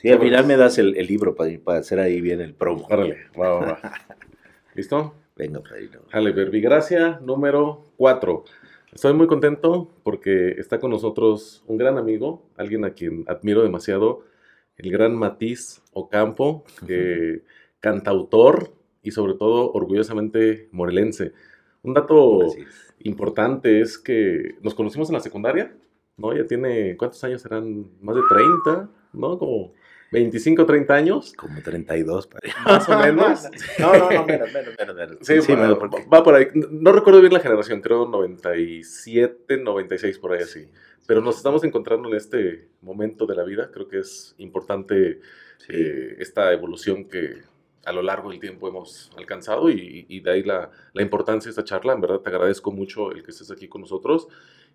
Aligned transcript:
Sí, 0.00 0.10
al 0.10 0.20
final 0.20 0.46
me 0.46 0.56
das 0.56 0.78
el, 0.78 0.92
libro 0.92 1.34
para, 1.34 1.50
para 1.58 1.80
hacer 1.80 1.98
ahí 1.98 2.20
bien 2.20 2.40
el 2.40 2.54
promo. 2.54 2.86
Órale, 2.88 3.16
va, 3.38 3.50
va, 3.50 3.66
va. 3.66 3.80
¿Listo? 4.74 5.14
Venga, 5.34 5.60
Padrino. 5.60 6.02
Dale, 6.12 6.30
verbigracia 6.30 7.18
número 7.20 7.84
4. 7.96 8.44
Estoy 8.92 9.12
muy 9.14 9.26
contento 9.26 9.90
porque 10.04 10.50
está 10.50 10.78
con 10.78 10.92
nosotros 10.92 11.64
un 11.66 11.78
gran 11.78 11.98
amigo, 11.98 12.48
alguien 12.56 12.84
a 12.84 12.90
quien 12.90 13.24
admiro 13.26 13.62
demasiado, 13.64 14.24
el 14.76 14.92
gran 14.92 15.16
Matiz 15.16 15.82
Ocampo, 15.92 16.64
que, 16.86 17.42
cantautor 17.80 18.70
y 19.02 19.10
sobre 19.10 19.34
todo 19.34 19.72
orgullosamente 19.72 20.68
morelense. 20.70 21.32
Un 21.82 21.94
dato 21.94 22.46
importante 23.00 23.80
es 23.80 23.98
que 23.98 24.54
nos 24.62 24.76
conocimos 24.76 25.08
en 25.08 25.14
la 25.14 25.20
secundaria, 25.20 25.74
¿no? 26.16 26.36
Ya 26.36 26.44
tiene, 26.46 26.96
¿cuántos 26.96 27.22
años 27.24 27.42
serán? 27.42 27.86
Más 28.00 28.14
de 28.14 28.22
30, 28.28 28.90
¿no? 29.12 29.38
Como 29.38 29.72
25, 30.10 30.66
30 30.66 30.94
años. 30.94 31.32
Como 31.34 31.60
32, 31.60 32.28
más 32.64 32.88
o 32.88 32.98
menos. 32.98 33.42
no, 33.78 33.92
no, 33.92 34.10
no, 34.10 34.26
menos, 34.26 34.52
menos, 34.52 34.96
menos. 34.96 35.16
Sí, 35.22 35.40
sí 35.42 35.54
va, 35.54 35.74
va, 35.74 36.22
por 36.22 36.34
ahí. 36.34 36.48
No 36.54 36.92
recuerdo 36.92 37.20
bien 37.20 37.32
la 37.32 37.40
generación, 37.40 37.80
creo 37.80 38.06
97, 38.06 39.58
96, 39.58 40.18
por 40.18 40.32
ahí 40.32 40.42
así. 40.42 40.68
Pero 41.06 41.20
nos 41.20 41.36
estamos 41.36 41.64
encontrando 41.64 42.08
en 42.08 42.16
este 42.16 42.68
momento 42.82 43.26
de 43.26 43.36
la 43.36 43.44
vida. 43.44 43.70
Creo 43.72 43.88
que 43.88 44.00
es 44.00 44.34
importante 44.38 45.20
eh, 45.68 46.16
esta 46.18 46.52
evolución 46.52 47.04
que 47.04 47.42
a 47.84 47.92
lo 47.92 48.02
largo 48.02 48.30
del 48.30 48.40
tiempo 48.40 48.68
hemos 48.68 49.10
alcanzado 49.16 49.70
y, 49.70 50.04
y 50.08 50.20
de 50.20 50.30
ahí 50.30 50.42
la, 50.42 50.70
la, 50.92 51.02
importancia 51.02 51.48
de 51.48 51.50
esta 51.50 51.64
charla. 51.64 51.94
En 51.94 52.02
verdad 52.02 52.20
te 52.20 52.28
agradezco 52.28 52.70
mucho 52.70 53.12
el 53.12 53.22
que 53.22 53.30
estés 53.30 53.50
aquí 53.50 53.68
con 53.68 53.80
nosotros. 53.80 54.28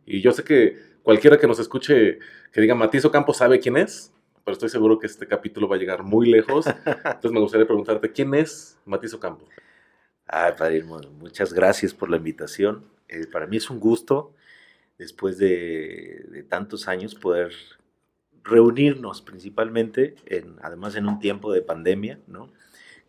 Y 0.06 0.22
yo 0.22 0.32
sé 0.32 0.44
que 0.44 0.78
cualquiera 1.04 1.38
que 1.38 1.48
nos 1.48 1.60
escuche, 1.60 2.20
que 2.52 2.62
diga 2.62 2.76
Matizo 2.76 3.12
Campos 3.12 3.38
sabe 3.38 3.60
quién 3.60 3.78
es, 3.78 4.12
pero 4.44 4.54
estoy 4.54 4.70
seguro 4.70 5.00
que 5.00 5.08
este 5.08 5.28
capítulo 5.28 5.68
va 5.68 5.76
a 5.76 5.80
llegar 5.80 6.04
muy 6.04 6.30
lejos. 6.30 6.66
Entonces 6.86 7.32
me 7.32 7.40
gustaría 7.40 7.66
preguntarte, 7.66 8.12
¿quién 8.12 8.34
es 8.34 8.78
Matizo 8.86 9.20
Campos? 9.20 9.48
Ay, 10.28 10.54
Padre, 10.58 10.84
muchas 10.84 11.54
gracias 11.54 11.94
por 11.94 12.10
la 12.10 12.18
invitación. 12.18 12.86
Eh, 13.08 13.28
para 13.28 13.48
mí 13.48 13.58
es 13.58 13.70
un 13.70 13.80
gusto, 13.80 14.34
después 14.98 15.38
de, 15.38 16.26
de, 16.30 16.44
tantos 16.44 16.88
años, 16.88 17.16
poder 17.16 17.54
reunirnos 18.44 19.22
principalmente, 19.22 20.16
en, 20.26 20.56
además 20.62 20.96
en 20.96 21.08
un 21.08 21.20
tiempo 21.20 21.54
de 21.54 21.62
pandemia, 21.62 22.20
¿no? 22.28 22.52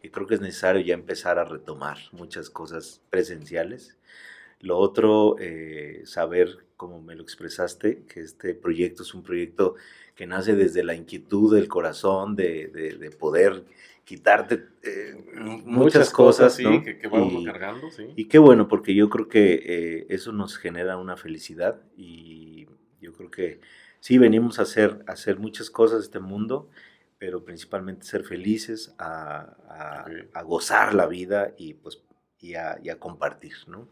Y 0.03 0.11
creo 0.11 0.27
que 0.27 0.35
es 0.35 0.41
necesario 0.41 0.83
ya 0.83 0.95
empezar 0.95 1.39
a 1.39 1.45
retomar 1.45 1.99
muchas 2.13 2.51
cosas 2.51 3.01
presenciales. 3.11 3.97
Lo 4.61 4.79
otro, 4.79 5.37
eh, 5.41 6.03
saber, 6.05 6.67
como 6.77 7.01
me 7.01 7.15
lo 7.15 7.23
expresaste, 7.23 8.05
que 8.05 8.21
este 8.21 8.55
proyecto 8.55 9.03
es 9.03 9.15
un 9.15 9.23
proyecto 9.23 9.77
que 10.15 10.27
nace 10.27 10.55
desde 10.55 10.85
la 10.85 10.95
inquietud 10.95 11.55
del 11.55 11.69
corazón 11.69 12.37
de, 12.37 12.69
de, 12.69 13.11
poder 13.11 13.65
quitarte 14.05 14.67
eh, 14.83 15.15
muchas, 15.65 16.11
cosas, 16.11 16.55
sí, 16.55 16.65
que, 16.83 17.09
vamos 17.09 17.43
y, 17.43 17.45
cargando, 17.45 17.91
sí. 17.91 18.13
Y 18.17 18.27
qué 18.27 18.39
bueno, 18.39 18.69
porque 18.69 18.95
yo 18.95 19.09
creo 19.09 19.29
que 19.29 19.55
eh, 19.55 20.07
eso 20.11 20.33
nos 20.33 20.57
genera 20.57 20.97
una 20.97 21.17
felicidad 21.17 21.81
y 21.97 22.67
yo 23.01 23.13
creo 23.13 23.31
que 23.31 23.61
sí 24.01 24.19
venimos 24.19 24.59
a 24.59 24.63
hacer, 24.63 25.05
a 25.07 25.13
hacer 25.13 25.39
muchas 25.39 25.71
cosas 25.71 25.97
en 25.97 26.03
este 26.03 26.21
mundo, 26.21 26.69
pero 27.19 27.45
principalmente 27.45 28.07
ser 28.07 28.25
felices, 28.25 28.95
a, 28.99 29.57
a, 29.69 30.07
a 30.33 30.43
gozar 30.43 30.95
la 30.95 31.07
vida 31.07 31.55
y 31.57 31.75
pues 31.75 32.03
y 32.45 32.55
a, 32.55 32.79
y 32.83 32.91
a 32.91 32.99
compartir, 32.99 33.55
¿no? 33.67 33.89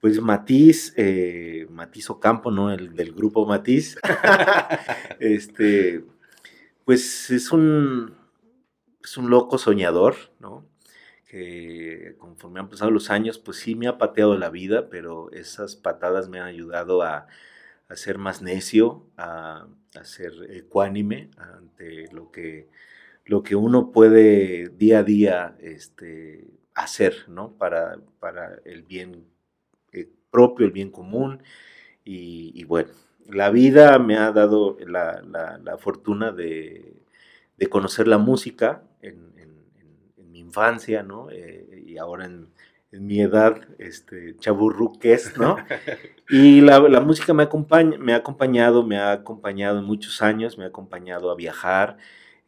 Pues 0.00 0.20
Matiz, 0.20 0.94
eh, 0.96 1.66
Matiz 1.70 2.10
Ocampo, 2.10 2.50
¿no? 2.50 2.72
El 2.72 2.94
del 2.94 3.12
grupo 3.12 3.46
Matiz. 3.46 3.98
este, 5.20 6.04
pues 6.84 7.30
es 7.30 7.50
un, 7.52 8.14
es 9.02 9.16
un 9.16 9.30
loco 9.30 9.58
soñador, 9.58 10.16
¿no? 10.38 10.66
Que 11.26 12.16
conforme 12.18 12.60
han 12.60 12.68
pasado 12.68 12.90
los 12.90 13.10
años, 13.10 13.38
pues 13.38 13.58
sí 13.58 13.74
me 13.74 13.88
ha 13.88 13.98
pateado 13.98 14.36
la 14.38 14.50
vida, 14.50 14.88
pero 14.88 15.30
esas 15.32 15.76
patadas 15.76 16.28
me 16.28 16.40
han 16.40 16.46
ayudado 16.46 17.02
a, 17.02 17.26
a 17.88 17.96
ser 17.96 18.18
más 18.18 18.40
necio, 18.40 19.06
a, 19.16 19.66
a, 19.94 20.04
ser 20.04 20.32
ecuánime 20.50 21.30
ante 21.36 22.10
lo 22.12 22.30
que, 22.30 22.68
lo 23.24 23.42
que 23.42 23.56
uno 23.56 23.92
puede 23.92 24.68
día 24.68 25.00
a 25.00 25.02
día 25.02 25.56
este, 25.60 26.46
hacer, 26.74 27.24
¿no? 27.28 27.52
Para, 27.58 27.98
para 28.20 28.60
el 28.64 28.82
bien 28.82 29.26
propio, 30.30 30.66
el 30.66 30.72
bien 30.72 30.90
común. 30.90 31.42
Y, 32.04 32.64
bueno, 32.64 32.90
la 33.26 33.50
vida 33.50 33.98
me 33.98 34.16
ha 34.16 34.32
dado 34.32 34.78
la, 34.86 35.76
fortuna 35.78 36.32
de, 36.32 36.94
conocer 37.70 38.08
la 38.08 38.18
música 38.18 38.82
en, 39.02 39.28
mi 40.30 40.40
infancia, 40.40 41.02
¿no? 41.02 41.30
Eh, 41.30 41.84
y 41.86 41.98
ahora 41.98 42.26
en, 42.26 42.48
mi 42.90 43.20
edad, 43.20 43.60
este, 43.78 44.36
chaburruques, 44.38 45.36
¿no? 45.36 45.56
Y 46.30 46.60
la, 46.60 47.00
música 47.00 47.34
me, 47.34 47.42
acompaña, 47.42 47.98
me 47.98 48.12
ha 48.12 48.16
acompañado, 48.16 48.82
me 48.86 48.98
ha 48.98 49.12
acompañado 49.12 49.78
en 49.78 49.84
muchos 49.84 50.20
años, 50.22 50.58
me 50.58 50.64
ha 50.64 50.68
acompañado 50.68 51.30
a 51.30 51.34
viajar, 51.34 51.96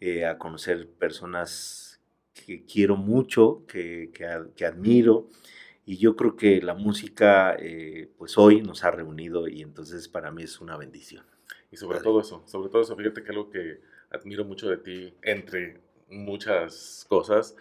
eh, 0.00 0.26
a 0.26 0.38
conocer 0.38 0.88
personas 0.88 2.00
que 2.32 2.64
quiero 2.64 2.96
mucho, 2.96 3.64
que, 3.66 4.10
que 4.54 4.66
admiro, 4.66 5.28
y 5.90 5.96
yo 5.96 6.14
creo 6.14 6.36
que 6.36 6.62
la 6.62 6.74
música, 6.74 7.56
eh, 7.58 8.12
pues 8.16 8.38
hoy 8.38 8.62
nos 8.62 8.84
ha 8.84 8.92
reunido 8.92 9.48
y 9.48 9.60
entonces 9.60 10.06
para 10.06 10.30
mí 10.30 10.44
es 10.44 10.60
una 10.60 10.76
bendición. 10.76 11.26
Y 11.72 11.78
sobre 11.78 11.98
todo 11.98 12.20
eso, 12.20 12.44
sobre 12.46 12.68
todo 12.68 12.82
eso, 12.82 12.94
fíjate 12.94 13.24
que 13.24 13.30
algo 13.30 13.50
que 13.50 13.80
admiro 14.08 14.44
mucho 14.44 14.68
de 14.68 14.76
ti, 14.76 15.12
entre 15.20 15.80
muchas 16.08 17.04
cosas, 17.08 17.56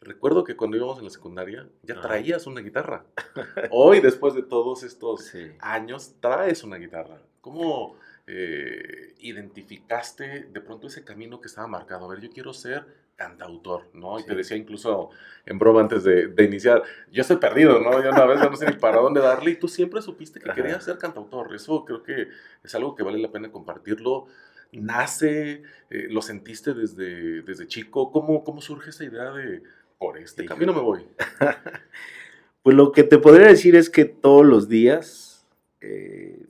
recuerdo 0.00 0.44
que 0.44 0.56
cuando 0.56 0.78
íbamos 0.78 0.96
en 0.96 1.04
la 1.04 1.10
secundaria 1.10 1.68
ya 1.82 2.00
traías 2.00 2.46
una 2.46 2.62
guitarra. 2.62 3.04
Hoy, 3.70 4.00
después 4.00 4.32
de 4.32 4.44
todos 4.44 4.82
estos 4.82 5.30
años, 5.58 6.14
traes 6.20 6.64
una 6.64 6.76
guitarra. 6.76 7.20
¿Cómo 7.42 7.96
eh, 8.26 9.14
identificaste 9.18 10.44
de 10.44 10.60
pronto 10.62 10.86
ese 10.86 11.04
camino 11.04 11.38
que 11.42 11.48
estaba 11.48 11.66
marcado? 11.66 12.06
A 12.06 12.14
ver, 12.14 12.22
yo 12.22 12.30
quiero 12.30 12.54
ser 12.54 12.86
cantautor, 13.22 13.88
¿no? 13.94 14.18
Y 14.18 14.24
te 14.24 14.34
decía 14.34 14.56
incluso 14.56 15.10
en 15.46 15.58
broma 15.58 15.80
antes 15.80 16.02
de, 16.02 16.32
iniciar, 16.44 16.82
yo 17.10 17.22
estoy 17.22 17.36
perdido, 17.36 17.80
¿no? 17.80 18.02
Yo 18.02 18.10
una 18.10 18.26
vez 18.26 18.40
no 18.40 18.56
sé 18.56 18.66
ni 18.66 18.72
para 18.72 18.98
dónde 18.98 19.20
darle 19.20 19.52
y 19.52 19.56
tú 19.56 19.68
siempre 19.68 20.02
supiste 20.02 20.40
que 20.40 20.52
querías 20.52 20.84
ser 20.84 20.98
cantautor. 20.98 21.54
Eso 21.54 21.84
creo 21.84 22.02
que 22.02 22.28
es 22.64 22.74
algo 22.74 22.94
que 22.96 23.04
vale 23.04 23.18
la 23.18 23.30
pena 23.30 23.52
compartirlo. 23.52 24.26
Nace, 24.72 25.62
eh, 25.90 26.08
lo 26.10 26.22
sentiste 26.22 26.74
desde, 26.74 27.42
desde 27.42 27.66
chico. 27.66 28.10
¿Cómo, 28.10 28.42
¿Cómo 28.42 28.60
surge 28.60 28.90
esa 28.90 29.04
idea 29.04 29.30
de, 29.30 29.62
por 29.98 30.18
este 30.18 30.44
camino 30.44 30.72
me 30.72 30.80
voy? 30.80 31.06
pues 32.62 32.76
lo 32.76 32.90
que 32.90 33.04
te 33.04 33.18
podría 33.18 33.48
decir 33.48 33.76
es 33.76 33.88
que 33.88 34.04
todos 34.04 34.44
los 34.44 34.68
días, 34.68 35.46
eh, 35.80 36.46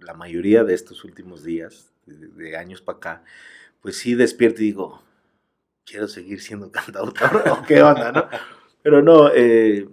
la 0.00 0.12
mayoría 0.12 0.64
de 0.64 0.74
estos 0.74 1.04
últimos 1.04 1.42
días, 1.42 1.92
de, 2.04 2.28
de 2.28 2.56
años 2.58 2.82
para 2.82 2.98
acá, 2.98 3.24
pues 3.80 3.98
sí 3.98 4.14
despierto 4.14 4.62
y 4.62 4.66
digo, 4.66 5.02
quiero 5.84 6.08
seguir 6.08 6.40
siendo 6.40 6.70
cantautor 6.72 7.44
o 7.50 7.62
qué 7.66 7.82
onda, 7.82 8.12
¿no? 8.12 8.28
Pero 8.82 9.02
no, 9.02 9.30
eh, 9.34 9.88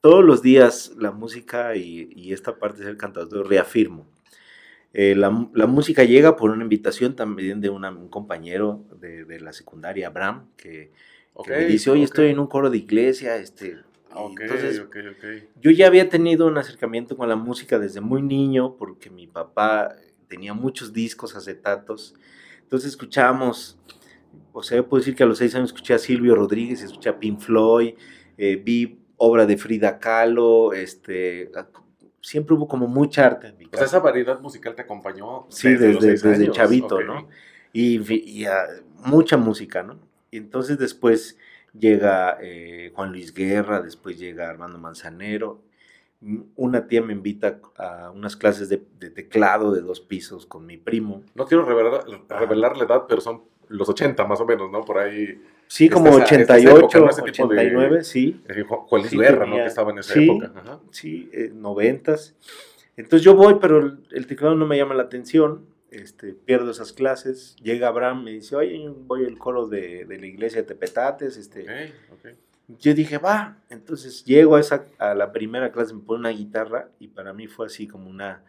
todos 0.00 0.24
los 0.24 0.42
días 0.42 0.92
la 0.96 1.10
música 1.10 1.76
y, 1.76 2.32
esta 2.32 2.58
parte 2.58 2.80
de 2.80 2.86
ser 2.86 2.96
cantautor 2.96 3.48
reafirmo. 3.48 4.06
Eh, 4.94 5.14
la, 5.14 5.30
música 5.30 6.04
llega 6.04 6.36
por 6.36 6.50
una 6.50 6.62
invitación 6.62 7.14
también 7.14 7.60
de 7.60 7.68
un 7.68 8.08
compañero 8.08 8.84
de, 8.98 9.40
la 9.40 9.52
secundaria, 9.52 10.06
Abraham, 10.06 10.48
que, 10.56 10.92
me 11.46 11.66
dice, 11.66 11.90
oye, 11.90 12.04
estoy 12.04 12.28
en 12.28 12.38
un 12.38 12.46
coro 12.46 12.70
de 12.70 12.78
iglesia, 12.78 13.36
este... 13.36 13.76
entonces, 14.40 14.82
yo 15.60 15.70
ya 15.70 15.86
había 15.86 16.08
tenido 16.08 16.46
un 16.46 16.56
acercamiento 16.56 17.16
con 17.16 17.28
la 17.28 17.36
música 17.36 17.78
desde 17.78 18.00
muy 18.00 18.22
niño, 18.22 18.76
porque 18.76 19.10
mi 19.10 19.26
papá 19.26 19.94
tenía 20.26 20.54
muchos 20.54 20.92
discos, 20.92 21.36
acetatos, 21.36 22.14
entonces 22.62 22.90
escuchábamos 22.90 23.78
o 24.52 24.62
sea, 24.62 24.82
puedo 24.82 25.00
decir 25.00 25.14
que 25.14 25.22
a 25.22 25.26
los 25.26 25.38
seis 25.38 25.54
años 25.54 25.70
escuché 25.70 25.94
a 25.94 25.98
Silvio 25.98 26.34
Rodríguez, 26.34 26.82
escuché 26.82 27.10
a 27.10 27.18
Pink 27.18 27.38
Floyd, 27.40 27.94
eh, 28.36 28.56
vi 28.56 28.98
obra 29.16 29.46
de 29.46 29.56
Frida 29.56 29.98
Kahlo, 29.98 30.72
este, 30.72 31.50
siempre 32.20 32.54
hubo 32.54 32.68
como 32.68 32.86
mucha 32.86 33.26
arte 33.26 33.48
en 33.48 33.58
mi 33.58 33.66
casa. 33.66 33.84
esa 33.84 34.00
variedad 34.00 34.40
musical 34.40 34.74
te 34.74 34.82
acompañó 34.82 35.46
sí, 35.48 35.74
desde, 35.74 36.10
desde, 36.10 36.50
chavito, 36.50 37.00
¿no? 37.02 37.28
Y, 37.72 38.00
mucha 39.04 39.36
música, 39.36 39.82
¿no? 39.82 39.98
Y 40.30 40.38
entonces 40.38 40.78
después 40.78 41.38
llega 41.72 42.38
eh, 42.40 42.90
Juan 42.94 43.12
Luis 43.12 43.32
Guerra, 43.32 43.80
después 43.80 44.18
llega 44.18 44.50
Armando 44.50 44.78
Manzanero. 44.78 45.62
Una 46.56 46.88
tía 46.88 47.00
me 47.00 47.12
invita 47.12 47.60
a 47.76 48.10
unas 48.10 48.36
clases 48.36 48.68
de, 48.68 48.78
teclado 48.78 49.72
de 49.72 49.82
dos 49.82 50.00
pisos 50.00 50.46
con 50.46 50.66
mi 50.66 50.76
primo. 50.76 51.22
No 51.36 51.46
quiero 51.46 51.64
revelar, 51.64 52.04
revelar 52.28 52.76
la 52.76 52.84
edad, 52.84 53.04
pero 53.08 53.20
son 53.20 53.44
los 53.68 53.88
80 53.88 54.24
más 54.26 54.40
o 54.40 54.46
menos, 54.46 54.70
¿no? 54.70 54.84
Por 54.84 54.98
ahí. 54.98 55.40
Sí, 55.66 55.88
como 55.88 56.10
88, 56.10 57.04
89, 57.04 58.04
sí. 58.04 58.40
Juan 58.66 59.02
Luis 59.02 59.12
Guerra, 59.12 59.46
¿no? 59.46 59.56
Que 59.56 59.66
estaba 59.66 59.90
en 59.92 59.98
esa 59.98 60.18
época. 60.20 60.52
Sí, 60.90 61.30
eh, 61.32 61.50
90. 61.52 62.16
Entonces 62.96 63.24
yo 63.24 63.34
voy, 63.34 63.58
pero 63.60 63.98
el, 64.10 64.26
teclado 64.26 64.54
no 64.54 64.66
me 64.66 64.76
llama 64.76 64.94
la 64.94 65.04
atención. 65.04 65.66
este, 65.90 66.34
pierdo 66.34 66.70
esas 66.70 66.92
clases, 66.92 67.56
llega 67.62 67.88
Abraham, 67.88 68.24
me 68.24 68.32
dice, 68.32 68.56
oye, 68.56 68.92
voy 69.06 69.24
al 69.24 69.38
coro 69.38 69.66
de, 69.66 70.04
la 70.08 70.26
iglesia 70.26 70.62
de 70.62 70.68
Tepetates, 70.68 71.36
este... 71.36 71.92
Yo 72.78 72.92
dije, 72.92 73.16
va, 73.16 73.56
entonces 73.70 74.22
llego 74.26 74.56
a, 74.56 74.60
esa, 74.60 74.84
a 74.98 75.14
la 75.14 75.32
primera 75.32 75.72
clase, 75.72 75.94
me 75.94 76.02
pone 76.02 76.20
una 76.20 76.28
guitarra 76.28 76.90
y 76.98 77.08
para 77.08 77.32
mí 77.32 77.46
fue 77.46 77.64
así 77.64 77.88
como 77.88 78.10
una 78.10 78.42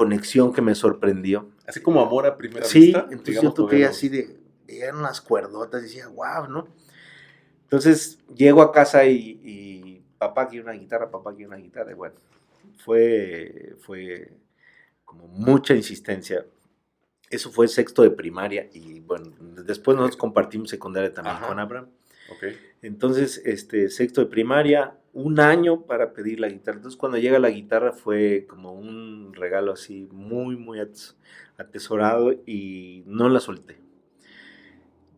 conexión 0.00 0.50
que 0.54 0.62
me 0.62 0.74
sorprendió. 0.74 1.50
Así 1.66 1.82
como 1.82 2.00
amor 2.00 2.24
a 2.24 2.38
primera 2.38 2.66
vista. 2.66 2.72
Sí, 2.72 2.94
entonces 3.10 3.42
yo 3.42 3.52
toqué 3.52 3.84
así 3.84 4.08
de, 4.08 4.34
eran 4.66 4.96
unas 4.96 5.20
cuerdotas 5.20 5.82
y 5.82 5.84
decía, 5.84 6.08
wow, 6.08 6.48
¿no? 6.48 6.68
Entonces 7.64 8.18
llego 8.34 8.62
a 8.62 8.72
casa 8.72 9.04
y, 9.04 9.38
y 9.44 10.02
papá 10.16 10.48
quiere 10.48 10.64
una 10.64 10.72
guitarra, 10.72 11.10
papá 11.10 11.34
quiere 11.34 11.48
una 11.48 11.58
guitarra, 11.58 11.90
y 11.90 11.94
bueno, 11.94 12.14
fue, 12.78 13.76
fue 13.80 14.38
como 15.04 15.28
mucha 15.28 15.74
insistencia. 15.74 16.46
Eso 17.28 17.50
fue 17.52 17.68
sexto 17.68 18.02
de 18.02 18.10
primaria 18.10 18.70
y 18.72 19.00
bueno, 19.00 19.30
después 19.66 19.98
nosotros 19.98 20.16
compartimos 20.16 20.70
secundaria 20.70 21.12
también 21.12 21.36
con 21.46 21.58
Abraham. 21.58 21.90
Okay. 22.36 22.56
Entonces, 22.80 23.42
este, 23.44 23.90
sexto 23.90 24.22
de 24.22 24.28
primaria, 24.28 24.98
un 25.12 25.40
año 25.40 25.82
para 25.82 26.12
pedir 26.12 26.40
la 26.40 26.48
guitarra. 26.48 26.76
Entonces, 26.76 26.98
cuando 26.98 27.18
llega 27.18 27.38
la 27.38 27.50
guitarra 27.50 27.92
fue 27.92 28.46
como 28.48 28.72
un 28.72 29.32
regalo 29.34 29.72
así 29.72 30.08
muy, 30.12 30.56
muy 30.56 30.78
atesorado 31.58 32.32
y 32.46 33.02
no 33.06 33.28
la 33.28 33.40
solté. 33.40 33.78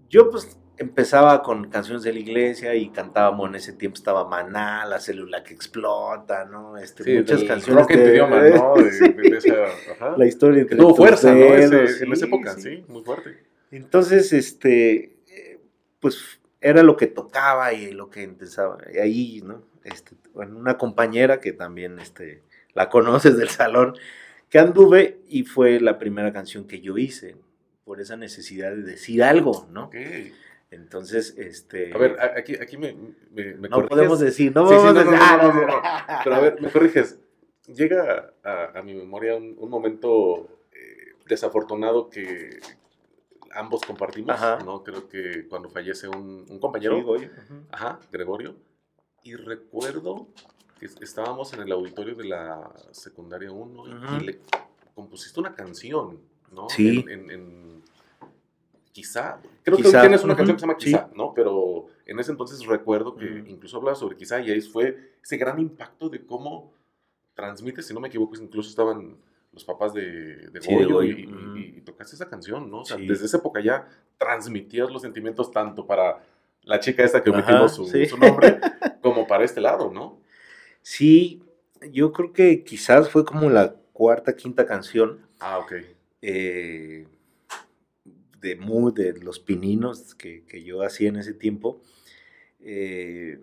Yo 0.09 0.31
pues 0.31 0.59
empezaba 0.79 1.43
con 1.43 1.71
canciones 1.71 2.03
de 2.03 2.13
la 2.13 2.19
iglesia 2.19 2.75
y 2.75 2.89
cantábamos 2.91 3.49
en 3.49 3.55
ese 3.57 3.73
tiempo 3.73 3.97
estaba 3.97 4.29
Maná, 4.29 4.85
la 4.87 4.99
célula 4.99 5.43
que 5.45 5.55
explota, 5.55 6.45
¿no? 6.45 6.77
Este, 6.77 7.19
muchas 7.19 7.45
canciones 7.45 7.87
de, 7.87 8.13
idioma, 8.13 8.43
¿no? 10.01 10.17
La 10.17 10.27
historia 10.27 10.67
que 10.67 10.75
tuvo 10.75 10.95
fuerza, 10.95 11.33
¿no? 11.33 11.55
en 11.55 12.13
esa 12.13 12.27
época, 12.27 12.55
sí. 12.59 12.85
muy 12.89 13.03
fuerte. 13.03 13.39
Entonces, 13.71 14.33
este, 14.33 15.17
pues 16.01 16.41
era 16.61 16.83
lo 16.83 16.97
que 16.97 17.07
tocaba 17.07 17.73
y 17.73 17.93
lo 17.93 18.11
que 18.11 18.23
empezaba 18.23 18.79
ahí, 19.01 19.41
¿no? 19.45 19.72
Este, 19.85 20.17
bueno, 20.35 20.59
una 20.59 20.79
compañera 20.79 21.41
que 21.41 21.53
también, 21.53 21.99
este, 21.99 22.43
la 22.75 22.89
conoces 22.89 23.37
del 23.37 23.49
salón, 23.49 23.95
que 24.49 24.59
anduve 24.59 25.21
y 25.29 25.45
fue 25.45 25.81
la 25.81 25.99
primera 25.99 26.33
canción 26.33 26.67
que 26.67 26.81
yo 26.81 26.99
hice 26.99 27.37
por 27.85 28.01
esa 28.01 28.17
necesidad 28.17 28.71
de 28.71 28.83
decir 28.83 29.23
algo, 29.23 29.67
¿no? 29.71 29.87
Okay. 29.87 30.33
Entonces, 30.71 31.35
este... 31.37 31.93
A 31.93 31.99
ver, 31.99 32.17
aquí, 32.37 32.55
aquí 32.55 32.77
me, 32.79 32.97
me, 33.31 33.55
No 33.69 33.87
podemos 33.87 34.21
decir, 34.21 34.55
no 34.55 34.65
podemos 34.65 34.95
decir... 34.95 35.19
Pero 36.25 36.35
a 36.35 36.41
ver, 36.41 36.61
me 36.61 36.71
corriges. 36.71 37.19
Llega 37.67 38.33
a, 38.43 38.79
a 38.79 38.83
mi 38.83 38.95
memoria 38.95 39.37
un, 39.37 39.55
un 39.59 39.69
momento 39.69 40.49
eh, 40.73 41.15
desafortunado 41.27 42.09
que 42.09 42.59
ambos 43.53 43.83
compartimos, 43.83 44.41
¿no? 44.65 44.83
Creo 44.83 45.09
que 45.09 45.47
cuando 45.49 45.69
fallece 45.69 46.09
un, 46.09 46.47
un 46.49 46.59
compañero... 46.59 46.97
Ajá, 47.71 48.01
Gregorio. 48.11 48.57
Y 49.23 49.35
recuerdo 49.37 50.29
que 50.79 50.87
estábamos 51.01 51.53
en 51.53 51.61
el 51.63 51.73
auditorio 51.73 52.15
de 52.15 52.25
la 52.25 52.73
secundaria 52.91 53.53
1 53.53 54.19
y, 54.21 54.25
le 54.25 54.41
compusiste 54.95 55.39
una 55.39 55.55
canción, 55.55 56.19
¿no? 56.51 56.69
Sí. 56.69 57.05
en 57.09 57.83
quizá, 58.93 59.41
creo 59.63 59.79
que 59.79 59.85
tienes 59.85 60.23
una 60.23 60.37
canción 60.37 60.57
que 60.57 60.61
se 60.61 60.67
llama 60.67 60.77
Quizá, 60.77 61.11
¿no? 61.15 61.33
Pero 61.35 61.87
en 62.07 62.19
ese 62.21 62.31
entonces 62.31 62.65
recuerdo 62.67 63.17
que 63.17 63.45
incluso 63.47 63.79
hablaba 63.79 63.97
sobre 63.97 64.17
Quizá 64.17 64.41
y 64.41 64.51
ahí 64.51 64.61
fue 64.61 65.15
ese 65.23 65.37
gran 65.37 65.59
impacto 65.59 66.09
de 66.09 66.25
cómo 66.25 66.73
transmite, 67.35 67.83
si 67.83 67.95
no 67.95 68.01
me 68.01 68.09
equivoco, 68.09 68.37
incluso 68.37 68.69
estaban 68.69 69.17
los 69.53 69.65
papás 69.65 69.93
de, 69.93 70.49
de 70.49 70.61
Goyo, 70.61 71.03
y, 71.03 71.81
tocaste 71.85 72.15
esa 72.15 72.29
canción, 72.29 72.71
¿no? 72.71 72.81
O 72.81 72.85
sea, 72.85 72.97
desde 72.97 73.27
esa 73.27 73.39
época 73.39 73.61
ya 73.61 73.89
transmitías 74.19 74.91
los 74.91 75.03
sentimientos 75.03 75.51
tanto 75.51 75.87
para 75.87 76.23
la 76.63 76.79
chica 76.79 77.03
esta 77.03 77.23
que 77.23 77.31
omitimos 77.31 77.75
su, 77.75 77.87
su, 77.87 78.17
nombre, 78.17 78.61
como 79.03 79.27
para 79.27 79.45
este 79.45 79.61
lado, 79.61 79.91
¿no? 79.93 80.21
Sí, 80.83 81.43
yo 81.93 82.13
creo 82.13 82.33
que 82.33 82.65
quizás 82.65 83.11
fue 83.11 83.25
como 83.25 83.51
la 83.51 83.75
cuarta, 83.93 84.37
quinta 84.37 84.67
canción. 84.67 85.27
Ah, 85.41 85.59
ok. 85.59 85.73
Eh, 86.23 87.07
de 88.41 88.57
mood, 88.57 88.95
de 88.95 89.13
los 89.21 89.39
pininos 89.39 90.15
que, 90.15 90.45
yo 90.65 90.83
hacía 90.83 91.09
en 91.09 91.17
ese 91.17 91.33
tiempo, 91.33 91.81
eh, 92.61 93.41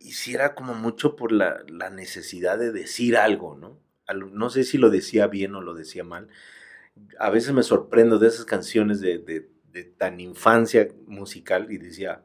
hiciera 0.00 0.54
como 0.54 0.74
mucho 0.74 1.16
por 1.16 1.32
la, 1.32 1.62
necesidad 1.92 2.58
de 2.58 2.72
decir 2.72 3.16
algo, 3.16 3.56
¿no? 3.56 3.78
No 4.32 4.50
sé 4.50 4.64
si 4.64 4.76
lo 4.78 4.90
decía 4.90 5.28
bien 5.28 5.54
o 5.54 5.60
lo 5.60 5.74
decía 5.74 6.02
mal. 6.02 6.28
A 7.18 7.30
veces 7.30 7.52
me 7.52 7.62
sorprendo 7.62 8.18
de 8.18 8.26
esas 8.26 8.44
canciones 8.44 9.00
de, 9.00 9.48
tan 9.96 10.18
infancia 10.18 10.88
musical 11.06 11.70
y 11.70 11.78
decía, 11.78 12.24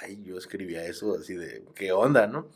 ay, 0.00 0.22
yo 0.24 0.36
escribía 0.36 0.84
eso 0.84 1.14
así 1.18 1.34
de, 1.34 1.64
¿qué 1.74 1.92
onda, 1.92 2.26
no? 2.26 2.48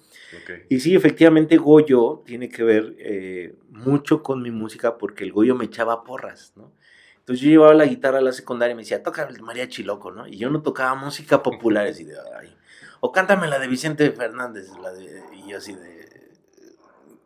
Y 0.69 0.81
sí, 0.81 0.94
efectivamente 0.94 1.56
Goyo 1.56 2.22
tiene 2.25 2.48
que 2.48 2.62
ver 2.62 2.94
eh, 2.98 3.54
mucho 3.70 4.22
con 4.22 4.42
mi 4.42 4.50
música 4.50 4.98
porque 4.98 5.25
el 5.25 5.32
Goyo 5.32 5.54
me 5.54 5.64
echaba 5.64 6.04
porras, 6.04 6.52
¿no? 6.56 6.72
Entonces 7.19 7.44
yo 7.44 7.50
llevaba 7.50 7.75
la 7.75 7.87
guitarra 7.87 8.19
a 8.19 8.22
la 8.22 8.32
secundaria 8.32 8.72
y 8.72 8.76
me 8.76 8.82
decía, 8.82 9.02
toca 9.02 9.22
el 9.25 9.42
mariachi 9.42 9.82
loco, 9.82 10.10
¿no? 10.10 10.26
Y 10.26 10.37
yo 10.37 10.50
no 10.50 10.62
tocaba 10.62 10.94
música 10.94 11.42
popular, 11.42 11.87
así 11.87 12.04
de, 12.04 12.14
ay. 12.40 12.56
O 13.00 13.12
cántame 13.12 13.48
la 13.48 13.58
de 13.58 13.69
Vicente 13.69 14.10
Fernández, 14.10 14.69
la 14.82 14.93
de, 14.93 15.22
y 15.34 15.50
yo 15.50 15.58
así 15.58 15.75
de, 15.75 16.08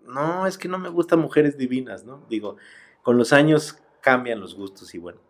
no, 0.06 0.46
es 0.46 0.58
que 0.58 0.68
no 0.68 0.78
me 0.78 0.88
gustan 0.88 1.20
mujeres 1.20 1.56
divinas, 1.56 2.04
¿no? 2.04 2.24
Digo, 2.28 2.56
con 3.02 3.16
los 3.16 3.32
años 3.32 3.78
cambian 4.00 4.40
los 4.40 4.54
gustos 4.54 4.94
y 4.94 4.98
bueno. 4.98 5.20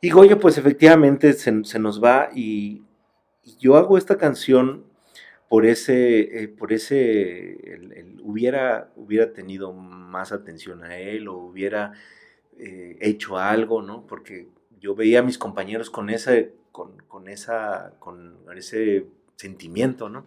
Y 0.00 0.10
Goyo, 0.10 0.38
pues 0.38 0.58
efectivamente 0.58 1.32
se, 1.32 1.78
nos 1.78 2.02
va 2.02 2.30
y, 2.34 2.84
yo 3.56 3.76
hago 3.76 3.98
esta 3.98 4.18
canción 4.18 4.84
por 5.48 5.64
ese, 5.64 6.42
eh, 6.42 6.48
por 6.48 6.72
ese, 6.72 7.80
hubiera, 8.22 8.92
hubiera 8.96 9.32
tenido 9.32 9.72
más 9.72 10.32
atención 10.32 10.84
a 10.84 10.98
él 10.98 11.28
o 11.28 11.36
hubiera 11.36 11.92
eh, 12.58 12.98
hecho 13.00 13.38
algo, 13.38 13.82
¿no? 13.82 14.06
Porque 14.06 14.48
yo 14.80 14.94
veía 14.94 15.20
a 15.20 15.22
mis 15.22 15.38
compañeros 15.38 15.90
con, 15.90 16.10
ese, 16.10 16.54
con, 16.70 16.98
con 17.08 17.28
esa, 17.28 17.94
con 17.98 18.36
ese 18.54 19.06
sentimiento, 19.36 20.08
¿no? 20.08 20.26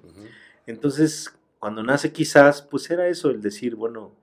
Entonces, 0.66 1.38
cuando 1.60 1.84
nace 1.84 2.12
quizás, 2.12 2.62
pues 2.64 2.90
era 2.90 3.08
eso, 3.08 3.30
el 3.30 3.42
decir, 3.42 3.76
bueno, 3.76 4.16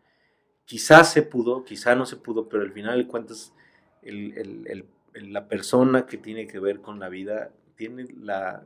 quizás 0.65 1.13
se 1.13 1.23
pudo, 1.23 1.65
quizás 1.65 1.97
no 1.97 2.07
se 2.07 2.17
pudo, 2.17 2.49
pero 2.49 2.63
al 2.65 2.73
final 2.73 2.99
de 2.99 3.07
cuentas, 3.07 3.55
la 4.03 5.49
persona 5.49 6.07
que 6.07 6.19
tiene 6.19 6.47
que 6.47 6.59
ver 6.59 6.81
con 6.81 6.99
la 6.99 7.09
vida 7.09 7.53
tiene 7.77 8.07
la, 8.21 8.65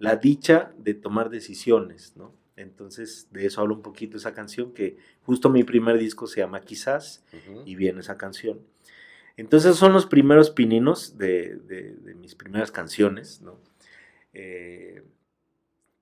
la 0.00 0.16
dicha 0.16 0.72
de 0.78 0.94
tomar 0.94 1.30
decisiones, 1.30 2.16
¿no? 2.16 2.32
Entonces, 2.56 3.28
de 3.30 3.46
eso 3.46 3.60
hablo 3.60 3.74
un 3.74 3.82
poquito 3.82 4.16
esa 4.16 4.34
canción, 4.34 4.72
que 4.72 4.96
justo 5.22 5.50
mi 5.50 5.62
primer 5.62 5.98
disco 5.98 6.26
se 6.26 6.40
llama 6.40 6.62
Quizás, 6.62 7.22
y 7.64 7.74
viene 7.76 8.00
esa 8.00 8.16
canción. 8.16 8.60
Entonces 9.36 9.76
son 9.76 9.92
los 9.92 10.06
primeros 10.06 10.50
pininos 10.50 11.16
de, 11.16 12.16
mis 12.18 12.34
primeras 12.34 12.72
canciones, 12.72 13.40
¿no? 13.42 13.58
Eh, 14.32 15.02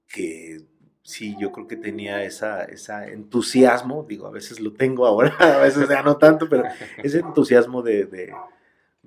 que 0.08 0.62
sí, 1.02 1.36
yo 1.40 1.50
creo 1.52 1.66
que 1.66 1.76
tenía 1.76 2.22
esa, 2.22 2.64
entusiasmo, 3.04 4.06
digo, 4.08 4.26
a 4.26 4.30
veces 4.30 4.60
lo 4.60 4.72
tengo 4.72 5.06
ahora, 5.06 5.34
a 5.38 5.58
veces 5.58 5.88
ya 5.88 6.02
no 6.02 6.18
tanto, 6.18 6.48
pero 6.48 6.64
ese 7.02 7.18
entusiasmo 7.18 7.82
de, 7.82 8.32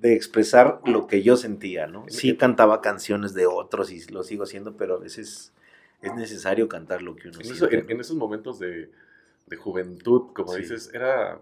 expresar 0.01 0.81
lo 0.86 1.08
que 1.08 1.22
yo 1.22 1.38
sentía, 1.38 1.88
¿no? 1.88 2.05
Sí 2.08 2.36
cantaba 2.36 2.81
canciones 2.81 3.34
de 3.34 3.46
otros 3.46 3.91
y 3.91 4.05
lo 4.12 4.24
sigo 4.24 4.43
haciendo, 4.43 4.75
pero 4.75 4.96
a 4.96 5.00
veces 5.00 5.53
es 6.01 6.15
necesario 6.15 6.67
cantar 6.67 7.01
lo 7.01 7.15
que 7.15 7.29
uno 7.29 7.39
siente. 7.41 7.91
en, 7.93 8.00
esos 8.00 8.15
momentos 8.15 8.60
de, 8.60 8.89
juventud, 9.60 10.34
como 10.34 10.55
dices, 10.55 10.91
era 10.93 11.39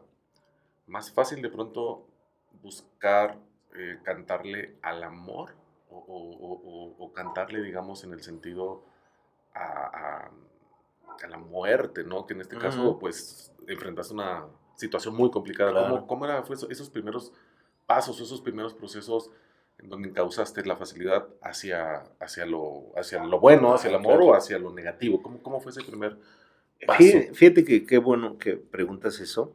más 0.88 1.12
fácil 1.12 1.42
de 1.42 1.50
pronto 1.50 2.08
buscar 2.62 3.38
eh, 3.76 4.00
cantarle 4.04 4.76
al 4.82 5.04
amor 5.04 5.52
o, 5.92 7.12
cantarle, 7.16 7.62
digamos, 7.62 8.04
en 8.04 8.14
el 8.14 8.22
sentido 8.22 8.84
a, 9.54 10.30
la 11.28 11.38
muerte, 11.38 12.04
¿no? 12.04 12.26
Que 12.26 12.34
en 12.34 12.42
este 12.42 12.58
caso, 12.58 12.98
pues, 12.98 13.54
enfrentaste 13.68 14.14
una 14.14 14.46
situación 14.76 15.16
muy 15.16 15.30
complicada. 15.30 16.06
¿Cómo, 16.08 16.26
eran 16.26 16.44
esos 16.70 16.90
primeros 16.90 17.34
pasos, 17.90 18.22
esos 18.22 18.40
primeros 18.40 18.76
procesos 18.76 19.32
en 19.80 19.90
donde 19.90 20.12
causaste 20.12 20.64
la 20.64 20.76
facilidad 20.76 21.28
hacia, 21.42 22.04
hacia, 22.20 22.46
lo, 22.46 22.92
hacia 22.96 23.24
lo 23.24 23.40
bueno, 23.40 23.74
hacia 23.74 23.90
el 23.90 23.96
amor 23.96 24.22
o 24.22 24.36
hacia 24.36 24.60
lo 24.60 24.72
negativo? 24.72 25.24
¿Cómo, 25.24 25.42
cómo 25.42 25.60
fue 25.60 25.72
ese 25.72 25.82
primer 25.82 26.20
paso? 26.86 27.04
Fíjate 27.34 27.66
que 27.66 27.88
qué 27.88 27.98
bueno 27.98 28.38
que 28.38 28.58
preguntas 28.58 29.20
eso. 29.20 29.54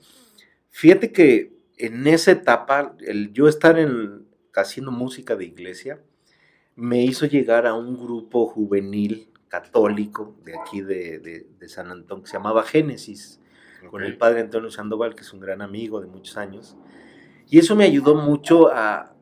Fíjate 0.70 1.12
que 1.12 1.52
en 1.76 2.08
esa 2.08 2.32
etapa, 2.32 2.96
el 3.06 3.32
yo 3.32 3.46
estar 3.46 3.78
en, 3.78 4.26
haciendo 4.52 4.90
música 4.90 5.36
de 5.36 5.44
iglesia, 5.44 6.00
me 6.74 7.04
hizo 7.04 7.26
llegar 7.26 7.68
a 7.68 7.74
un 7.74 7.96
grupo 7.96 8.48
juvenil 8.48 9.28
católico 9.46 10.34
de 10.44 10.58
aquí 10.58 10.80
de, 10.80 11.46
San 11.68 11.92
Antonio 11.92 12.24
que 12.24 12.30
se 12.30 12.36
llamaba 12.36 12.64
Génesis, 12.64 13.40
con 13.90 14.02
el 14.02 14.18
padre 14.18 14.40
Antonio 14.40 14.72
Sandoval, 14.72 15.14
que 15.14 15.20
es 15.20 15.32
un 15.32 15.38
gran 15.38 15.62
amigo 15.62 16.00
de 16.00 16.08
muchos 16.08 16.36
años. 16.36 16.76
Y 17.48 17.58
eso 17.58 17.76
me 17.76 17.84
ayudó 17.84 18.14
mucho 18.14 18.68
a, 18.68 19.14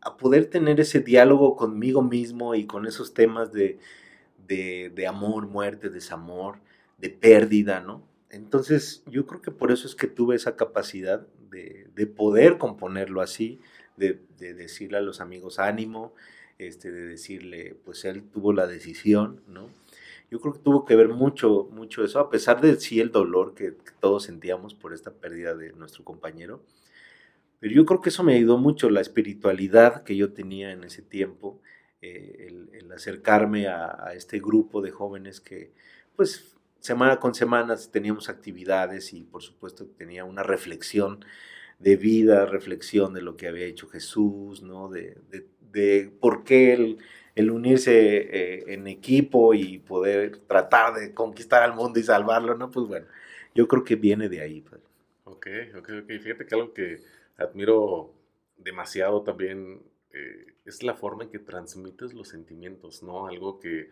a 0.00 0.16
poder 0.16 0.46
tener 0.46 0.80
ese 0.80 1.00
diálogo 1.00 1.56
conmigo 1.56 2.02
mismo 2.02 2.54
y 2.54 2.66
con 2.66 2.86
esos 2.86 3.14
temas 3.14 3.52
de, 3.52 3.78
de, 4.46 5.06
amor, 5.06 5.46
muerte, 5.46 5.90
desamor, 5.90 6.58
de 6.96 7.10
pérdida, 7.10 7.80
¿no? 7.80 8.02
Entonces 8.30 9.02
yo 9.06 9.26
creo 9.26 9.42
que 9.42 9.50
por 9.50 9.70
eso 9.70 9.86
es 9.86 9.94
que 9.94 10.06
tuve 10.06 10.36
esa 10.36 10.56
capacidad 10.56 11.26
de, 11.50 11.88
de 11.94 12.06
poder 12.06 12.58
componerlo 12.58 13.20
así, 13.20 13.60
de, 13.96 14.20
de, 14.38 14.54
decirle 14.54 14.98
a 14.98 15.02
los 15.02 15.20
amigos 15.20 15.58
ánimo, 15.58 16.14
este, 16.58 16.90
de 16.90 17.06
decirle, 17.06 17.76
pues 17.84 18.04
él 18.04 18.22
tuvo 18.22 18.52
la 18.52 18.66
decisión, 18.66 19.42
¿no? 19.46 19.68
Yo 20.30 20.40
creo 20.40 20.52
que 20.52 20.60
tuvo 20.60 20.84
que 20.84 20.94
ver 20.94 21.08
mucho, 21.08 21.68
mucho 21.72 22.04
eso, 22.04 22.20
a 22.20 22.28
pesar 22.28 22.60
de 22.60 22.78
sí 22.78 23.00
el 23.00 23.10
dolor 23.12 23.54
que, 23.54 23.72
todos 24.00 24.24
sentíamos 24.24 24.74
por 24.74 24.92
esta 24.92 25.10
pérdida 25.10 25.54
de 25.54 25.72
nuestro 25.72 26.04
compañero. 26.04 26.62
Pero 27.60 27.74
yo 27.74 27.84
creo 27.84 28.00
que 28.00 28.10
eso 28.10 28.22
me 28.22 28.34
ayudó 28.34 28.58
mucho, 28.58 28.90
la 28.90 29.00
espiritualidad 29.00 30.04
que 30.04 30.16
yo 30.16 30.32
tenía 30.32 30.70
en 30.70 30.84
ese 30.84 31.02
tiempo, 31.02 31.60
eh, 32.00 32.46
el, 32.72 32.92
acercarme 32.92 33.68
a, 33.68 34.12
este 34.14 34.40
grupo 34.40 34.80
de 34.80 34.90
jóvenes 34.90 35.40
que, 35.40 35.72
pues, 36.16 36.56
semana 36.80 37.20
con 37.20 37.34
semana 37.34 37.76
teníamos 37.92 38.28
actividades 38.28 39.12
y 39.12 39.22
por 39.22 39.42
supuesto 39.42 39.86
tenía 39.86 40.24
una 40.24 40.42
reflexión 40.42 41.24
de 41.78 41.96
vida, 41.96 42.46
reflexión 42.46 43.14
de 43.14 43.22
lo 43.22 43.36
que 43.36 43.48
había 43.48 43.66
hecho 43.66 43.88
Jesús, 43.88 44.62
¿no? 44.62 44.88
De, 44.88 45.16
de, 45.30 45.46
de 45.70 46.10
por 46.20 46.44
qué 46.44 46.72
el, 46.72 46.98
el 47.38 47.52
unirse 47.52 47.92
eh, 47.94 48.64
en 48.74 48.88
equipo 48.88 49.54
y 49.54 49.78
poder 49.78 50.38
tratar 50.38 50.94
de 50.94 51.14
conquistar 51.14 51.62
al 51.62 51.72
mundo 51.72 52.00
y 52.00 52.02
salvarlo, 52.02 52.56
¿no? 52.56 52.68
Pues 52.70 52.88
bueno, 52.88 53.06
yo 53.54 53.68
creo 53.68 53.84
que 53.84 53.94
viene 53.94 54.28
de 54.28 54.40
ahí. 54.40 54.60
Pues. 54.60 54.80
Ok, 55.22 55.46
ok, 55.78 55.90
ok. 56.02 56.08
Fíjate 56.20 56.46
que 56.46 56.54
algo 56.56 56.74
que 56.74 56.98
admiro 57.38 58.12
demasiado 58.56 59.22
también 59.22 59.82
eh, 60.12 60.54
es 60.64 60.82
la 60.82 60.94
forma 60.94 61.24
en 61.24 61.30
que 61.30 61.38
transmites 61.38 62.12
los 62.12 62.28
sentimientos, 62.28 63.02
¿no? 63.02 63.26
Algo 63.26 63.58
que 63.58 63.90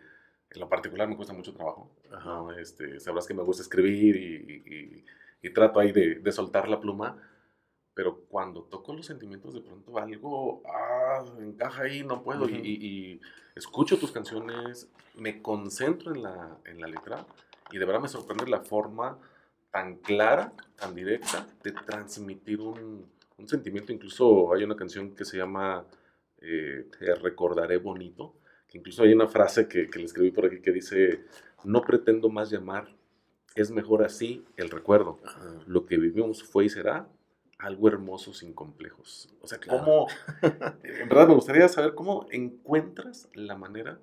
en 0.51 0.61
lo 0.61 0.69
particular 0.69 1.09
me 1.09 1.17
cuesta 1.17 1.33
mucho 1.33 1.55
trabajo. 1.55 1.91
¿no? 2.11 2.53
Este, 2.53 3.01
sabrás 3.01 3.27
que 3.27 3.35
me 3.35 3.43
gusta 3.43 3.63
escribir 3.63 4.17
y, 4.17 5.05
y, 5.43 5.51
trato 5.55 5.79
ahí 5.79 5.93
de, 5.93 6.17
de 6.17 6.33
soltar 6.33 6.69
la 6.69 6.81
pluma 6.81 7.17
pero 7.97 8.27
cuando 8.29 8.65
toco 8.65 8.93
los 8.93 9.07
sentimientos 9.07 9.55
de 9.55 9.63
pronto 9.63 9.97
algo 9.97 10.63
ah, 10.67 11.25
encaja 11.39 11.85
ahí, 11.85 12.05
no 12.05 12.23
puedo, 12.23 12.47
y, 12.47 13.23
escucho 13.55 13.99
tus 13.99 14.13
canciones, 14.13 14.87
me 15.15 15.41
concentro 15.41 16.15
en 16.15 16.23
la, 16.23 16.59
en 16.67 16.79
la 16.79 16.89
letra 16.89 17.25
y 17.73 17.79
de 17.79 17.87
verdad 17.87 18.03
me 18.03 18.09
sorprende 18.09 18.47
la 18.49 18.61
forma 18.61 19.19
tan 19.71 19.97
clara, 19.97 20.53
tan 20.77 20.95
directa 20.95 21.47
de 21.65 21.73
transmitir 21.73 22.61
un, 22.61 23.07
un 23.39 23.49
sentimiento. 23.49 23.93
Incluso 23.93 24.53
hay 24.53 24.65
una 24.65 24.77
canción 24.77 25.15
que 25.15 25.25
se 25.25 25.37
llama 25.37 25.87
eh, 26.39 26.89
Te 26.99 27.15
recordaré 27.15 27.79
bonito, 27.79 28.35
que 28.69 28.79
incluso 28.79 29.03
hay 29.03 29.13
una 29.13 29.29
frase 29.29 29.69
que, 29.69 29.89
que 29.89 29.99
le 29.99 30.05
escribí 30.05 30.31
por 30.31 30.47
aquí 30.47 30.61
que 30.61 30.73
dice, 30.73 31.25
no 31.65 31.83
pretendo 31.83 32.29
más 32.29 32.51
llamar, 32.51 32.95
es 33.57 33.71
mejor 33.71 34.05
así 34.05 34.45
el 34.57 34.71
recuerdo. 34.71 35.19
Lo 35.67 35.87
que 35.87 35.97
vivimos 35.97 36.43
fue 36.43 36.67
y 36.67 36.69
será, 36.69 37.09
algo 37.59 37.89
hermoso 37.89 38.35
sin 38.35 38.53
complejos. 38.53 39.35
O 39.41 39.49
sea, 39.49 39.59
¿cómo? 39.67 40.07
en 40.83 41.09
verdad 41.09 41.29
me 41.29 41.35
gustaría 41.35 41.69
saber 41.69 41.95
cómo 41.95 42.27
encuentras 42.31 43.29
la 43.33 43.57
manera 43.57 43.99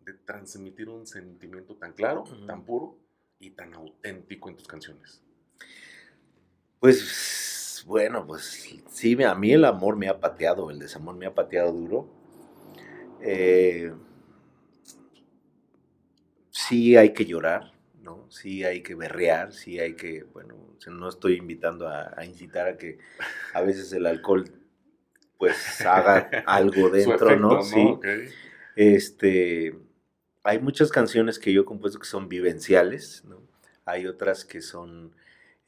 de 0.00 0.14
transmitir 0.14 0.88
un 0.88 1.06
sentimiento 1.06 1.76
tan 1.76 1.92
claro, 1.92 2.24
tan 2.46 2.64
puro 2.64 2.96
y 3.40 3.50
tan 3.50 3.74
auténtico 3.74 4.48
en 4.48 4.56
tus 4.56 4.68
canciones. 4.68 5.20
Pues 6.78 7.45
bueno, 7.86 8.26
pues 8.26 8.82
sí, 8.88 9.22
a 9.22 9.34
mí 9.36 9.52
el 9.52 9.64
amor 9.64 9.96
me 9.96 10.08
ha 10.08 10.18
pateado, 10.18 10.70
el 10.72 10.80
desamor 10.80 11.14
me 11.14 11.26
ha 11.26 11.34
pateado 11.34 11.72
duro. 11.72 12.08
Eh, 13.22 13.92
sí 16.50 16.96
hay 16.96 17.12
que 17.12 17.26
llorar, 17.26 17.72
¿no? 18.02 18.26
Sí 18.28 18.64
hay 18.64 18.82
que 18.82 18.96
berrear, 18.96 19.52
sí 19.52 19.78
hay 19.78 19.94
que, 19.94 20.24
bueno, 20.24 20.56
no 20.88 21.08
estoy 21.08 21.34
invitando 21.34 21.88
a, 21.88 22.24
incitar 22.24 22.66
a 22.66 22.76
que 22.76 22.98
a 23.54 23.60
veces 23.60 23.92
el 23.92 24.06
alcohol 24.06 24.50
pues 25.38 25.80
haga 25.82 26.28
algo 26.46 26.90
dentro, 26.90 27.36
¿no? 27.36 27.62
Sí. 27.62 27.98
Este, 28.74 29.78
hay 30.42 30.58
muchas 30.58 30.90
canciones 30.90 31.38
que 31.38 31.52
yo 31.52 31.62
he 31.62 31.64
compuesto 31.64 32.00
que 32.00 32.06
son 32.06 32.28
vivenciales, 32.28 33.24
¿no? 33.26 33.40
Hay 33.84 34.08
otras 34.08 34.44
que 34.44 34.60
son 34.60 35.14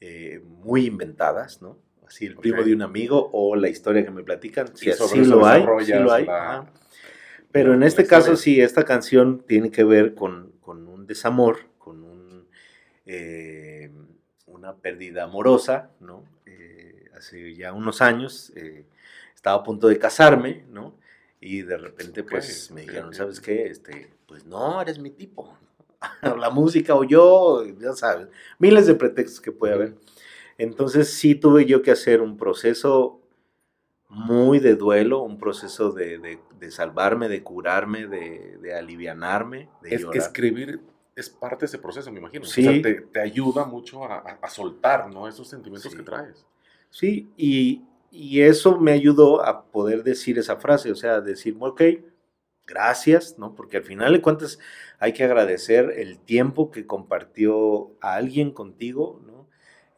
eh, 0.01 0.41
muy 0.43 0.85
inventadas, 0.85 1.61
¿no? 1.61 1.77
Así 2.09 2.25
el 2.25 2.35
primo 2.35 2.63
de 2.63 2.73
un 2.73 2.81
amigo 2.81 3.29
o 3.31 3.55
la 3.55 3.69
historia 3.69 4.03
que 4.03 4.09
me 4.09 4.23
platican, 4.23 4.75
sí, 4.75 4.91
sí, 4.91 5.23
lo 5.25 5.45
hay, 5.45 5.63
sí 5.85 5.93
lo 5.93 6.11
hay. 6.11 6.27
Pero 7.51 7.75
en 7.75 7.83
este 7.83 8.07
caso 8.07 8.35
sí, 8.35 8.59
esta 8.59 8.83
canción 8.83 9.43
tiene 9.47 9.69
que 9.69 9.83
ver 9.83 10.15
con, 10.15 10.51
con 10.59 10.87
un 10.87 11.05
desamor, 11.05 11.69
eh, 13.05 13.91
una 14.47 14.75
pérdida 14.75 15.23
amorosa, 15.23 15.91
¿no? 15.99 16.23
Eh, 16.45 17.05
hace 17.15 17.55
ya 17.55 17.73
unos 17.73 18.01
años 18.01 18.51
eh, 18.55 18.85
estaba 19.33 19.61
a 19.61 19.63
punto 19.63 19.87
de 19.87 19.97
casarme, 19.97 20.65
¿no? 20.69 20.95
Y 21.39 21.61
de 21.61 21.77
repente, 21.77 22.23
pues, 22.23 22.69
me 22.71 22.81
dijeron, 22.81 23.13
¿sabes 23.13 23.39
qué? 23.39 23.67
Este, 23.67 24.09
pues 24.27 24.45
no, 24.45 24.81
eres 24.81 24.99
mi 24.99 25.11
tipo. 25.11 25.57
La 26.39 26.49
música 26.49 26.95
o 26.95 27.03
yo, 27.03 27.65
ya 27.79 27.93
sabes, 27.93 28.27
miles 28.57 28.87
de 28.87 28.95
pretextos 28.95 29.41
que 29.41 29.51
puede 29.51 29.73
haber. 29.73 29.93
Entonces 30.59 31.11
sí 31.11 31.33
tuve 31.33 31.65
yo 31.65 31.81
que 31.81 31.89
hacer 31.89 32.21
un 32.21 32.37
proceso 32.37 33.21
muy 34.09 34.59
de 34.59 34.75
duelo, 34.75 35.21
un 35.23 35.39
proceso 35.39 35.91
de, 35.91 36.39
salvarme, 36.69 37.29
de 37.29 37.41
curarme, 37.41 38.05
de, 38.05 38.57
de 38.61 38.75
alivianarme, 38.75 39.69
de 39.81 39.95
es, 39.95 40.05
Escribir 40.13 40.81
es 41.19 41.29
parte 41.29 41.61
de 41.61 41.65
ese 41.67 41.77
proceso, 41.77 42.11
me 42.11 42.19
imagino. 42.19 42.45
Sí. 42.45 42.67
O 42.67 42.71
sea, 42.71 42.81
te, 43.11 43.19
ayuda 43.19 43.65
mucho 43.65 44.03
a, 44.05 44.39
soltar, 44.49 45.09
¿no? 45.11 45.27
Esos 45.27 45.47
sentimientos 45.47 45.93
que 45.93 46.03
traes. 46.03 46.45
Sí, 46.89 47.29
y, 47.37 47.83
eso 48.41 48.79
me 48.79 48.91
ayudó 48.91 49.45
a 49.45 49.65
poder 49.65 50.03
decir 50.03 50.39
esa 50.39 50.55
frase, 50.55 50.91
o 50.91 50.95
sea, 50.95 51.21
decir, 51.21 51.55
ok, 51.59 51.81
gracias, 52.65 53.37
¿no? 53.37 53.53
Porque 53.53 53.77
al 53.77 53.83
final 53.83 54.13
de 54.13 54.21
cuentas 54.21 54.57
hay 54.97 55.13
que 55.13 55.23
agradecer 55.23 55.93
el 55.95 56.17
tiempo 56.17 56.71
que 56.71 56.87
compartió 56.87 57.91
a 58.01 58.15
alguien 58.15 58.51
contigo, 58.51 59.21
¿no? 59.27 59.38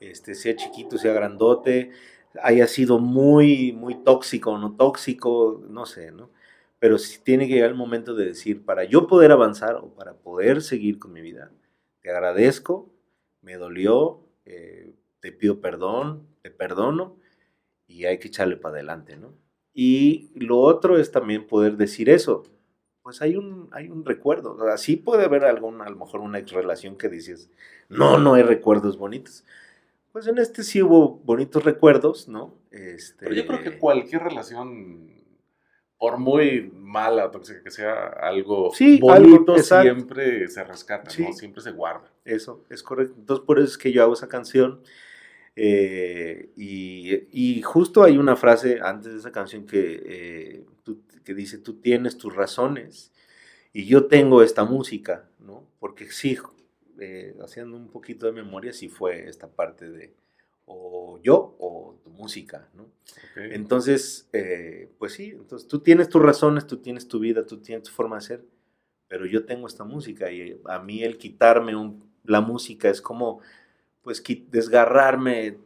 Este, 0.02 0.36
sea 0.36 0.56
chiquito, 0.58 0.98
sea 0.98 1.14
grandote, 1.14 1.92
haya 2.44 2.68
sido 2.68 3.00
muy, 3.00 3.72
muy 3.72 4.04
tóxico 4.04 4.52
o 4.52 4.58
no 4.58 4.76
tóxico, 4.76 5.64
no 5.70 5.86
sé, 5.86 6.12
¿no? 6.12 6.30
pero 6.82 6.98
si 6.98 7.20
tiene 7.20 7.48
que 7.48 7.54
llegar 7.54 7.70
el 7.70 7.76
momento 7.76 8.16
de 8.16 8.26
decir, 8.26 8.66
para 8.66 8.84
yo 8.86 9.06
poder 9.06 9.32
avanzar 9.32 9.76
o 9.76 9.94
para 9.94 10.16
poder 10.16 10.64
seguir 10.64 10.98
con 10.98 11.14
mi 11.14 11.22
vida, 11.22 11.52
te 12.02 12.10
agradezco, 12.10 12.92
me 13.44 13.56
dolió, 13.56 14.22
eh, 14.46 14.96
te 15.20 15.32
pido 15.32 15.62
perdón, 15.62 16.28
te 16.42 16.50
perdono 16.50 17.18
y 17.88 18.06
hay 18.06 18.18
que 18.20 18.30
echarle 18.30 18.58
para 18.58 18.76
adelante, 18.76 19.16
¿no? 19.16 19.36
Y 19.76 20.32
lo 20.36 20.60
otro 20.60 20.98
es 20.98 21.12
también 21.12 21.46
poder 21.46 21.78
decir 21.78 22.10
eso. 22.10 22.44
Pues 23.04 23.22
hay 23.22 23.36
un, 23.36 23.70
hay 23.74 23.90
un 23.90 24.04
recuerdo. 24.04 24.58
Así 24.70 24.96
puede 24.96 25.26
haber 25.26 25.46
algún, 25.46 25.82
a 25.82 25.90
lo 25.90 25.98
mejor 25.98 26.22
una 26.22 26.40
ex 26.40 26.52
relación 26.52 26.98
que 26.98 27.10
dices, 27.10 27.52
no, 27.90 28.18
no 28.18 28.34
hay 28.34 28.44
recuerdos 28.44 28.98
bonitos. 28.98 29.46
Pues 30.12 30.28
en 30.28 30.38
este 30.38 30.64
sí 30.64 30.82
hubo 30.82 31.18
bonitos 31.18 31.64
recuerdos, 31.64 32.28
¿no? 32.28 32.58
Este... 32.72 33.26
Pero 33.26 33.36
yo 33.36 33.48
creo 33.48 33.62
que 33.62 33.80
cualquier 33.80 34.24
relación 34.24 35.12
por 36.02 36.18
muy 36.18 36.72
mala 36.74 37.28
o 37.28 37.30
tóxica 37.30 37.62
que 37.62 37.70
sea, 37.70 38.08
algo 38.08 38.72
bonito 39.00 39.56
siempre 39.60 40.48
se 40.48 40.64
rescata, 40.64 41.12
siempre 41.12 41.62
se 41.62 41.70
guarda. 41.70 42.12
Eso, 42.26 42.66
es 42.72 42.82
correcto. 42.82 43.14
Entonces, 43.20 43.46
por 43.46 43.60
eso 43.60 43.68
es 43.68 43.78
que 43.78 43.92
yo 43.92 44.02
hago 44.02 44.14
esa 44.14 44.28
canción. 44.28 44.82
Eh, 45.56 46.50
y, 46.56 47.62
justo 47.62 48.04
hay 48.04 48.18
una 48.18 48.36
frase 48.36 48.80
antes 48.82 49.12
de 49.12 49.20
esa 49.20 49.32
canción 49.32 49.68
que, 49.68 50.02
eh, 50.04 50.66
que 51.24 51.36
dice, 51.36 51.60
tú 51.60 51.80
tienes 51.80 52.18
tus 52.18 52.36
razones 52.36 53.12
y 53.72 53.86
yo 53.86 54.08
tengo 54.08 54.42
esta 54.42 54.66
música, 54.66 55.30
¿no? 55.38 55.68
Porque 55.80 56.10
sí, 56.10 56.36
eh, 57.00 57.36
haciendo 57.42 57.78
un 57.78 57.90
poquito 57.90 58.26
de 58.26 58.32
memoria, 58.32 58.74
sí 58.74 58.90
fue 58.90 59.28
esta 59.28 59.48
parte 59.48 59.90
de, 59.90 60.14
o 60.66 61.20
yo 61.24 61.56
o 61.60 62.00
tu 62.04 62.10
música, 62.10 62.70
¿no? 62.74 62.90
Entonces, 63.36 64.30
eh, 64.34 64.90
pues 64.98 65.14
sí, 65.14 65.32
entonces 65.32 65.68
tú 65.68 65.80
tienes 65.80 66.10
tus 66.10 66.22
razones, 66.22 66.68
tú 66.68 66.78
tienes 66.78 67.08
tu 67.08 67.20
vida, 67.20 67.46
tú 67.46 67.58
tienes 67.58 67.84
tu 67.84 67.92
forma 67.92 68.18
de 68.18 68.22
ser, 68.22 68.46
pero 69.08 69.26
yo 69.26 69.46
tengo 69.46 69.68
esta 69.68 69.84
música 69.84 70.32
y 70.32 70.60
a 70.66 70.80
mí 70.80 71.04
el 71.04 71.18
quitarme 71.18 71.74
la 72.24 72.42
música 72.42 72.90
es 72.90 73.02
como, 73.02 73.42
pues, 74.04 74.24
desgarrarme 74.50 75.58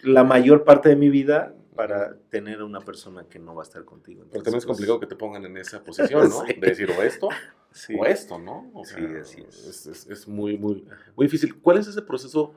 la 0.00 0.24
mayor 0.24 0.64
parte 0.64 0.88
de 0.88 0.96
mi 0.96 1.08
vida 1.08 1.54
para 1.74 2.16
tener 2.30 2.62
una 2.62 2.80
persona 2.80 3.26
que 3.28 3.38
no 3.38 3.54
va 3.54 3.62
a 3.62 3.66
estar 3.66 3.84
contigo. 3.84 4.22
Porque 4.22 4.38
también 4.38 4.58
es 4.58 4.64
pues 4.64 4.76
complicado 4.76 5.00
que 5.00 5.06
te 5.06 5.16
pongan 5.16 5.44
en 5.44 5.56
esa 5.56 5.82
posición, 5.82 6.28
¿no? 6.28 6.42
De 6.44 6.54
decir 6.54 6.90
o 6.90 7.02
esto 7.02 7.28
o 7.98 8.06
esto, 8.06 8.38
¿no? 8.38 8.70
sí, 8.84 9.04
así 9.20 9.42
es. 9.46 9.86
Es, 9.86 10.06
es. 10.06 10.28
muy, 10.28 10.56
muy, 10.56 10.86
muy 11.16 11.26
difícil. 11.26 11.60
¿Cuál 11.60 11.78
es 11.78 11.88
ese 11.88 12.02
proceso 12.02 12.54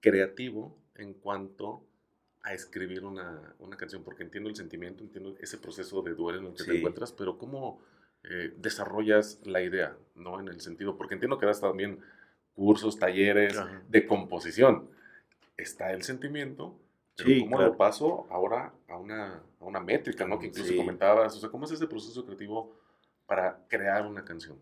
creativo 0.00 0.76
en 0.96 1.14
cuanto 1.14 1.84
a 1.86 1.90
a 2.42 2.54
escribir 2.54 3.04
una, 3.04 3.54
una, 3.58 3.76
canción? 3.76 4.02
Porque 4.02 4.22
entiendo 4.22 4.48
el 4.48 4.56
sentimiento, 4.56 5.04
entiendo 5.04 5.36
ese 5.40 5.58
proceso 5.58 6.02
de 6.02 6.14
duelo 6.14 6.38
en 6.38 6.46
el 6.46 6.54
que 6.54 6.64
te 6.64 6.76
encuentras, 6.78 7.12
pero 7.12 7.38
¿cómo 7.38 7.80
eh, 8.24 8.54
desarrollas 8.56 9.40
la 9.44 9.62
idea, 9.62 9.96
¿no? 10.14 10.40
En 10.40 10.48
el 10.48 10.60
sentido, 10.60 10.96
porque 10.96 11.14
entiendo 11.14 11.38
que 11.38 11.46
das 11.46 11.60
también 11.60 12.00
cursos, 12.54 12.98
talleres 12.98 13.56
de 13.88 14.06
composición. 14.06 14.88
Está 15.56 15.92
el 15.92 16.02
sentimiento, 16.02 16.78
pero 17.24 17.40
¿cómo 17.42 17.60
lo 17.60 17.76
paso 17.76 18.26
ahora 18.30 18.72
a 18.88 18.96
una, 18.96 19.42
a 19.60 19.64
una 19.64 19.80
métrica, 19.80 20.26
¿no? 20.26 20.38
Que 20.38 20.46
incluso 20.46 20.74
comentabas, 20.76 21.36
o 21.36 21.40
sea, 21.40 21.50
¿cómo 21.50 21.64
es 21.64 21.72
ese 21.72 21.86
proceso 21.86 22.24
creativo 22.24 22.76
para 23.26 23.60
crear 23.68 24.06
una 24.06 24.24
canción? 24.24 24.58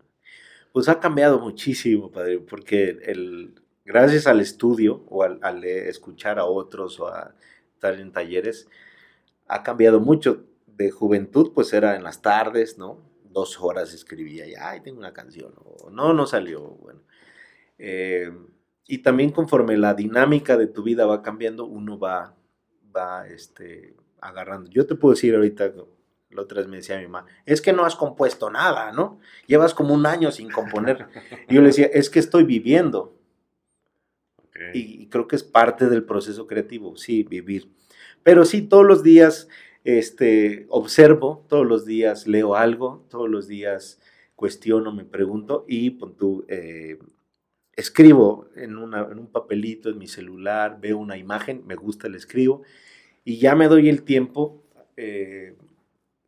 Pues 0.71 0.87
ha 0.87 0.99
cambiado 0.99 1.39
muchísimo, 1.39 2.11
padre, 2.11 2.39
porque 2.39 2.99
el, 3.03 3.61
gracias 3.85 4.27
al 4.27 4.39
estudio 4.39 5.03
o 5.09 5.23
al, 5.23 5.39
al 5.41 5.63
escuchar 5.63 6.39
a 6.39 6.45
otros 6.45 6.99
o 6.99 7.07
a 7.07 7.33
estar 7.73 7.95
en 7.95 8.11
talleres, 8.11 8.67
ha 9.47 9.63
cambiado 9.63 9.99
mucho. 9.99 10.45
De 10.79 10.91
juventud, 10.91 11.51
pues 11.53 11.73
era 11.73 11.97
en 11.97 12.03
las 12.03 12.21
tardes, 12.21 12.77
¿no? 12.77 13.01
Dos 13.25 13.59
horas 13.59 13.93
escribía 13.93 14.47
y, 14.47 14.53
ay, 14.53 14.79
tengo 14.79 14.97
una 14.97 15.11
canción, 15.11 15.53
o 15.57 15.89
no, 15.89 16.13
no 16.13 16.25
salió, 16.25 16.61
bueno. 16.61 17.01
Eh, 17.77 18.31
y 18.87 18.99
también 18.99 19.31
conforme 19.31 19.75
la 19.75 19.93
dinámica 19.93 20.55
de 20.55 20.67
tu 20.67 20.81
vida 20.81 21.05
va 21.05 21.21
cambiando, 21.21 21.65
uno 21.65 21.99
va, 21.99 22.33
va 22.95 23.27
este, 23.27 23.95
agarrando. 24.21 24.69
Yo 24.69 24.85
te 24.85 24.95
puedo 24.95 25.13
decir 25.13 25.35
ahorita, 25.35 25.71
la 26.29 26.41
otra 26.41 26.59
vez 26.59 26.67
me 26.67 26.77
decía 26.77 26.97
mi 26.99 27.07
mamá, 27.07 27.25
es 27.45 27.61
que 27.61 27.73
no 27.73 27.85
has 27.85 27.95
compuesto 27.95 28.49
nada, 28.49 28.91
¿no? 28.91 29.19
Llevas 29.47 29.73
como 29.73 29.93
un 29.93 30.05
año 30.05 30.31
sin 30.31 30.49
componer. 30.51 31.07
Y 31.47 31.55
yo 31.55 31.61
le 31.61 31.67
decía, 31.67 31.87
es 31.87 32.09
que 32.09 32.19
estoy 32.19 32.43
viviendo. 32.43 33.15
Y, 34.73 35.07
creo 35.07 35.27
que 35.27 35.37
es 35.37 35.43
parte 35.43 35.87
del 35.87 36.03
proceso 36.03 36.45
creativo, 36.45 36.97
sí, 36.97 37.23
vivir. 37.23 37.71
Pero 38.23 38.43
sí, 38.43 38.61
todos 38.61 38.85
los 38.85 39.03
días 39.03 39.47
este, 39.83 40.65
observo, 40.69 41.45
todos 41.47 41.65
los 41.65 41.85
días 41.85 42.27
leo 42.27 42.55
algo, 42.55 43.05
todos 43.09 43.29
los 43.29 43.47
días 43.47 44.01
cuestiono, 44.35 44.91
me 44.91 45.05
pregunto 45.05 45.65
y 45.67 45.91
tú, 45.91 46.45
eh, 46.47 46.99
escribo 47.79 48.47
en, 48.55 48.71
en, 48.71 49.19
un 49.19 49.27
papelito, 49.31 49.89
en 49.89 49.97
mi 49.97 50.07
celular, 50.07 50.79
veo 50.79 50.97
una 50.97 51.17
imagen, 51.17 51.63
me 51.65 51.75
gusta, 51.75 52.07
le 52.07 52.17
escribo 52.17 52.63
y 53.23 53.37
ya 53.37 53.55
me 53.55 53.67
doy 53.67 53.89
el 53.89 54.03
tiempo. 54.03 54.63
Eh, 54.97 55.55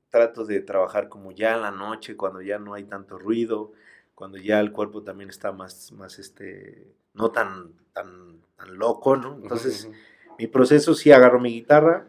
trato 0.10 0.46
de 0.46 0.60
trabajar 0.60 1.10
como 1.10 1.32
ya 1.32 1.56
en 1.56 1.62
la 1.62 1.72
noche, 1.72 2.18
cuando 2.18 2.42
ya 2.42 2.60
no 2.60 2.74
hay 2.74 2.84
tanto 2.84 3.18
ruido, 3.18 3.72
cuando 4.14 4.38
ya 4.38 4.60
el 4.60 4.72
cuerpo 4.72 5.04
también 5.04 5.30
está 5.30 5.52
más, 5.52 5.92
más 5.94 6.20
este, 6.20 6.94
no 7.14 7.32
tan, 7.32 7.72
tan, 7.94 8.42
tan 8.58 8.78
loco, 8.78 9.16
¿no? 9.16 9.36
Entonces, 9.42 9.90
mi 10.38 10.48
proceso 10.48 10.94
sí 10.94 11.12
agarro 11.12 11.40
mi 11.40 11.54
guitarra, 11.54 12.08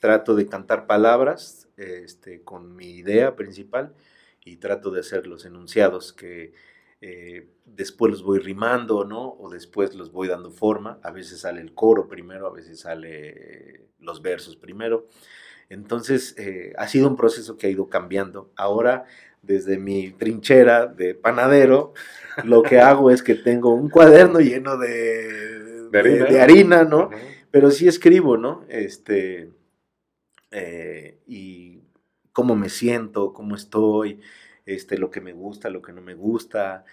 trato 0.00 0.34
de 0.34 0.48
cantar 0.48 0.86
palabras 0.86 1.68
este, 1.76 2.42
con 2.42 2.74
mi 2.76 2.90
idea 2.90 3.36
principal 3.36 3.94
y 4.44 4.56
trato 4.56 4.90
de 4.90 5.00
hacer 5.00 5.26
los 5.26 5.44
enunciados 5.44 6.12
que 6.12 6.52
eh, 7.06 7.46
después 7.66 8.10
los 8.10 8.22
voy 8.22 8.38
rimando, 8.38 9.04
¿no? 9.04 9.36
O 9.38 9.50
después 9.50 9.94
los 9.94 10.10
voy 10.10 10.26
dando 10.26 10.50
forma. 10.50 10.98
A 11.02 11.10
veces 11.10 11.40
sale 11.40 11.60
el 11.60 11.74
coro 11.74 12.08
primero, 12.08 12.46
a 12.46 12.50
veces 12.50 12.80
sale 12.80 13.88
los 13.98 14.22
versos 14.22 14.56
primero. 14.56 15.06
Entonces, 15.68 16.34
eh, 16.38 16.72
ha 16.78 16.88
sido 16.88 17.06
un 17.06 17.16
proceso 17.16 17.58
que 17.58 17.66
ha 17.66 17.70
ido 17.70 17.90
cambiando. 17.90 18.50
Ahora, 18.56 19.04
desde 19.42 19.76
mi 19.76 20.12
trinchera 20.12 20.86
de 20.86 21.14
panadero, 21.14 21.92
lo 22.44 22.62
que 22.62 22.78
hago 22.80 23.10
es 23.10 23.22
que 23.22 23.34
tengo 23.34 23.74
un 23.74 23.90
cuaderno 23.90 24.40
lleno 24.40 24.78
de, 24.78 25.90
de, 25.90 26.40
harina? 26.40 26.84
¿no? 26.84 27.10
Pero 27.50 27.70
sí 27.70 27.86
escribo, 27.86 28.38
¿no? 28.38 28.64
Este, 28.70 29.50
eh, 30.50 31.18
y 31.26 31.82
cómo 32.32 32.56
me 32.56 32.70
siento, 32.70 33.34
cómo 33.34 33.56
estoy, 33.56 34.22
este, 34.66 34.98
lo 34.98 35.10
que 35.10 35.20
me 35.20 35.32
gusta, 35.32 35.70
lo 35.70 35.82
que 35.82 35.92
no 35.92 36.00
me 36.00 36.14
gusta, 36.14 36.84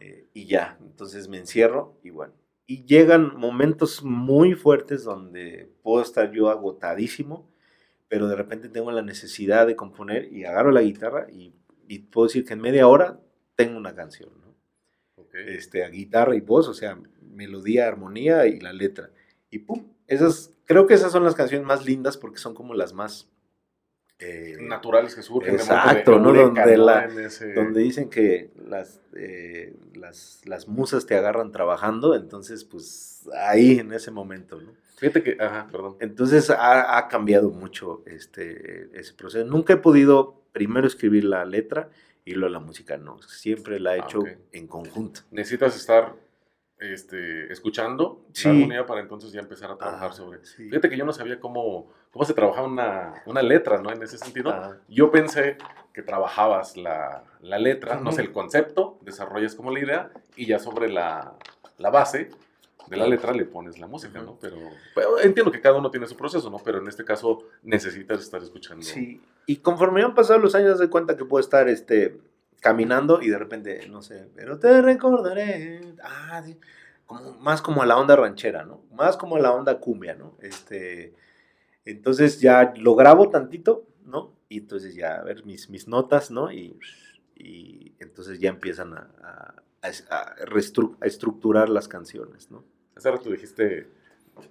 eh, 0.00 0.26
y 0.34 0.46
ya. 0.46 0.78
Entonces 0.80 1.28
me 1.28 1.38
encierro 1.38 1.98
y 2.02 2.10
bueno. 2.10 2.34
Y 2.66 2.84
llegan 2.84 3.36
momentos 3.36 4.02
muy 4.04 4.54
fuertes 4.54 5.04
donde 5.04 5.70
puedo 5.82 6.02
estar 6.02 6.32
yo 6.32 6.50
agotadísimo, 6.50 7.50
pero 8.08 8.28
de 8.28 8.36
repente 8.36 8.68
tengo 8.68 8.92
la 8.92 9.02
necesidad 9.02 9.66
de 9.66 9.76
componer 9.76 10.32
y 10.32 10.44
agarro 10.44 10.70
la 10.70 10.82
guitarra 10.82 11.26
y 11.30 11.54
y 11.88 12.00
puedo 12.00 12.26
decir 12.28 12.44
que 12.44 12.52
en 12.52 12.60
media 12.60 12.86
hora 12.86 13.18
tengo 13.56 13.76
una 13.76 13.94
canción, 13.94 14.30
¿no? 14.40 14.54
Este, 15.32 15.84
a 15.84 15.88
guitarra 15.88 16.36
y 16.36 16.40
voz, 16.40 16.68
o 16.68 16.74
sea, 16.74 16.98
melodía, 17.22 17.88
armonía 17.88 18.46
y 18.46 18.60
la 18.60 18.72
letra. 18.72 19.10
Y 19.50 19.60
pum, 19.60 19.92
esas, 20.06 20.54
creo 20.64 20.86
que 20.86 20.94
esas 20.94 21.12
son 21.12 21.24
las 21.24 21.34
canciones 21.34 21.66
más 21.66 21.84
lindas 21.84 22.16
porque 22.16 22.38
son 22.38 22.54
como 22.54 22.74
las 22.74 22.92
más... 22.92 23.30
Eh, 24.20 24.56
Naturales 24.60 25.14
que 25.14 25.22
surgen. 25.22 25.54
Exacto, 25.54 26.18
¿no? 26.18 26.32
Donde, 26.32 26.76
la, 26.76 27.08
donde 27.54 27.80
dicen 27.80 28.10
que 28.10 28.50
las, 28.68 29.00
eh, 29.14 29.76
las, 29.94 30.40
las, 30.44 30.66
musas 30.66 31.06
te 31.06 31.14
agarran 31.14 31.52
trabajando, 31.52 32.16
entonces 32.16 32.64
pues 32.64 33.28
ahí 33.34 33.78
en 33.78 33.92
ese 33.92 34.10
momento, 34.10 34.60
¿no? 34.60 34.72
Fíjate 34.96 35.22
que, 35.22 35.36
ajá, 35.40 35.68
perdón. 35.70 35.96
Entonces 36.00 36.50
ha, 36.50 36.98
ha 36.98 37.06
cambiado 37.06 37.50
mucho 37.50 38.02
este, 38.06 38.90
ese 38.98 39.14
proceso. 39.14 39.46
Nunca 39.46 39.74
he 39.74 39.76
podido 39.76 40.42
primero 40.52 40.88
escribir 40.88 41.22
la 41.22 41.44
letra 41.44 41.88
y 42.24 42.32
luego 42.32 42.52
la 42.52 42.58
música. 42.58 42.96
No, 42.96 43.22
siempre 43.22 43.78
la 43.78 43.96
he 43.96 44.00
ah, 44.00 44.04
hecho 44.04 44.24
en 44.52 44.66
conjunto. 44.66 45.20
Necesitas 45.30 45.76
estar 45.76 46.16
este, 46.80 47.52
escuchando 47.52 48.24
la 48.44 48.50
armonía 48.50 48.86
para 48.86 49.00
entonces 49.00 49.32
ya 49.32 49.40
empezar 49.40 49.70
a 49.70 49.76
trabajar 49.76 50.12
sobre. 50.12 50.38
Fíjate 50.40 50.88
que 50.88 50.96
yo 50.96 51.04
no 51.04 51.12
sabía 51.12 51.40
cómo, 51.40 51.92
cómo 52.12 52.24
se 52.24 52.34
trabajaba 52.34 52.66
una, 52.66 53.22
una 53.26 53.42
letra, 53.42 53.80
¿no? 53.80 53.90
En 53.90 54.02
ese 54.02 54.18
sentido, 54.18 54.76
yo 54.88 55.10
pensé 55.10 55.56
que 55.92 56.02
trabajabas 56.02 56.76
la, 56.76 57.24
la 57.40 57.58
letra, 57.58 58.00
no 58.00 58.12
sé, 58.12 58.22
el 58.22 58.32
concepto, 58.32 58.98
desarrollas 59.02 59.54
como 59.54 59.70
la 59.70 59.80
idea 59.80 60.10
y 60.36 60.46
ya 60.46 60.58
sobre 60.58 60.88
la, 60.88 61.34
la 61.78 61.90
base 61.90 62.30
de 62.88 62.96
la 62.96 63.06
letra 63.06 63.32
le 63.32 63.44
pones 63.44 63.78
la 63.78 63.86
música, 63.86 64.20
¿no? 64.20 64.38
Pero, 64.40 65.20
entiendo 65.20 65.52
que 65.52 65.60
cada 65.60 65.76
uno 65.76 65.90
tiene 65.90 66.06
su 66.06 66.16
proceso, 66.16 66.48
¿no? 66.50 66.58
Pero 66.58 66.78
en 66.78 66.88
este 66.88 67.04
caso 67.04 67.44
necesitas 67.62 68.20
estar 68.20 68.42
escuchando. 68.42 68.82
Sí, 68.82 69.20
y 69.46 69.56
conforme 69.56 70.02
han 70.02 70.14
pasado 70.14 70.38
los 70.38 70.54
años, 70.54 70.78
de 70.78 70.88
cuenta 70.88 71.16
que 71.16 71.24
puedo 71.24 71.40
estar 71.40 71.68
este, 71.68 72.18
caminando 72.60 73.20
y 73.22 73.28
de 73.28 73.38
repente, 73.38 73.88
no 73.88 74.02
sé, 74.02 74.28
pero 74.34 74.58
te 74.58 74.82
recordaré. 74.82 75.80
Ah, 76.02 76.42
como, 77.06 77.32
más 77.34 77.62
como 77.62 77.82
a 77.82 77.86
la 77.86 77.98
onda 77.98 78.16
ranchera, 78.16 78.64
¿no? 78.64 78.82
Más 78.92 79.16
como 79.16 79.36
a 79.36 79.40
la 79.40 79.52
onda 79.52 79.80
cumbia, 79.80 80.14
¿no? 80.14 80.36
Este, 80.40 81.14
entonces 81.84 82.40
ya 82.40 82.74
lo 82.76 82.94
grabo 82.94 83.30
tantito, 83.30 83.86
¿no? 84.04 84.34
Y 84.48 84.58
entonces 84.58 84.94
ya, 84.94 85.14
a 85.14 85.24
ver, 85.24 85.44
mis, 85.44 85.70
mis 85.70 85.88
notas, 85.88 86.30
¿no? 86.30 86.52
Y, 86.52 86.78
y 87.34 87.94
entonces 87.98 88.40
ya 88.40 88.50
empiezan 88.50 88.94
a, 88.94 89.10
a, 89.22 89.54
a, 90.10 90.34
a 91.00 91.06
estructurar 91.06 91.68
las 91.68 91.88
canciones, 91.88 92.50
¿no? 92.50 92.64
Hace 92.94 93.10
rato 93.10 93.30
dijiste, 93.30 93.88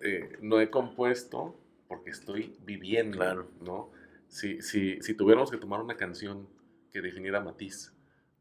eh, 0.01 0.37
no 0.41 0.61
he 0.61 0.69
compuesto 0.69 1.55
porque 1.87 2.11
estoy 2.11 2.55
viviendo, 2.65 3.17
claro. 3.17 3.47
¿no? 3.61 3.91
Si, 4.27 4.61
si, 4.61 5.01
si 5.01 5.13
tuviéramos 5.13 5.51
que 5.51 5.57
tomar 5.57 5.81
una 5.81 5.95
canción 5.97 6.47
que 6.91 7.01
definiera 7.01 7.39
matiz, 7.41 7.93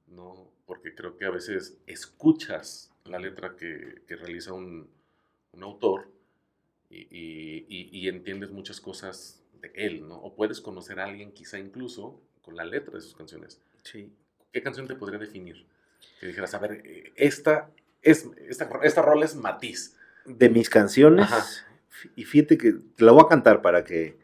¿no? 0.07 0.51
Porque 0.67 0.95
creo 0.95 1.17
que 1.17 1.25
a 1.25 1.31
veces 1.31 1.79
escuchas 1.87 2.93
la 3.05 3.19
letra 3.19 3.57
que, 3.57 4.03
que 4.07 4.17
realiza 4.17 4.53
un, 4.53 4.89
un 5.53 5.63
autor 5.63 6.11
y, 6.91 6.99
y, 7.11 7.67
y, 7.69 8.09
entiendes 8.09 8.51
muchas 8.51 8.81
cosas 8.81 9.43
de 9.61 9.73
él, 9.75 10.07
¿no? 10.07 10.17
O 10.17 10.35
puedes 10.35 10.61
conocer 10.61 11.01
a 11.01 11.05
alguien 11.05 11.33
quizá 11.33 11.59
incluso 11.59 12.21
con 12.43 12.57
la 12.57 12.65
letra 12.65 12.95
de 12.95 13.01
sus 13.01 13.15
canciones. 13.15 13.61
Sí. 13.83 14.13
¿Qué 14.53 14.63
canción 14.63 14.87
te 14.87 14.95
podría 14.95 15.19
definir? 15.19 15.67
Que 16.21 16.29
dijeras, 16.29 16.55
a 16.55 16.59
ver, 16.59 16.83
eh, 16.85 17.13
esta, 17.17 17.71
es, 18.03 18.29
esta, 18.49 18.71
esta 18.83 19.03
rol 19.03 19.23
es 19.25 19.35
matiz 19.35 19.97
de 20.25 20.49
mis 20.49 20.71
canciones. 20.71 21.29
Y 22.15 22.25
fíjate 22.25 22.57
que 22.57 22.73
te 22.73 23.05
la 23.05 23.13
voy 23.13 23.23
a 23.25 23.29
cantar 23.29 23.63
para 23.63 23.85
que, 23.85 24.17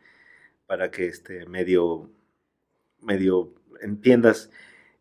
para 0.67 0.91
que 0.91 1.07
este, 1.07 1.47
medio, 1.47 2.11
medio 3.01 3.53
entiendas. 3.81 4.51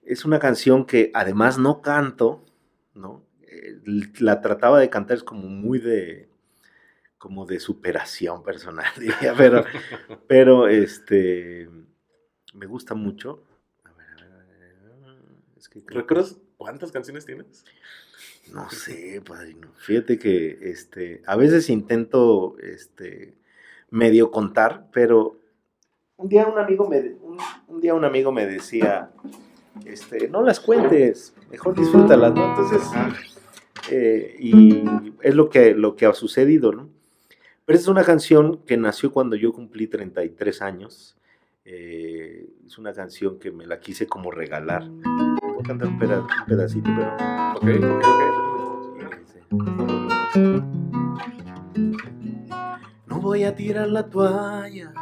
Es 0.01 0.25
una 0.25 0.39
canción 0.39 0.85
que 0.85 1.11
además 1.13 1.57
no 1.57 1.81
canto, 1.81 2.43
¿no? 2.93 3.23
Eh, 3.43 3.79
la 4.19 4.41
trataba 4.41 4.79
de 4.79 4.89
cantar, 4.89 5.17
es 5.17 5.23
como 5.23 5.47
muy 5.47 5.79
de, 5.79 6.29
como 7.17 7.45
de 7.45 7.59
superación 7.59 8.43
personal, 8.43 8.85
diría, 8.99 9.33
pero, 9.37 9.63
pero 10.27 10.67
este, 10.67 11.69
me 12.53 12.65
gusta 12.65 12.95
mucho. 12.95 13.43
A 13.83 13.93
ver, 13.93 14.23
a 14.23 14.37
ver, 14.37 14.75
Es 15.57 15.69
que 15.69 15.83
¿Recuerdas 15.85 16.37
cuántas 16.57 16.91
canciones 16.91 17.25
tienes? 17.25 17.63
No 18.51 18.69
sé, 18.69 19.21
padrino. 19.25 19.71
Fíjate 19.77 20.17
que 20.17 20.57
este, 20.61 21.21
a 21.25 21.35
veces 21.35 21.69
intento 21.69 22.57
este, 22.59 23.37
medio 23.89 24.31
contar, 24.31 24.87
pero 24.91 25.41
un 26.21 26.29
día 26.29 26.45
un 26.45 26.59
amigo 26.59 26.87
me, 26.87 27.15
un, 27.67 27.81
día 27.81 27.95
un 27.95 28.05
amigo 28.05 28.31
me 28.31 28.45
decía, 28.45 29.11
este, 29.85 30.27
no 30.29 30.41
las 30.41 30.59
cuentes, 30.59 31.35
mejor 31.49 31.75
disfrútalas, 31.75 32.33
Entonces, 32.35 32.81
eh, 33.89 34.35
y 34.39 34.83
es 35.21 35.35
lo 35.35 35.49
que, 35.49 35.73
lo 35.73 35.95
que 35.95 36.05
ha 36.05 36.13
sucedido, 36.13 36.71
¿no? 36.71 36.89
Pero 37.65 37.79
es 37.79 37.87
una 37.87 38.03
canción 38.03 38.57
que 38.65 38.77
nació 38.77 39.11
cuando 39.11 39.35
yo 39.35 39.53
cumplí 39.53 39.87
33 39.87 40.61
años. 40.61 41.15
Eh, 41.63 42.49
es 42.65 42.77
una 42.77 42.91
canción 42.93 43.39
que 43.39 43.51
me 43.51 43.65
la 43.65 43.79
quise 43.79 44.07
como 44.07 44.31
regalar. 44.31 44.89
Voy 44.89 45.63
a 45.63 45.67
cantar 45.67 45.87
un, 45.87 45.99
pedacito, 46.47 46.89
pero... 46.97 47.15
Ok, 47.55 47.63
ok, 47.93 48.03
No 53.07 53.19
voy 53.19 53.43
a 53.43 53.55
tirar 53.55 53.87
la 53.89 54.09
toalla, 54.09 54.93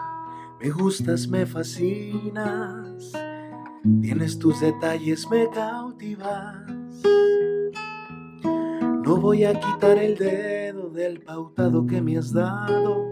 me 0.61 0.69
gustas, 0.69 1.27
me 1.27 1.45
fascinas, 1.45 3.13
tienes 4.01 4.39
tus 4.39 4.59
detalles, 4.59 5.29
me 5.29 5.49
cautivas. 5.49 6.55
No 9.03 9.17
voy 9.17 9.43
a 9.45 9.59
quitar 9.59 9.97
el 9.97 10.17
dedo 10.17 10.89
del 10.89 11.21
pautado 11.21 11.85
que 11.85 12.01
me 12.01 12.17
has 12.17 12.31
dado. 12.31 13.07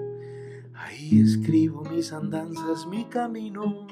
Ahí 0.74 1.22
escribo 1.22 1.84
mis 1.84 2.14
andanzas, 2.14 2.86
mi 2.88 3.06
camino. 3.06 3.88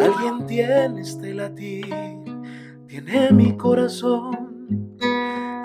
Alguien 0.00 0.46
tiene 0.46 1.00
este 1.02 1.34
latir, 1.34 1.94
tiene 2.86 3.30
mi 3.32 3.56
corazón. 3.56 4.96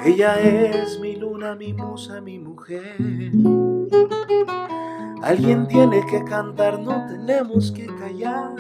Ella 0.04 0.39
es 0.39 1.00
mi 1.00 1.15
luna, 1.15 1.56
mi 1.56 1.74
musa, 1.74 2.20
mi 2.22 2.39
mujer. 2.39 3.32
Alguien 5.21 5.67
tiene 5.67 6.05
que 6.07 6.23
cantar, 6.23 6.79
no 6.79 7.05
tenemos 7.07 7.71
que 7.71 7.86
callar. 7.86 8.55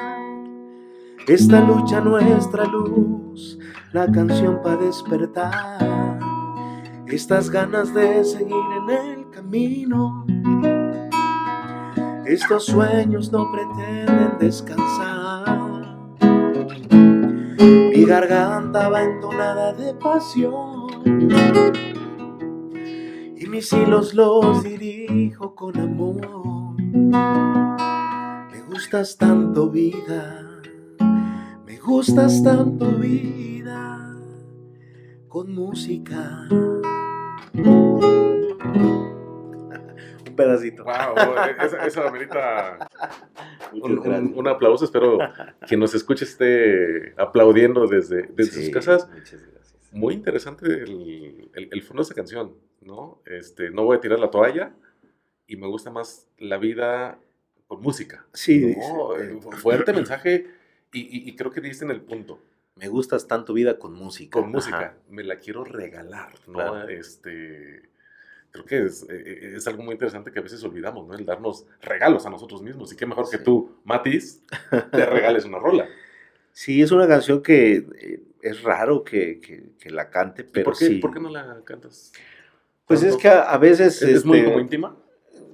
Esta 1.27 1.61
lucha 1.61 2.01
nuestra 2.01 2.65
luz 2.65 3.57
la 3.93 4.09
canción 4.09 4.61
para 4.63 4.77
despertar, 4.77 6.19
estas 7.07 7.49
ganas 7.49 7.93
de 7.93 8.23
seguir 8.23 8.55
en 8.55 8.89
el 8.89 9.29
camino. 9.29 10.25
Estos 12.25 12.65
sueños 12.67 13.31
no 13.31 13.51
pretenden 13.51 14.37
descansar. 14.39 15.97
Mi 17.59 18.05
garganta 18.05 18.87
va 18.87 19.03
entonada 19.03 19.73
de 19.73 19.93
pasión 19.95 20.87
y 23.35 23.45
mis 23.47 23.73
hilos 23.73 24.13
los 24.13 24.63
dirijo 24.63 25.53
con 25.53 25.77
amor. 25.77 26.50
Me 26.93 28.61
gustas 28.67 29.17
tanto 29.17 29.69
vida, 29.69 30.45
me 31.65 31.79
gustas 31.79 32.43
tanto 32.43 32.91
vida 32.91 34.13
con 35.29 35.55
música. 35.55 36.49
un 37.53 38.01
pedacito. 40.35 40.83
Wow, 40.83 41.15
esa, 41.63 41.85
esa 41.85 42.09
amerita 42.09 42.89
un, 43.71 44.33
un, 44.35 44.47
aplauso. 44.49 44.83
Espero 44.83 45.17
que 45.65 45.77
nos 45.77 45.95
escuche 45.95 46.25
esté 46.25 47.13
aplaudiendo 47.15 47.87
desde, 47.87 48.23
desde 48.35 48.63
sus 48.63 48.69
casas. 48.69 49.09
Muchas 49.09 49.41
gracias. 49.41 49.93
Muy 49.93 50.13
interesante 50.13 50.65
el, 50.65 51.49
el, 51.53 51.81
fondo 51.83 52.03
de 52.03 52.07
esa 52.07 52.15
canción, 52.15 52.57
¿no? 52.81 53.21
Este, 53.25 53.71
no 53.71 53.85
voy 53.85 53.95
a 53.95 54.01
tirar 54.01 54.19
la 54.19 54.29
toalla 54.29 54.73
y 55.51 55.57
me 55.57 55.67
gusta 55.67 55.91
más 55.91 56.27
la 56.37 56.57
vida 56.57 57.19
con 57.67 57.81
música. 57.81 58.25
Sí. 58.33 58.75
Fuerte 59.57 59.93
mensaje 59.93 60.47
y, 60.93 61.29
y 61.29 61.35
creo 61.35 61.51
que 61.51 61.61
diste 61.61 61.85
en 61.85 61.91
el 61.91 62.01
punto 62.01 62.39
me 62.75 62.87
gustas 62.87 63.27
tanto 63.27 63.53
vida 63.53 63.77
con 63.77 63.93
música. 63.93 64.39
Con 64.39 64.51
música, 64.51 64.95
me 65.09 65.23
la 65.23 65.37
quiero 65.37 65.63
regalar, 65.63 66.33
¿no? 66.47 66.87
Este, 66.87 67.89
creo 68.49 68.65
que 68.65 68.85
es, 68.85 69.03
eh, 69.03 69.07
eh, 69.09 69.53
es, 69.57 69.67
algo 69.67 69.83
muy 69.83 69.93
interesante 69.93 70.31
que 70.31 70.39
a 70.39 70.41
veces 70.41 70.63
olvidamos, 70.63 71.07
¿no? 71.07 71.13
El 71.13 71.25
darnos 71.25 71.65
regalos 71.81 72.25
a 72.25 72.29
nosotros 72.29 72.61
mismos. 72.61 72.91
Y 72.91 72.95
qué 72.95 73.05
mejor 73.05 73.29
que 73.29 73.37
tú, 73.37 73.77
Matis, 73.83 74.41
te 74.91 75.05
regales 75.05 75.45
una 75.45 75.59
rola. 75.59 75.87
Sí, 76.53 76.81
es 76.81 76.91
una 76.91 77.07
canción 77.07 77.43
que 77.43 77.85
eh, 77.99 78.23
es 78.41 78.63
raro 78.63 79.03
que, 79.03 79.39
que, 79.39 79.89
la 79.91 80.09
cante, 80.09 80.43
pero 80.43 80.65
por 80.65 80.77
qué, 80.77 80.87
sí. 80.87 80.95
¿Por 80.95 81.13
qué 81.13 81.19
no 81.19 81.29
la 81.29 81.61
cantas? 81.63 82.11
Pues 82.87 83.03
es 83.03 83.15
que 83.15 83.29
a, 83.29 83.57
veces... 83.57 84.01
¿Es, 84.01 84.25
muy 84.25 84.39
como 84.39 84.53
este, 84.53 84.61
íntima? 84.63 84.97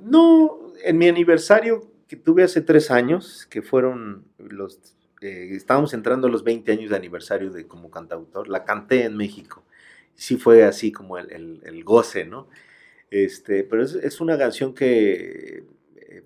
No, 0.07 0.73
en 0.83 0.97
mi 0.97 1.09
aniversario 1.09 1.91
que 2.07 2.15
tuve 2.15 2.43
hace 2.43 2.61
tres 2.61 2.91
años, 2.91 3.45
que 3.49 3.61
fueron 3.61 4.23
los 4.37 4.79
eh, 5.21 5.49
estábamos 5.51 5.93
entrando 5.93 6.27
a 6.27 6.31
los 6.31 6.43
20 6.43 6.71
años 6.71 6.91
de 6.91 6.95
aniversario 6.95 7.51
de 7.51 7.67
como 7.67 7.91
cantautor, 7.91 8.47
la 8.47 8.63
canté 8.63 9.03
en 9.03 9.17
México. 9.17 9.63
Sí 10.15 10.37
fue 10.37 10.63
así 10.63 10.91
como 10.91 11.17
el, 11.17 11.61
el, 11.63 11.83
goce, 11.83 12.25
¿no? 12.25 12.47
Este, 13.11 13.63
pero 13.63 13.83
es, 13.83 13.95
es 13.95 14.21
una 14.21 14.37
canción 14.37 14.73
que 14.73 15.65
eh, 15.97 16.23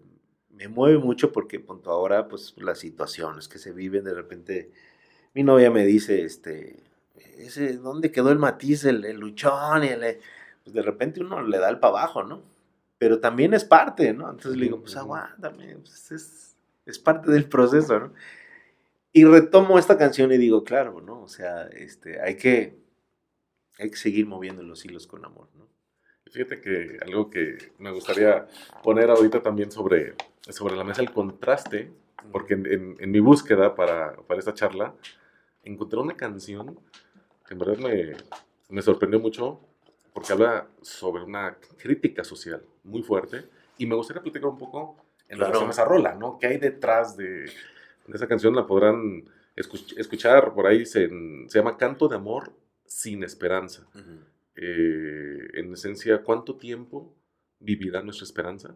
me 0.52 0.68
mueve 0.68 1.00
mucho 1.00 1.32
porque 1.32 1.60
punto 1.60 1.92
ahora 1.92 2.28
pues 2.28 2.54
las 2.58 2.80
situaciones 2.80 3.48
que 3.48 3.60
se 3.60 3.72
viven 3.72 4.04
de 4.04 4.14
repente 4.14 4.72
mi 5.34 5.44
novia 5.44 5.72
me 5.72 5.86
dice 5.86 6.24
este 6.24 6.84
ese 7.38 7.78
dónde 7.78 8.12
quedó 8.12 8.32
el 8.32 8.40
matiz 8.40 8.86
el, 8.86 9.06
el 9.06 9.18
luchón 9.20 9.84
y 9.84 9.90
el, 9.90 10.20
pues 10.64 10.74
de 10.74 10.82
repente 10.82 11.22
uno 11.22 11.42
le 11.44 11.60
da 11.60 11.70
el 11.70 11.80
para 11.80 12.00
abajo 12.00 12.24
no 12.24 12.42
pero 13.02 13.20
también 13.20 13.56
es 13.56 13.66
parte 13.66 14.14
no 14.14 14.30
entonces 14.30 14.56
le 14.58 14.66
digo 14.66 14.80
pues 14.80 14.96
aguántame 14.96 15.78
pues 15.78 16.12
es, 16.12 16.56
es 16.86 17.00
parte 17.00 17.32
del 17.32 17.46
proceso 17.46 18.00
no 18.00 18.14
y 19.14 19.26
retomo 19.26 19.78
esta 19.78 19.98
canción 19.98 20.32
y 20.32 20.38
digo, 20.38 20.64
claro, 20.64 21.02
¿no? 21.02 21.22
O 21.22 21.28
sea, 21.28 21.68
este, 21.68 22.22
hay 22.22 22.38
que, 22.38 22.78
hay 23.78 23.90
que 23.90 23.98
seguir 23.98 24.26
moviendo 24.26 24.64
los 24.64 24.86
hilos 24.86 25.06
con 25.06 25.26
amor, 25.26 25.50
¿no? 25.58 25.68
Fíjate 26.32 26.62
que 26.62 26.98
algo 27.06 27.30
que 27.30 27.74
me 27.78 27.92
gustaría 27.92 28.48
poner 28.82 29.10
ahorita 29.10 29.42
también 29.42 29.70
sobre, 29.70 30.16
sobre 30.48 30.78
la 30.78 30.86
mesa, 30.86 31.02
el 31.02 31.12
contraste, 31.12 31.92
porque 32.32 32.54
en, 32.54 32.96
en, 32.98 33.12
mi 33.12 33.20
búsqueda 33.20 33.76
para, 33.76 34.16
para, 34.16 34.40
esta 34.40 34.54
charla, 34.54 34.96
encontré 35.64 36.00
una 36.00 36.16
canción 36.16 36.80
que 37.46 37.54
en 37.54 37.60
verdad 37.60 37.78
me, 37.80 38.14
me 38.70 38.82
sorprendió 38.82 39.20
mucho, 39.20 39.60
porque 40.14 40.34
habla 40.34 40.68
sobre 40.82 41.24
una 41.24 41.58
crítica 41.78 42.24
social 42.24 42.64
muy 42.84 43.02
fuerte, 43.04 43.46
y 43.78 43.86
me 43.86 43.96
gustaría 43.96 44.22
platicar 44.22 44.50
un 44.50 44.58
poco 44.58 44.98
en 45.28 45.40
relación 45.40 45.68
a 45.68 45.72
esa 45.72 45.86
rola, 45.86 46.16
¿no? 46.16 46.38
¿Qué 46.38 46.48
hay 46.48 46.58
detrás 46.58 47.16
de, 47.16 47.46
esa 48.14 48.28
canción 48.28 48.56
la 48.56 48.68
podrán 48.68 49.24
escuchar 49.56 50.54
por 50.54 50.68
ahí, 50.68 50.86
se, 50.86 51.10
llama 51.48 51.78
Canto 51.78 52.08
de 52.08 52.16
Amor 52.16 52.54
sin 52.86 53.24
Esperanza. 53.24 53.88
Eh, 54.56 55.48
en 55.54 55.74
esencia, 55.74 56.24
¿cuánto 56.24 56.56
tiempo 56.58 57.14
vivirá 57.60 58.02
nuestra 58.02 58.26
esperanza? 58.26 58.76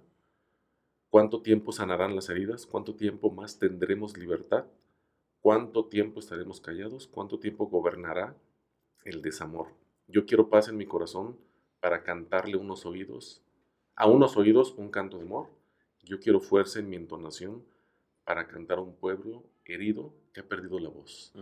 ¿Cuánto 1.10 1.42
tiempo 1.42 1.72
sanarán 1.72 2.16
las 2.16 2.30
heridas? 2.30 2.66
¿Cuánto 2.66 2.96
tiempo 2.96 3.32
más 3.32 3.60
tendremos 3.60 4.18
libertad? 4.18 4.66
¿Cuánto 5.42 5.86
tiempo 5.86 6.20
estaremos 6.20 6.60
callados? 6.60 7.08
¿Cuánto 7.08 7.40
tiempo 7.40 7.68
gobernará 7.68 8.36
el 9.04 9.22
desamor? 9.22 9.68
Yo 10.08 10.26
quiero 10.26 10.50
paz 10.50 10.68
en 10.68 10.78
mi 10.78 10.86
corazón 10.86 11.38
para 11.80 12.04
cantarle 12.04 12.58
unos 12.58 12.86
oídos, 12.86 13.42
a 13.96 14.08
unos 14.08 14.38
oídos 14.38 14.74
un 14.78 14.90
canto 14.90 15.18
de 15.18 15.24
amor. 15.24 15.50
Yo 16.04 16.20
quiero 16.20 16.40
fuerza 16.40 16.80
en 16.80 16.90
mi 16.90 16.96
entonación 16.96 17.64
para 18.24 18.48
cantar 18.48 18.78
a 18.78 18.82
un 18.82 18.96
pueblo 18.96 19.44
herido 19.66 20.14
que 20.34 20.42
ha 20.42 20.48
perdido 20.48 20.80
la 20.80 20.90
voz. 20.90 21.34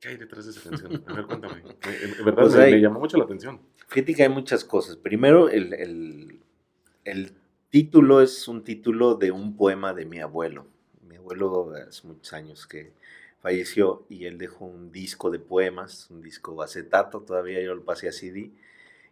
¿Qué 0.00 0.08
hay 0.08 0.16
detrás 0.16 0.46
de 0.46 0.52
esa 0.52 0.68
canción? 0.68 1.04
A 1.06 1.12
ver, 1.12 1.26
cuéntame. 1.26 1.62
En, 1.84 2.24
verdad 2.24 2.42
pues 2.42 2.54
me, 2.54 2.80
llamó 2.80 3.00
mucho 3.00 3.18
la 3.18 3.24
atención. 3.24 3.60
Fíjate 3.88 4.14
que 4.14 4.22
hay 4.22 4.28
muchas 4.28 4.64
cosas. 4.64 4.96
Primero, 4.96 5.48
el, 5.48 5.74
el, 5.74 6.40
el, 7.04 7.32
título 7.68 8.20
es 8.20 8.48
un 8.48 8.64
título 8.64 9.14
de 9.14 9.30
un 9.30 9.56
poema 9.56 9.92
de 9.94 10.06
mi 10.06 10.18
abuelo. 10.18 10.66
Mi 11.02 11.16
abuelo 11.16 11.72
hace 11.74 12.06
muchos 12.06 12.32
años 12.32 12.66
que 12.66 12.94
falleció 13.40 14.06
y 14.08 14.26
él 14.26 14.38
dejó 14.38 14.66
un 14.66 14.92
disco 14.92 15.30
de 15.30 15.38
poemas, 15.38 16.08
un 16.10 16.22
disco 16.22 16.62
acetato, 16.62 17.22
todavía 17.22 17.60
yo 17.62 17.74
lo 17.74 17.84
pasé 17.84 18.08
a 18.08 18.12
CD. 18.12 18.52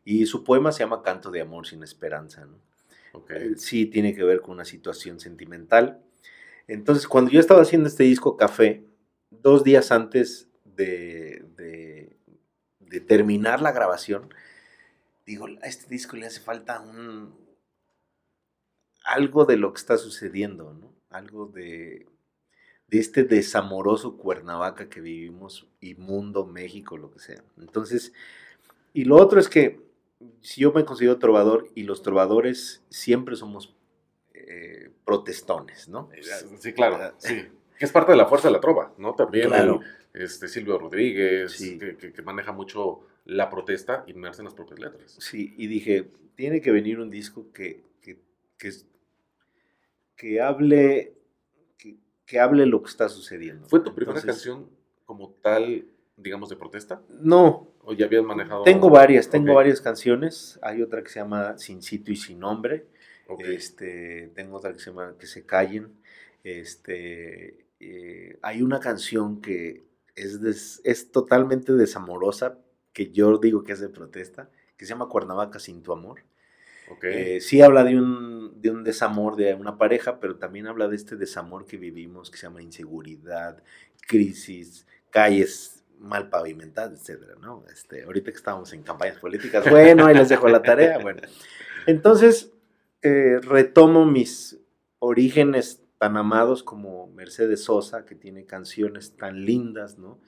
Y 0.05 0.27
su 0.27 0.45
poema 0.45 0.73
se 0.73 0.81
llama 0.81 1.03
Canto 1.03 1.31
de 1.31 1.41
Amor 1.41 1.67
sin 1.67 1.83
Esperanza. 1.83 2.47
¿no? 2.47 2.59
Okay. 3.13 3.57
Sí, 3.57 3.87
tiene 3.87 4.15
que 4.15 4.25
ver 4.25 4.41
con 4.41 4.53
una 4.53 4.65
situación 4.65 5.21
sentimental 5.21 6.03
entonces, 6.69 7.09
cuando 7.09 7.31
yo 7.31 7.41
estaba 7.41 7.63
haciendo 7.63 7.89
este 7.89 8.05
disco 8.05 8.37
Café, 8.37 8.85
dos 9.31 9.65
días 9.65 9.91
antes 9.91 10.49
de, 10.65 11.45
de, 11.57 13.01
terminar 13.01 13.63
la 13.63 13.73
grabación, 13.73 14.35
digo, 15.25 15.47
a 15.63 15.67
este 15.67 15.87
disco 15.89 16.17
le 16.17 16.27
hace 16.27 16.41
falta 16.41 16.81
un, 16.81 17.35
algo 19.03 19.47
de 19.47 19.57
lo 19.57 19.73
que 19.73 19.79
está 19.79 19.97
sucediendo, 19.97 20.75
¿no? 20.75 20.93
Algo 21.09 21.47
de, 21.47 22.07
de 22.89 22.99
este 22.99 23.25
desamoroso 23.25 24.17
Cuernavaca 24.17 24.89
que 24.89 25.01
vivimos, 25.01 25.69
y 25.81 25.95
mundo, 25.95 26.47
México, 26.47 26.97
lo 26.97 27.11
que 27.11 27.21
sea. 27.21 27.43
Entonces, 27.61 28.13
y 28.93 29.05
lo 29.05 29.17
otro 29.17 29.39
es 29.39 29.49
que 29.49 29.81
si 30.41 30.63
yo 30.63 30.73
me 30.73 30.85
considero 30.85 31.19
trovador 31.19 31.69
y 31.75 31.85
los 31.85 32.03
trovadores 32.03 32.83
siempre 32.89 33.37
somos 33.37 33.75
eh, 34.35 34.91
protestones, 35.05 35.89
¿no? 35.89 36.11
Eh, 36.13 36.23
sí, 36.59 36.73
claro, 36.73 36.97
ah, 36.97 37.15
sí. 37.19 37.47
Que 37.79 37.85
es 37.85 37.93
parte 37.93 38.13
de 38.13 38.19
la 38.19 38.27
fuerza 38.27 38.49
de 38.49 38.55
la 38.55 38.61
trova, 38.61 38.93
¿no? 38.99 39.15
También 39.15 39.51
este, 40.13 40.49
Silvio 40.49 40.79
Rodríguez, 40.79 41.57
que, 41.57 42.23
maneja 42.23 42.51
mucho 42.51 43.07
la 43.25 43.51
protesta 43.51 44.05
inmersa 44.09 44.43
en 44.43 44.47
las 44.47 44.55
propias 44.55 44.81
letras. 44.81 45.17
Sí, 45.21 45.55
y 45.57 45.69
dije, 45.69 46.11
tiene 46.35 46.61
que 46.61 46.73
venir 46.73 46.99
un 46.99 47.11
disco 47.11 47.53
que, 47.53 47.85
que, 48.03 48.19
que 50.17 50.41
hable 50.41 51.18
que, 52.29 52.39
hable 52.39 52.67
lo 52.67 52.83
que 52.83 52.91
está 52.91 53.09
sucediendo. 53.09 53.69
¿Fue 53.69 53.81
tu 53.81 53.95
primera 53.95 54.21
canción 54.21 54.69
como 55.05 55.31
tal, 55.43 55.87
digamos, 56.17 56.49
de 56.49 56.57
protesta? 56.57 57.01
No. 57.09 57.69
¿O 57.83 57.93
ya 57.95 58.07
habías 58.07 58.23
manejado? 58.23 58.63
Tengo 58.65 58.91
varias, 58.91 59.31
tengo 59.31 59.55
varias 59.55 59.81
canciones. 59.81 60.59
Hay 60.63 60.83
otra 60.83 61.03
que 61.03 61.09
se 61.09 61.21
llama 61.21 61.57
Sin 61.59 61.83
sitio 61.83 62.13
y 62.13 62.17
sin 62.17 62.39
nombre. 62.39 62.87
Este, 63.41 64.31
tengo 64.35 64.57
otra 64.57 64.73
que 64.73 64.79
se 64.79 64.91
llama 64.91 65.15
Que 65.19 65.27
se 65.27 65.45
callen. 65.45 65.93
Este, 66.45 67.67
eh, 67.81 68.39
hay 68.43 68.63
una 68.63 68.81
canción 68.81 69.41
que 69.41 69.85
es, 70.15 70.81
es 70.85 71.11
totalmente 71.11 71.73
desamorosa, 71.73 72.59
que 72.93 73.11
yo 73.11 73.39
digo 73.39 73.65
que 73.65 73.73
es 73.73 73.81
de 73.81 73.89
protesta, 73.89 74.51
que 74.77 74.85
se 74.85 74.91
llama 74.91 75.09
Cuernavaca 75.09 75.59
sin 75.59 75.83
tu 75.83 75.93
amor. 75.93 76.23
Eh, 77.03 77.41
sí 77.41 77.61
habla 77.63 77.85
de 77.85 77.97
un, 77.97 78.61
de 78.61 78.71
un 78.71 78.85
desamor 78.85 79.37
de 79.37 79.55
una 79.55 79.77
pareja, 79.79 80.21
pero 80.21 80.37
también 80.37 80.67
habla 80.67 80.89
de 80.89 80.97
este 80.97 81.17
desamor 81.17 81.67
que 81.67 81.77
vivimos, 81.77 82.31
que 82.31 82.39
se 82.39 82.47
llama 82.47 82.63
inseguridad, 82.63 83.63
crisis, 84.07 84.87
calles 85.11 85.85
mal 86.01 86.29
pavimentadas, 86.29 87.01
etcétera, 87.01 87.35
¿no? 87.41 87.65
Este, 87.73 88.05
ahorita 88.05 88.31
que 88.31 88.37
estamos 88.37 88.73
en 88.73 88.83
campañas 88.83 89.19
políticas, 89.19 89.69
bueno, 89.69 90.07
ahí 90.07 90.15
les 90.15 90.29
dejo 90.29 90.49
la 90.49 90.63
tarea, 90.63 90.99
bueno. 90.99 91.23
Entonces, 91.87 92.53
eh, 93.03 93.39
retomo 93.43 94.05
mis 94.05 94.59
orígenes 94.99 95.83
tan 95.99 96.17
amados 96.17 96.63
como 96.63 97.09
Mercedes 97.09 97.65
Sosa, 97.65 98.05
que 98.05 98.15
tiene 98.15 98.45
canciones 98.45 99.17
tan 99.17 99.45
lindas, 99.45 99.99
¿no? 99.99 100.19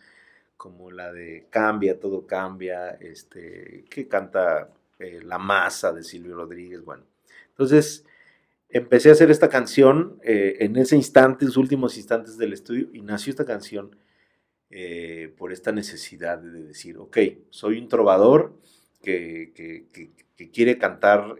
Como 0.56 0.90
la 0.90 1.12
de 1.12 1.46
Cambia, 1.50 2.00
todo 2.00 2.26
cambia, 2.26 2.90
este, 2.90 3.84
que 3.88 4.08
canta 4.08 4.70
eh, 5.00 5.20
La 5.24 5.38
Masa 5.38 5.92
de 5.92 6.02
Silvio 6.02 6.36
Rodríguez, 6.36 6.84
bueno. 6.84 7.04
Entonces, 7.48 8.04
empecé 8.68 9.08
a 9.08 9.12
hacer 9.12 9.30
esta 9.30 9.48
canción 9.48 10.18
eh, 10.22 10.58
en 10.60 10.76
ese 10.76 10.96
instante, 10.96 11.44
en 11.44 11.48
los 11.48 11.56
últimos 11.56 11.96
instantes 11.96 12.38
del 12.38 12.52
estudio, 12.52 12.88
y 12.92 13.02
nació 13.02 13.30
esta 13.30 13.44
canción 13.44 13.96
eh, 14.70 15.34
por 15.36 15.52
esta 15.52 15.72
necesidad 15.72 16.38
de 16.38 16.62
decir, 16.62 16.98
ok, 16.98 17.18
soy 17.50 17.78
un 17.78 17.88
trovador 17.88 18.54
que, 19.02 19.52
que 20.36 20.50
quiere 20.50 20.78
cantar 20.78 21.36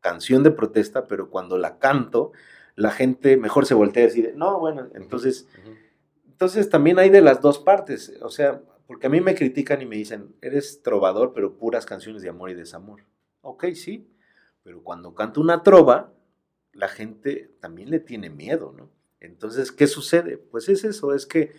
canción 0.00 0.42
de 0.42 0.50
protesta, 0.50 1.08
pero 1.08 1.30
cuando 1.30 1.58
la 1.58 1.78
canto, 1.78 2.32
la 2.76 2.90
gente 2.90 3.36
mejor 3.36 3.66
se 3.66 3.74
voltea 3.74 4.04
y 4.04 4.06
decide, 4.06 4.32
no, 4.36 4.60
bueno, 4.60 4.88
entonces, 4.94 5.48
entonces 6.26 6.68
también 6.68 6.98
hay 6.98 7.10
de 7.10 7.22
las 7.22 7.40
dos 7.40 7.58
partes, 7.58 8.12
o 8.20 8.30
sea, 8.30 8.60
porque 8.86 9.06
a 9.06 9.10
mí 9.10 9.20
me 9.20 9.34
critican 9.34 9.82
y 9.82 9.86
me 9.86 9.96
dicen, 9.96 10.34
eres 10.42 10.82
trovador, 10.82 11.32
pero 11.32 11.56
puras 11.56 11.86
canciones 11.86 12.22
de 12.22 12.28
amor 12.28 12.50
y 12.50 12.54
desamor. 12.54 13.04
Ok, 13.40 13.66
sí, 13.74 14.06
pero 14.62 14.82
cuando 14.82 15.14
canto 15.14 15.40
una 15.40 15.62
trova, 15.62 16.12
la 16.72 16.88
gente 16.88 17.50
también 17.60 17.90
le 17.90 18.00
tiene 18.00 18.30
miedo, 18.30 18.74
¿no? 18.76 18.90
Entonces, 19.20 19.72
¿qué 19.72 19.86
sucede? 19.86 20.36
Pues 20.36 20.68
es 20.68 20.84
eso, 20.84 21.14
es 21.14 21.26
que 21.26 21.52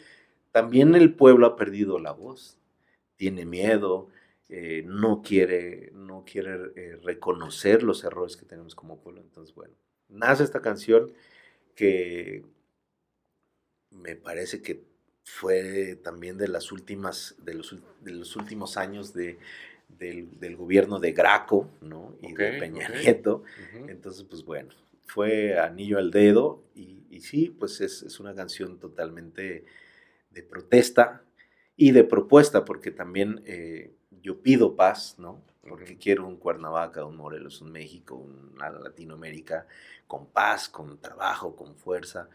también 0.51 0.95
el 0.95 1.15
pueblo 1.15 1.47
ha 1.47 1.55
perdido 1.55 1.99
la 1.99 2.11
voz, 2.11 2.57
tiene 3.15 3.45
miedo, 3.45 4.09
eh, 4.49 4.83
no 4.85 5.21
quiere, 5.23 5.91
no 5.93 6.23
quiere 6.25 6.71
eh, 6.75 6.95
reconocer 7.03 7.81
los 7.81 8.03
errores 8.03 8.37
que 8.37 8.45
tenemos 8.45 8.75
como 8.75 9.01
pueblo. 9.01 9.21
Entonces, 9.21 9.55
bueno, 9.55 9.73
nace 10.09 10.43
esta 10.43 10.61
canción 10.61 11.11
que 11.75 12.45
me 13.89 14.15
parece 14.15 14.61
que 14.61 14.85
fue 15.25 15.97
también 16.03 16.37
de 16.37 16.47
las 16.47 16.71
últimas, 16.71 17.35
de 17.43 17.55
los, 17.55 17.75
de 18.01 18.11
los 18.11 18.35
últimos 18.35 18.77
años 18.77 19.13
de, 19.13 19.39
del, 19.89 20.55
gobierno 20.55 20.99
de 20.99 21.11
Graco, 21.13 21.67
¿no? 21.81 22.15
Y 22.21 22.33
de 22.33 22.53
Peña 22.59 22.87
Nieto. 22.89 23.43
Entonces, 23.87 24.23
pues 24.23 24.45
bueno, 24.45 24.69
fue 25.05 25.59
anillo 25.59 25.97
al 25.97 26.11
dedo 26.11 26.63
y, 26.75 27.19
sí, 27.21 27.49
pues 27.49 27.81
es, 27.81 28.19
una 28.19 28.35
canción 28.35 28.77
totalmente 28.77 29.65
de 30.29 30.43
protesta 30.43 31.23
y 31.75 31.91
de 31.91 32.03
propuesta, 32.03 32.63
porque 32.63 32.91
también 32.91 33.41
eh, 33.45 33.93
yo 34.21 34.41
pido 34.41 34.75
paz, 34.75 35.15
¿no? 35.17 35.41
Porque 35.67 35.97
quiero 35.97 36.27
un 36.27 36.37
Cuernavaca, 36.37 37.05
un 37.05 37.17
Morelos, 37.17 37.61
un 37.61 37.71
México, 37.71 38.15
una 38.15 38.69
Latinoamérica 38.69 39.65
con 40.05 40.27
paz, 40.27 40.69
con 40.69 40.99
trabajo, 40.99 41.55
con 41.55 41.75
fuerza, 41.75 42.29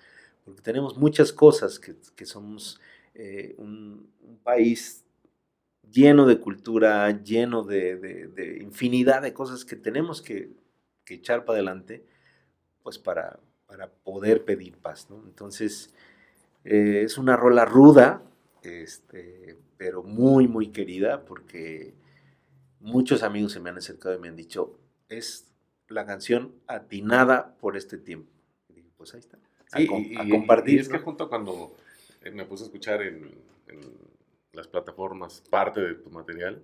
porque 0.44 0.62
tenemos 0.62 0.96
muchas 0.96 1.33
cosas 1.33 1.79
que, 1.79 2.26
somos 2.26 2.81
eh, 3.14 3.55
un, 3.59 4.11
país 4.42 5.05
lleno 5.90 6.24
de 6.26 6.40
cultura, 6.40 7.11
lleno 7.22 7.62
de, 7.62 8.59
infinidad 8.62 9.22
de 9.22 9.33
cosas 9.33 9.64
que 9.64 9.76
tenemos 9.76 10.22
que, 10.22 10.50
echar 11.07 11.44
para 11.44 11.57
adelante, 11.57 12.05
pues 12.85 12.96
para, 12.96 13.40
para 13.66 13.90
poder 13.90 14.44
pedir 14.44 14.76
paz, 14.79 15.11
¿no? 15.11 15.20
Entonces, 15.26 15.92
eh, 16.64 17.03
es 17.05 17.18
una 17.18 17.37
rola 17.37 17.64
ruda, 17.64 18.22
este, 18.62 19.59
pero 19.76 20.05
muy, 20.05 20.46
muy 20.46 20.68
querida, 20.68 21.24
porque 21.24 21.94
muchos 22.79 23.24
amigos 23.24 23.53
se 23.53 23.59
me 23.59 23.70
han 23.70 23.79
acercado 23.79 24.14
y 24.14 24.18
me 24.20 24.29
han 24.29 24.37
dicho, 24.37 24.79
es 25.09 25.50
la 25.88 26.07
canción 26.07 26.55
atinada 26.66 27.57
por 27.59 27.76
este 27.76 27.98
tiempo. 27.98 28.31
Y 28.68 28.83
pues 28.96 29.14
ahí 29.14 29.20
está. 29.20 29.38
A, 29.72 30.28
compartir. 30.28 30.74
Y 30.74 30.78
es 30.78 30.88
que 30.88 30.98
junto 30.98 31.28
cuando 31.28 31.76
eh, 32.22 32.30
me 32.30 32.44
puse 32.44 32.64
a 32.64 32.66
escuchar 32.66 33.02
en, 33.02 33.30
las 34.52 34.66
plataformas 34.66 35.42
parte 35.48 35.80
de 35.80 35.94
tu 35.94 36.11
material, 36.11 36.61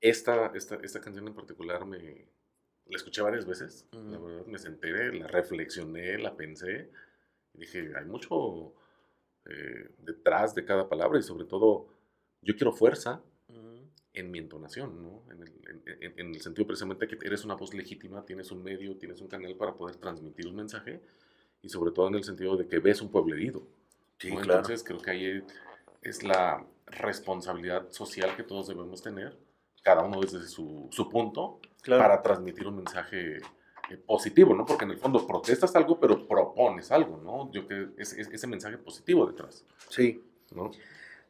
esta, 0.00 0.52
esta, 0.54 0.76
esta 0.76 1.00
canción 1.00 1.26
en 1.26 1.34
particular 1.34 1.86
me 1.86 2.26
la 2.88 2.96
escuché 2.96 3.22
varias 3.22 3.46
veces. 3.46 3.86
La 3.92 4.18
verdad, 4.18 4.46
me 4.46 4.58
senté, 4.58 5.12
la 5.12 5.26
reflexioné, 5.26 6.18
la 6.18 6.36
pensé. 6.36 6.90
Y 7.54 7.60
dije, 7.60 7.92
hay 7.96 8.04
mucho 8.04 8.74
eh, 9.46 9.90
detrás 9.98 10.54
de 10.54 10.64
cada 10.64 10.88
palabra 10.88 11.18
y 11.18 11.22
sobre 11.22 11.46
todo, 11.46 11.88
yo 12.42 12.56
quiero 12.56 12.72
fuerza 12.72 13.22
en 14.12 14.30
mi 14.30 14.38
entonación, 14.38 15.02
¿no? 15.02 15.22
En 15.30 15.42
el, 15.42 16.12
en, 16.16 16.34
el, 16.34 16.40
sentido 16.40 16.66
precisamente 16.66 17.06
que 17.06 17.18
eres 17.22 17.44
una 17.44 17.54
voz 17.54 17.74
legítima, 17.74 18.24
tienes 18.24 18.50
un 18.50 18.62
medio, 18.62 18.96
tienes 18.96 19.20
un 19.20 19.28
canal 19.28 19.54
para 19.56 19.74
poder 19.74 19.96
transmitir 19.96 20.46
un 20.46 20.56
mensaje 20.56 21.02
y 21.66 21.68
sobre 21.68 21.90
todo 21.90 22.08
en 22.08 22.14
el 22.14 22.24
sentido 22.24 22.56
de 22.56 22.66
que 22.66 22.78
ves 22.78 23.02
un 23.02 23.10
pueblo 23.10 23.34
herido. 23.34 23.62
Sí, 24.18 24.28
Entonces 24.28 24.82
creo 24.82 25.00
que 25.00 25.10
ahí 25.10 25.44
es 26.02 26.22
la 26.22 26.64
responsabilidad 26.86 27.90
social 27.90 28.34
que 28.36 28.42
todos 28.42 28.68
debemos 28.68 29.02
tener, 29.02 29.36
cada 29.82 30.02
uno 30.02 30.20
desde 30.20 30.46
su, 30.46 30.88
su 30.90 31.08
punto, 31.08 31.60
para 31.86 32.22
transmitir 32.22 32.66
un 32.66 32.76
mensaje 32.76 33.36
eh, 33.90 33.96
positivo, 34.04 34.54
¿no? 34.54 34.64
Porque 34.64 34.84
en 34.84 34.92
el 34.92 34.98
fondo 34.98 35.26
protestas 35.26 35.76
algo, 35.76 36.00
pero 36.00 36.26
propones 36.26 36.90
algo, 36.90 37.20
¿no? 37.22 37.52
Yo 37.52 37.68
que 37.68 37.88
es, 37.98 38.12
ese 38.12 38.46
mensaje 38.46 38.78
positivo 38.78 39.26
detrás. 39.26 39.64
Sí. 39.90 40.22
¿no? 40.54 40.70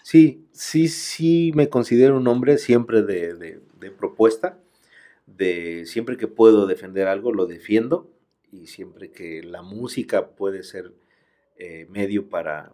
Sí, 0.02 0.46
sí, 0.52 0.88
sí 0.88 1.50
me 1.54 1.68
considero 1.68 2.16
un 2.16 2.28
hombre 2.28 2.58
siempre 2.58 3.02
de, 3.02 3.60
propuesta, 3.98 4.58
de 5.26 5.84
siempre 5.86 6.16
que 6.16 6.28
puedo 6.28 6.66
defender 6.66 7.08
algo, 7.08 7.32
lo 7.32 7.46
defiendo, 7.46 8.08
y 8.50 8.66
siempre 8.66 9.10
que 9.10 9.42
la 9.42 9.62
música 9.62 10.30
puede 10.30 10.62
ser 10.62 10.92
eh, 11.56 11.86
medio 11.90 12.28
para, 12.28 12.72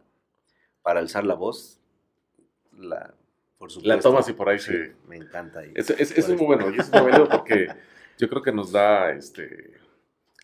para 0.83 1.01
alzar 1.01 1.25
la 1.25 1.35
voz, 1.35 1.81
la, 2.77 3.15
por 3.59 3.71
supuesto. 3.71 3.97
La 3.97 4.01
tomas 4.01 4.29
y 4.29 4.33
por 4.33 4.49
ahí 4.49 4.59
sí, 4.59 4.73
Me 5.07 5.17
encanta. 5.17 5.63
es, 5.75 5.91
es, 5.91 6.29
muy 6.29 6.47
bueno, 6.47 6.71
y 6.71 6.79
es 6.79 6.91
muy 6.93 7.03
bueno 7.03 7.29
porque 7.29 7.69
yo 8.19 8.29
creo 8.29 8.43
que 8.43 8.53
nos 8.53 8.73
da 8.73 9.13
este, 9.13 9.75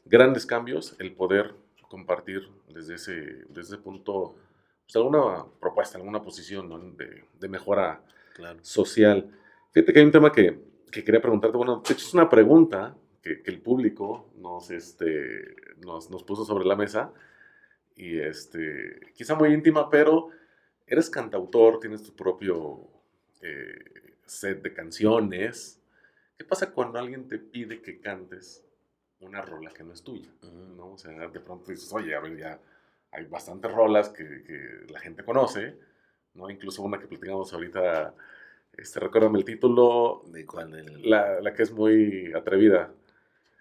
grandes 0.04 0.46
cambios 0.46 0.94
el 0.98 1.14
poder 1.14 1.54
compartir 1.88 2.48
desde 2.68 2.94
ese, 2.94 3.12
desde 3.48 3.74
ese 3.74 3.78
punto 3.78 4.34
pues, 4.84 4.96
alguna 4.96 5.44
propuesta, 5.60 5.98
alguna 5.98 6.22
posición 6.22 6.96
de, 6.96 7.48
mejora 7.48 8.02
social. 8.62 9.30
Fíjate 9.72 9.92
que 9.92 9.98
hay 9.98 10.04
un 10.04 10.12
tema 10.12 10.32
que, 10.32 10.58
quería 10.90 11.20
preguntarte. 11.20 11.56
Bueno, 11.56 11.82
de 11.86 11.92
hecho 11.92 12.06
es 12.06 12.14
una 12.14 12.28
pregunta 12.28 12.96
que, 13.22 13.42
el 13.44 13.60
público 13.60 14.30
nos, 14.36 14.70
este, 14.70 15.54
nos, 15.84 16.08
puso 16.24 16.44
sobre 16.44 16.64
la 16.64 16.76
mesa 16.76 17.12
y 17.96 18.18
este, 18.18 19.00
quizá 19.14 19.34
muy 19.34 19.52
íntima, 19.52 19.90
pero 19.90 20.30
eres 20.86 21.10
cantautor, 21.10 21.80
tienes 21.80 22.02
tu 22.02 22.14
propio 22.14 22.88
eh, 23.42 24.16
set 24.26 24.62
de 24.62 24.72
canciones. 24.72 25.80
¿Qué 26.36 26.44
pasa 26.44 26.72
cuando 26.72 26.98
alguien 26.98 27.28
te 27.28 27.38
pide 27.38 27.82
que 27.82 28.00
cantes 28.00 28.64
una 29.20 29.42
rola 29.42 29.72
que 29.72 29.82
no 29.82 29.92
es 29.92 30.02
tuya? 30.02 30.30
¿no? 30.76 30.92
O 30.92 30.98
sea, 30.98 31.28
de 31.28 31.40
pronto 31.40 31.70
dices, 31.70 31.92
oye, 31.92 32.14
a 32.14 32.20
ver, 32.20 32.36
ya 32.36 32.60
hay 33.10 33.24
bastantes 33.24 33.72
rolas 33.72 34.10
que, 34.10 34.42
que, 34.44 34.92
la 34.92 35.00
gente 35.00 35.24
conoce, 35.24 35.76
¿no? 36.34 36.50
Incluso 36.50 36.82
una 36.82 36.98
que 36.98 37.06
platicamos 37.06 37.52
ahorita, 37.52 38.14
este, 38.76 39.00
recuérdame 39.00 39.38
el 39.38 39.44
título. 39.44 40.22
¿De 40.26 40.44
cuál? 40.46 40.70
La, 41.02 41.40
la, 41.40 41.54
que 41.54 41.62
es 41.62 41.72
muy 41.72 42.32
atrevida. 42.34 42.92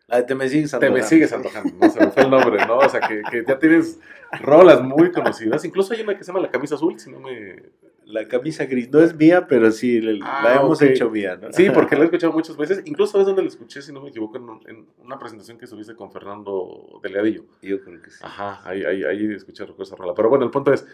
La 0.08 0.17
de 0.17 0.24
Te 0.24 0.36
me 0.36 0.48
sigues 0.48 0.74
antojando. 0.74 0.96
Te 0.96 1.02
me 1.02 1.08
sigues 1.08 1.34
antojando, 1.34 1.74
no 1.80 1.89
se 1.89 2.00
me 2.00 2.12
fue 2.12 2.24
el 2.24 2.30
nombre, 2.30 2.65
¿no? 2.65 2.78
O 2.78 2.89
sea, 2.89 3.02
que, 3.02 3.22
que, 3.30 3.43
ya 3.46 3.60
tienes 3.60 4.00
rolas 4.39 4.82
muy 4.82 5.12
conocidas. 5.12 5.65
Incluso 5.65 5.93
hay 5.93 6.02
una 6.02 6.17
que 6.17 6.24
se 6.24 6.32
llama 6.32 6.39
La 6.39 6.50
camisa 6.52 6.76
azul, 6.76 6.98
si 7.00 7.12
no 7.12 7.20
me... 7.20 7.62
La 8.06 8.26
camisa 8.26 8.63
gris 8.65 8.89
no 8.89 9.02
es 9.02 9.13
mía, 9.13 9.48
pero 9.48 9.70
sí, 9.70 10.00
la 10.00 10.13
Ah, 10.24 10.60
hemos 10.62 10.82
hecho 10.82 11.10
mía, 11.10 11.36
¿no? 11.36 11.52
Sí, 11.52 11.70
porque 11.70 11.96
la 11.98 12.04
he 12.04 12.06
escuchado 12.06 12.32
muchas 12.32 12.56
veces. 12.56 12.82
Incluso 12.86 13.12
sabes 13.12 13.28
dónde 13.28 13.41
la 13.41 13.50
escuché, 13.50 13.82
si 13.82 13.91
no 13.91 14.00
me 14.02 14.08
equivoco, 14.08 14.38
en, 14.38 14.43
un- 14.43 14.62
en 14.70 14.88
una 15.00 15.20
presentación 15.20 15.58
que 15.58 15.67
subiste 15.67 15.93
con 15.93 16.10
Fernando 16.10 17.02
Delgadillo. 17.04 17.43
Yo 17.62 17.82
creo 17.84 18.02
que 18.02 18.10
sí. 18.10 18.20
Ajá, 18.24 18.62
ahí, 18.63 18.86
ahí, 18.86 19.04
ahí 19.04 19.34
escuché 19.34 19.65
esa 19.80 19.96
rola. 19.98 20.13
Pero 20.15 20.30
bueno, 20.30 20.46
el 20.46 20.52
punto 20.52 20.72
es, 20.72 20.88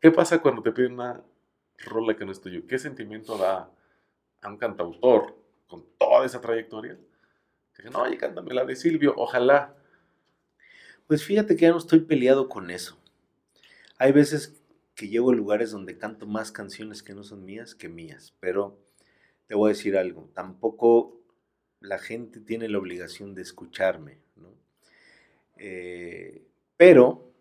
¿qué 0.00 0.10
pasa 0.10 0.40
cuando 0.40 0.62
te 0.62 0.72
piden 0.72 0.94
una 0.94 1.20
rola 1.84 2.16
que 2.16 2.24
no 2.24 2.32
es 2.32 2.40
tuyo? 2.40 2.62
¿Qué 2.66 2.78
sentimiento 2.78 3.36
da 3.36 3.68
a 4.40 4.48
un 4.48 4.56
cantautor 4.56 5.36
con 5.66 5.84
toda 5.98 6.24
esa 6.24 6.40
trayectoria? 6.40 6.96
Dice, 7.76 7.90
no, 7.90 8.02
oye, 8.02 8.16
cántame 8.16 8.54
la 8.54 8.64
de 8.64 8.76
Silvio, 8.76 9.14
ojalá. 9.16 9.76
Pues 11.06 11.24
fíjate 11.24 11.56
que 11.56 11.62
ya 11.62 11.70
no 11.70 11.78
estoy 11.78 12.00
peleado 12.00 12.48
con 12.48 12.70
eso. 12.70 12.98
Hay 13.98 14.12
veces 14.12 14.60
que 14.94 15.08
llego 15.08 15.30
a 15.30 15.34
lugares 15.34 15.70
donde 15.70 15.98
canto 15.98 16.26
más 16.26 16.52
canciones 16.52 17.02
que 17.02 17.14
no 17.14 17.24
son 17.24 17.44
mías 17.44 17.74
que 17.74 17.88
mías, 17.88 18.34
pero 18.40 18.78
te 19.46 19.54
voy 19.54 19.70
a 19.70 19.74
decir 19.74 19.96
algo, 19.96 20.30
tampoco 20.34 21.20
la 21.80 21.98
gente 21.98 22.40
tiene 22.40 22.68
la 22.68 22.78
obligación 22.78 23.34
de 23.34 23.42
escucharme, 23.42 24.18
¿no? 24.36 24.54
Eh, 25.56 26.46
pero 26.76 27.32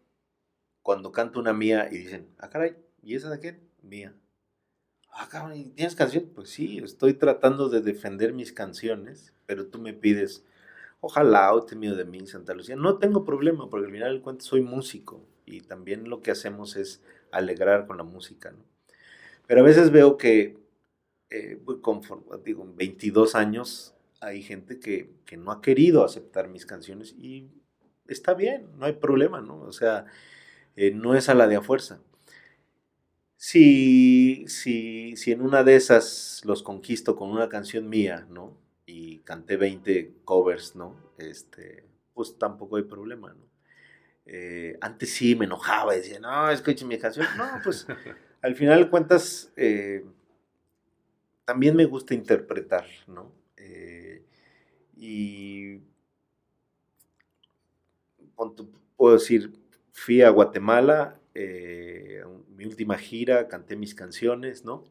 cuando 0.82 1.12
canto 1.12 1.40
una 1.40 1.54
mía 1.54 1.88
y 1.92 1.98
dicen, 2.00 2.28
ah, 2.40 2.50
caray, 2.50 2.76
¿y 3.02 3.16
esa 3.16 3.30
de 3.30 3.40
qué? 3.40 3.60
Mía. 3.82 4.14
Ah, 5.10 5.28
cabrón, 5.30 5.56
¿y 5.56 5.66
¿tienes 5.70 5.96
canción? 5.96 6.32
Pues 6.34 6.50
sí, 6.50 6.80
estoy 6.80 7.14
tratando 7.14 7.70
de 7.70 7.82
defender 7.82 8.34
mis 8.34 8.52
canciones, 8.52 9.33
pero 9.56 9.68
tú 9.68 9.80
me 9.80 9.94
pides, 9.94 10.44
ojalá, 11.02 11.54
o 11.54 11.64
te 11.66 11.76
mío 11.76 11.96
de 11.96 12.06
mí, 12.06 12.26
Santa 12.28 12.54
Lucía. 12.56 12.76
No 12.76 12.98
tengo 13.00 13.26
problema, 13.26 13.70
porque 13.70 13.88
al 13.88 13.92
final 13.94 14.14
del 14.14 14.22
cuento 14.24 14.46
soy 14.46 14.62
músico 14.62 15.22
y 15.46 15.62
también 15.62 16.10
lo 16.10 16.22
que 16.22 16.32
hacemos 16.32 16.76
es 16.78 17.04
alegrar 17.32 17.88
con 17.88 17.98
la 17.98 18.04
música, 18.04 18.52
¿no? 18.52 18.64
Pero 19.48 19.62
a 19.62 19.64
veces 19.64 19.92
veo 19.92 20.18
que, 20.18 20.58
eh, 21.32 21.60
conforme- 21.82 22.42
digo, 22.44 22.64
en 22.64 22.76
22 22.78 23.36
años 23.36 23.96
hay 24.22 24.44
gente 24.44 24.80
que, 24.80 25.12
que 25.26 25.38
no 25.38 25.52
ha 25.52 25.62
querido 25.62 26.06
aceptar 26.06 26.50
mis 26.50 26.66
canciones 26.66 27.14
y 27.18 27.50
está 28.08 28.34
bien, 28.36 28.68
no 28.78 28.86
hay 28.88 28.94
problema, 28.94 29.42
¿no? 29.42 29.62
O 29.62 29.74
sea, 29.74 30.06
eh, 30.78 30.92
no 30.92 31.16
es 31.16 31.30
a 31.30 31.36
la 31.36 31.48
de 31.48 31.58
a 31.58 31.62
fuerza. 31.64 32.02
Si, 33.38 34.46
si, 34.48 35.16
si 35.18 35.32
en 35.32 35.42
una 35.42 35.64
de 35.64 35.76
esas 35.76 36.42
los 36.46 36.64
conquisto 36.64 37.16
con 37.16 37.30
una 37.30 37.50
canción 37.50 37.90
mía, 37.90 38.26
¿no? 38.30 38.58
Y 38.86 39.20
canté 39.20 39.58
20 39.58 40.16
covers, 40.26 40.76
¿no? 40.76 40.96
Este, 41.18 41.86
pues 42.14 42.38
tampoco 42.38 42.78
hay 42.78 42.84
problema, 42.84 43.34
¿no? 43.34 43.54
Eh, 44.26 44.78
antes 44.80 45.12
sí 45.14 45.36
me 45.36 45.46
enojaba, 45.46 45.94
decía, 45.94 46.20
no, 46.20 46.50
escuche 46.50 46.86
mi 46.86 46.98
canción. 46.98 47.28
No, 47.38 47.46
pues 47.64 47.86
al 48.42 48.56
final 48.56 48.84
de 48.84 48.90
cuentas, 48.90 49.52
eh, 49.56 50.06
también 51.46 51.76
me 51.76 51.86
gusta 51.86 52.14
interpretar, 52.14 52.86
¿no? 53.08 53.32
Eh, 53.58 54.24
y 54.96 55.80
puedo 58.96 59.14
decir, 59.14 59.52
fui 59.92 60.22
a 60.22 60.30
Guatemala, 60.30 61.20
mi 61.36 62.66
última 62.66 62.98
gira, 62.98 63.48
canté 63.48 63.76
mis 63.76 63.96
canciones, 63.96 64.64
¿no? 64.64 64.84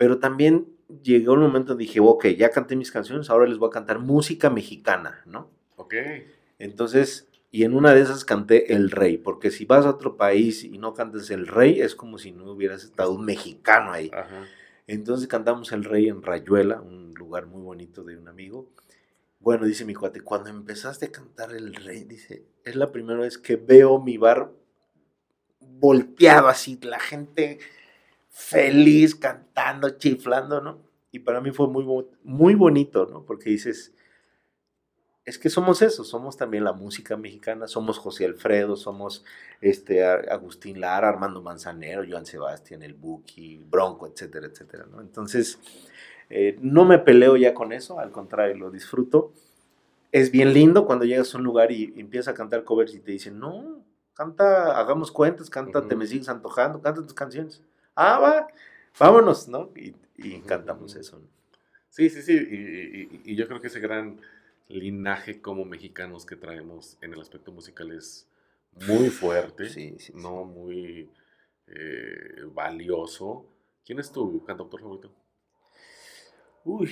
Pero 0.00 0.18
también 0.18 0.66
llegó 1.02 1.34
un 1.34 1.40
momento 1.40 1.72
donde 1.72 1.84
dije, 1.84 2.00
ok, 2.00 2.28
ya 2.28 2.48
canté 2.48 2.74
mis 2.74 2.90
canciones, 2.90 3.28
ahora 3.28 3.46
les 3.46 3.58
voy 3.58 3.68
a 3.68 3.70
cantar 3.70 3.98
música 3.98 4.48
mexicana, 4.48 5.20
¿no? 5.26 5.50
Ok. 5.76 5.92
Entonces, 6.58 7.28
y 7.50 7.64
en 7.64 7.74
una 7.74 7.92
de 7.92 8.00
esas 8.00 8.24
canté 8.24 8.72
El 8.72 8.90
Rey, 8.90 9.18
porque 9.18 9.50
si 9.50 9.66
vas 9.66 9.84
a 9.84 9.90
otro 9.90 10.16
país 10.16 10.64
y 10.64 10.78
no 10.78 10.94
cantas 10.94 11.28
El 11.28 11.46
Rey, 11.46 11.82
es 11.82 11.94
como 11.94 12.16
si 12.16 12.32
no 12.32 12.50
hubieras 12.50 12.82
estado 12.82 13.12
un 13.12 13.26
mexicano 13.26 13.92
ahí. 13.92 14.10
Ajá. 14.14 14.46
Entonces 14.86 15.28
cantamos 15.28 15.70
El 15.72 15.84
Rey 15.84 16.08
en 16.08 16.22
Rayuela, 16.22 16.80
un 16.80 17.12
lugar 17.12 17.44
muy 17.44 17.60
bonito 17.60 18.02
de 18.02 18.16
un 18.16 18.26
amigo. 18.26 18.70
Bueno, 19.38 19.66
dice 19.66 19.84
mi 19.84 19.92
cuate, 19.92 20.22
cuando 20.22 20.48
empezaste 20.48 21.04
a 21.04 21.12
cantar 21.12 21.54
El 21.54 21.74
Rey, 21.74 22.04
dice, 22.04 22.46
es 22.64 22.74
la 22.74 22.90
primera 22.90 23.20
vez 23.20 23.36
que 23.36 23.56
veo 23.56 24.00
mi 24.00 24.16
bar 24.16 24.50
volteado 25.60 26.48
así, 26.48 26.78
la 26.80 27.00
gente 27.00 27.58
feliz, 28.30 29.14
cantando, 29.14 29.90
chiflando, 29.90 30.60
¿no? 30.60 30.78
Y 31.12 31.18
para 31.18 31.40
mí 31.40 31.50
fue 31.50 31.66
muy, 31.66 31.84
muy 32.22 32.54
bonito, 32.54 33.06
¿no? 33.06 33.24
Porque 33.24 33.50
dices, 33.50 33.92
es 35.24 35.38
que 35.38 35.50
somos 35.50 35.82
eso, 35.82 36.04
somos 36.04 36.36
también 36.36 36.64
la 36.64 36.72
música 36.72 37.16
mexicana, 37.16 37.66
somos 37.66 37.98
José 37.98 38.24
Alfredo, 38.24 38.76
somos 38.76 39.24
este, 39.60 40.04
Agustín 40.04 40.80
Lara, 40.80 41.08
Armando 41.08 41.42
Manzanero, 41.42 42.04
Joan 42.08 42.26
Sebastián, 42.26 42.82
el 42.82 42.94
Buki, 42.94 43.58
Bronco, 43.58 44.06
etcétera, 44.06 44.46
etcétera, 44.46 44.86
¿no? 44.90 45.00
Entonces, 45.00 45.58
eh, 46.30 46.56
no 46.62 46.84
me 46.84 46.98
peleo 46.98 47.36
ya 47.36 47.52
con 47.52 47.72
eso, 47.72 47.98
al 47.98 48.12
contrario, 48.12 48.56
lo 48.56 48.70
disfruto. 48.70 49.32
Es 50.12 50.30
bien 50.30 50.52
lindo 50.52 50.86
cuando 50.86 51.04
llegas 51.04 51.34
a 51.34 51.38
un 51.38 51.44
lugar 51.44 51.70
y, 51.72 51.92
y 51.96 52.00
empiezas 52.00 52.28
a 52.32 52.36
cantar 52.36 52.64
covers 52.64 52.94
y 52.94 53.00
te 53.00 53.12
dicen, 53.12 53.38
no, 53.38 53.84
canta, 54.14 54.78
hagamos 54.78 55.10
cuentas, 55.12 55.50
canta, 55.50 55.80
te 55.82 55.94
Ujú. 55.94 55.96
me 55.96 56.06
sigues 56.06 56.28
antojando, 56.28 56.80
canta 56.80 57.02
tus 57.02 57.14
canciones. 57.14 57.62
Ah, 58.02 58.18
va, 58.18 58.48
vámonos, 58.98 59.48
¿no? 59.48 59.70
Y, 59.76 59.94
y 60.16 60.40
cantamos 60.40 60.94
eso. 60.96 61.18
¿no? 61.18 61.26
Sí, 61.90 62.08
sí, 62.10 62.22
sí. 62.22 62.32
Y, 62.34 63.02
y- 63.02 63.22
y 63.32 63.36
yo 63.36 63.46
creo 63.48 63.60
que 63.60 63.68
ese 63.68 63.80
gran 63.80 64.20
linaje 64.68 65.40
como 65.40 65.64
mexicanos 65.64 66.24
que 66.26 66.36
traemos 66.36 66.96
en 67.02 67.12
el 67.14 67.20
aspecto 67.20 67.52
musical 67.52 67.90
es 67.92 68.28
muy 68.88 69.10
fuerte, 69.10 69.68
Sí, 69.68 69.96
sí, 69.98 70.12
no 70.14 70.44
muy 70.44 71.10
eh, 71.66 72.44
valioso. 72.54 73.46
¿Quién 73.84 73.98
es 74.00 74.12
tu 74.12 74.44
cantautor 74.44 74.80
favorito? 74.80 75.12
Uy. 76.64 76.90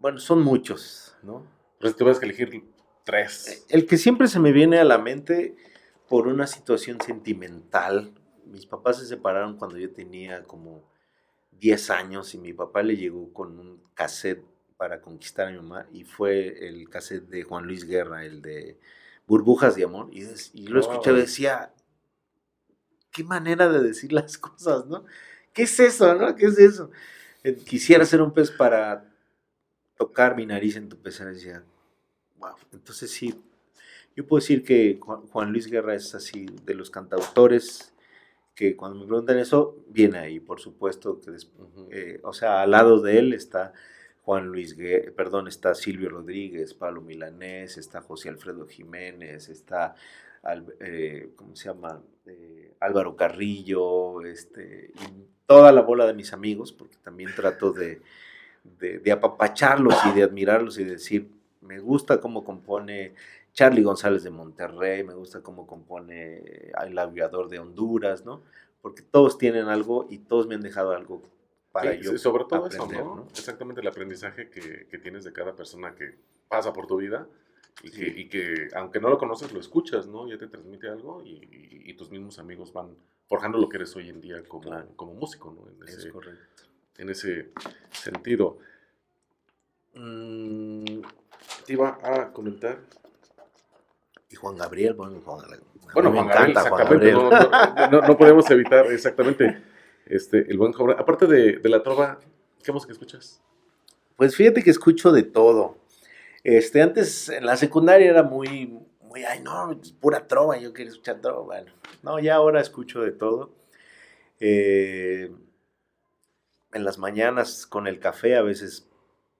Bueno, 0.00 0.18
son 0.18 0.42
muchos, 0.42 1.16
¿no? 1.22 1.44
Pues 1.80 1.96
te 1.96 2.04
vas 2.04 2.20
a 2.20 2.24
elegir 2.24 2.64
tres. 3.04 3.66
El 3.68 3.86
que 3.86 3.96
siempre 3.96 4.28
se 4.28 4.38
me 4.38 4.52
viene 4.52 4.78
a 4.78 4.84
la 4.84 4.98
mente 4.98 5.56
por 6.08 6.26
una 6.28 6.46
situación 6.46 7.00
sentimental. 7.00 8.12
Mis 8.48 8.66
papás 8.66 8.98
se 8.98 9.06
separaron 9.06 9.56
cuando 9.56 9.78
yo 9.78 9.90
tenía 9.92 10.42
como 10.44 10.82
10 11.52 11.90
años 11.90 12.34
y 12.34 12.38
mi 12.38 12.52
papá 12.52 12.82
le 12.82 12.96
llegó 12.96 13.32
con 13.32 13.58
un 13.58 13.82
cassette 13.94 14.44
para 14.76 15.00
conquistar 15.00 15.48
a 15.48 15.50
mi 15.50 15.56
mamá 15.56 15.86
y 15.92 16.04
fue 16.04 16.66
el 16.68 16.88
cassette 16.88 17.24
de 17.28 17.42
Juan 17.42 17.66
Luis 17.66 17.84
Guerra, 17.84 18.24
el 18.24 18.42
de 18.42 18.78
Burbujas 19.26 19.74
de 19.74 19.84
Amor. 19.84 20.08
Y, 20.12 20.22
des- 20.22 20.50
y 20.54 20.68
lo 20.68 20.80
escuchaba 20.80 21.18
y 21.18 21.22
decía, 21.22 21.72
qué 23.10 23.24
manera 23.24 23.68
de 23.68 23.82
decir 23.82 24.12
las 24.12 24.38
cosas, 24.38 24.86
¿no? 24.86 25.04
¿Qué 25.52 25.62
es 25.64 25.80
eso, 25.80 26.14
no? 26.14 26.34
¿Qué 26.36 26.46
es 26.46 26.58
eso? 26.58 26.90
Eh, 27.42 27.56
Quisiera 27.56 28.04
ser 28.04 28.22
un 28.22 28.32
pez 28.32 28.50
para 28.50 29.04
tocar 29.96 30.36
mi 30.36 30.46
nariz 30.46 30.76
en 30.76 30.88
tu 30.88 30.96
pecera. 30.96 31.30
Decía, 31.32 31.64
wow. 32.38 32.54
Entonces 32.72 33.10
sí, 33.10 33.34
yo 34.14 34.26
puedo 34.26 34.40
decir 34.40 34.62
que 34.64 34.98
Juan 35.00 35.26
Juan 35.28 35.52
Luis 35.52 35.66
Guerra 35.66 35.94
es 35.94 36.14
así 36.14 36.46
de 36.64 36.74
los 36.74 36.90
cantautores 36.90 37.92
que 38.58 38.74
cuando 38.76 38.98
me 38.98 39.06
preguntan 39.06 39.38
eso, 39.38 39.76
viene 39.88 40.18
ahí, 40.18 40.40
por 40.40 40.58
supuesto 40.58 41.20
que 41.20 41.30
eh, 41.92 42.18
o 42.24 42.32
sea, 42.32 42.62
al 42.62 42.72
lado 42.72 43.00
de 43.00 43.18
él 43.20 43.32
está 43.32 43.72
Juan 44.24 44.48
Luis, 44.48 44.76
Gue- 44.76 45.12
perdón, 45.14 45.46
está 45.46 45.74
Silvio 45.76 46.08
Rodríguez, 46.10 46.74
Pablo 46.74 47.00
Milanés, 47.00 47.78
está 47.78 48.00
José 48.02 48.28
Alfredo 48.30 48.66
Jiménez, 48.66 49.48
está, 49.48 49.94
Al- 50.42 50.74
eh, 50.80 51.30
¿cómo 51.36 51.54
se 51.54 51.66
llama? 51.68 52.02
Eh, 52.26 52.72
Álvaro 52.80 53.14
Carrillo, 53.14 54.22
este, 54.22 54.90
y 54.94 55.24
toda 55.46 55.70
la 55.70 55.82
bola 55.82 56.04
de 56.06 56.14
mis 56.14 56.32
amigos, 56.32 56.72
porque 56.72 56.96
también 57.04 57.30
trato 57.36 57.72
de, 57.72 58.02
de, 58.80 58.98
de 58.98 59.12
apapacharlos 59.12 59.94
y 60.06 60.16
de 60.16 60.24
admirarlos 60.24 60.78
y 60.78 60.84
de 60.84 60.92
decir, 60.92 61.28
me 61.60 61.78
gusta 61.78 62.20
cómo 62.20 62.44
compone 62.44 63.14
Charlie 63.58 63.82
González 63.82 64.22
de 64.22 64.30
Monterrey, 64.30 65.02
me 65.02 65.14
gusta 65.14 65.42
cómo 65.42 65.66
compone 65.66 66.70
El 66.80 66.96
Aviador 66.96 67.48
de 67.48 67.58
Honduras, 67.58 68.24
¿no? 68.24 68.44
Porque 68.80 69.02
todos 69.02 69.36
tienen 69.36 69.66
algo 69.66 70.06
y 70.08 70.18
todos 70.18 70.46
me 70.46 70.54
han 70.54 70.60
dejado 70.60 70.92
algo 70.92 71.20
para 71.72 71.90
Sí, 71.94 71.98
yo 72.02 72.12
sí, 72.12 72.18
sobre 72.18 72.44
todo 72.44 72.66
aprender, 72.66 73.00
eso, 73.00 73.16
¿no? 73.16 73.26
Exactamente 73.30 73.80
el 73.80 73.88
aprendizaje 73.88 74.48
que, 74.48 74.86
que 74.88 74.98
tienes 74.98 75.24
de 75.24 75.32
cada 75.32 75.56
persona 75.56 75.96
que 75.96 76.14
pasa 76.48 76.72
por 76.72 76.86
tu 76.86 76.98
vida 76.98 77.26
y, 77.82 77.88
Sí. 77.88 78.00
que, 78.00 78.20
y 78.20 78.28
que, 78.28 78.68
aunque 78.76 79.00
no 79.00 79.08
lo 79.10 79.18
conoces, 79.18 79.50
lo 79.52 79.58
escuchas, 79.58 80.06
¿no? 80.06 80.28
Ya 80.28 80.38
te 80.38 80.46
transmite 80.46 80.88
algo 80.88 81.20
y, 81.24 81.30
y- 81.30 81.90
y 81.90 81.94
tus 81.94 82.12
mismos 82.12 82.38
amigos 82.38 82.72
van 82.72 82.94
forjando 83.26 83.58
lo 83.58 83.68
que 83.68 83.78
eres 83.78 83.96
hoy 83.96 84.08
en 84.08 84.20
día 84.20 84.40
como, 84.46 84.68
Claro. 84.68 84.86
como 84.94 85.14
músico, 85.14 85.50
¿no? 85.50 85.68
En 85.68 85.82
Es 85.88 85.98
ese, 85.98 86.10
correcto. 86.10 86.62
en 86.98 87.08
ese 87.10 87.48
sentido. 87.90 88.58
Mm, 89.94 91.00
te 91.66 91.72
iba 91.72 91.98
a 92.04 92.32
comentar. 92.32 92.78
Y 94.30 94.36
Juan 94.36 94.56
Gabriel, 94.56 94.94
bueno, 94.94 95.20
Juan, 95.24 95.46
Bueno, 95.94 96.10
me 96.10 96.16
Juan 96.22 96.28
Gabriel, 96.28 96.50
encanta 96.50 96.68
Juan. 96.70 96.84
Gabriel. 96.84 97.14
No, 97.90 98.00
no- 98.08 98.16
podemos 98.18 98.50
evitar 98.50 98.86
exactamente 98.92 99.62
este, 100.06 100.50
el 100.50 100.58
buen 100.58 100.72
Juan. 100.72 100.96
Aparte 100.98 101.26
de, 101.26 101.56
de 101.58 101.68
la 101.68 101.82
trova, 101.82 102.18
¿qué 102.62 102.72
música 102.72 102.92
escuchas? 102.92 103.40
Pues 104.16 104.36
fíjate 104.36 104.62
que 104.62 104.70
escucho 104.70 105.12
de 105.12 105.22
todo. 105.22 105.78
Este, 106.44 106.82
antes 106.82 107.28
en 107.30 107.46
la 107.46 107.56
secundaria 107.56 108.10
era 108.10 108.22
muy, 108.22 108.78
muy, 109.00 109.24
ay 109.24 109.40
no, 109.40 109.72
es 109.72 109.92
pura 109.92 110.26
trova, 110.26 110.58
yo 110.58 110.72
quiero 110.72 110.90
escuchar 110.90 111.20
trova. 111.20 111.42
Bueno, 111.44 111.72
no, 112.02 112.18
ya 112.18 112.34
ahora 112.34 112.60
escucho 112.60 113.00
de 113.00 113.12
todo. 113.12 113.50
Eh, 114.40 115.32
en 116.72 116.84
las 116.84 116.98
mañanas 116.98 117.66
con 117.66 117.86
el 117.86 117.98
café 117.98 118.36
a 118.36 118.42
veces 118.42 118.88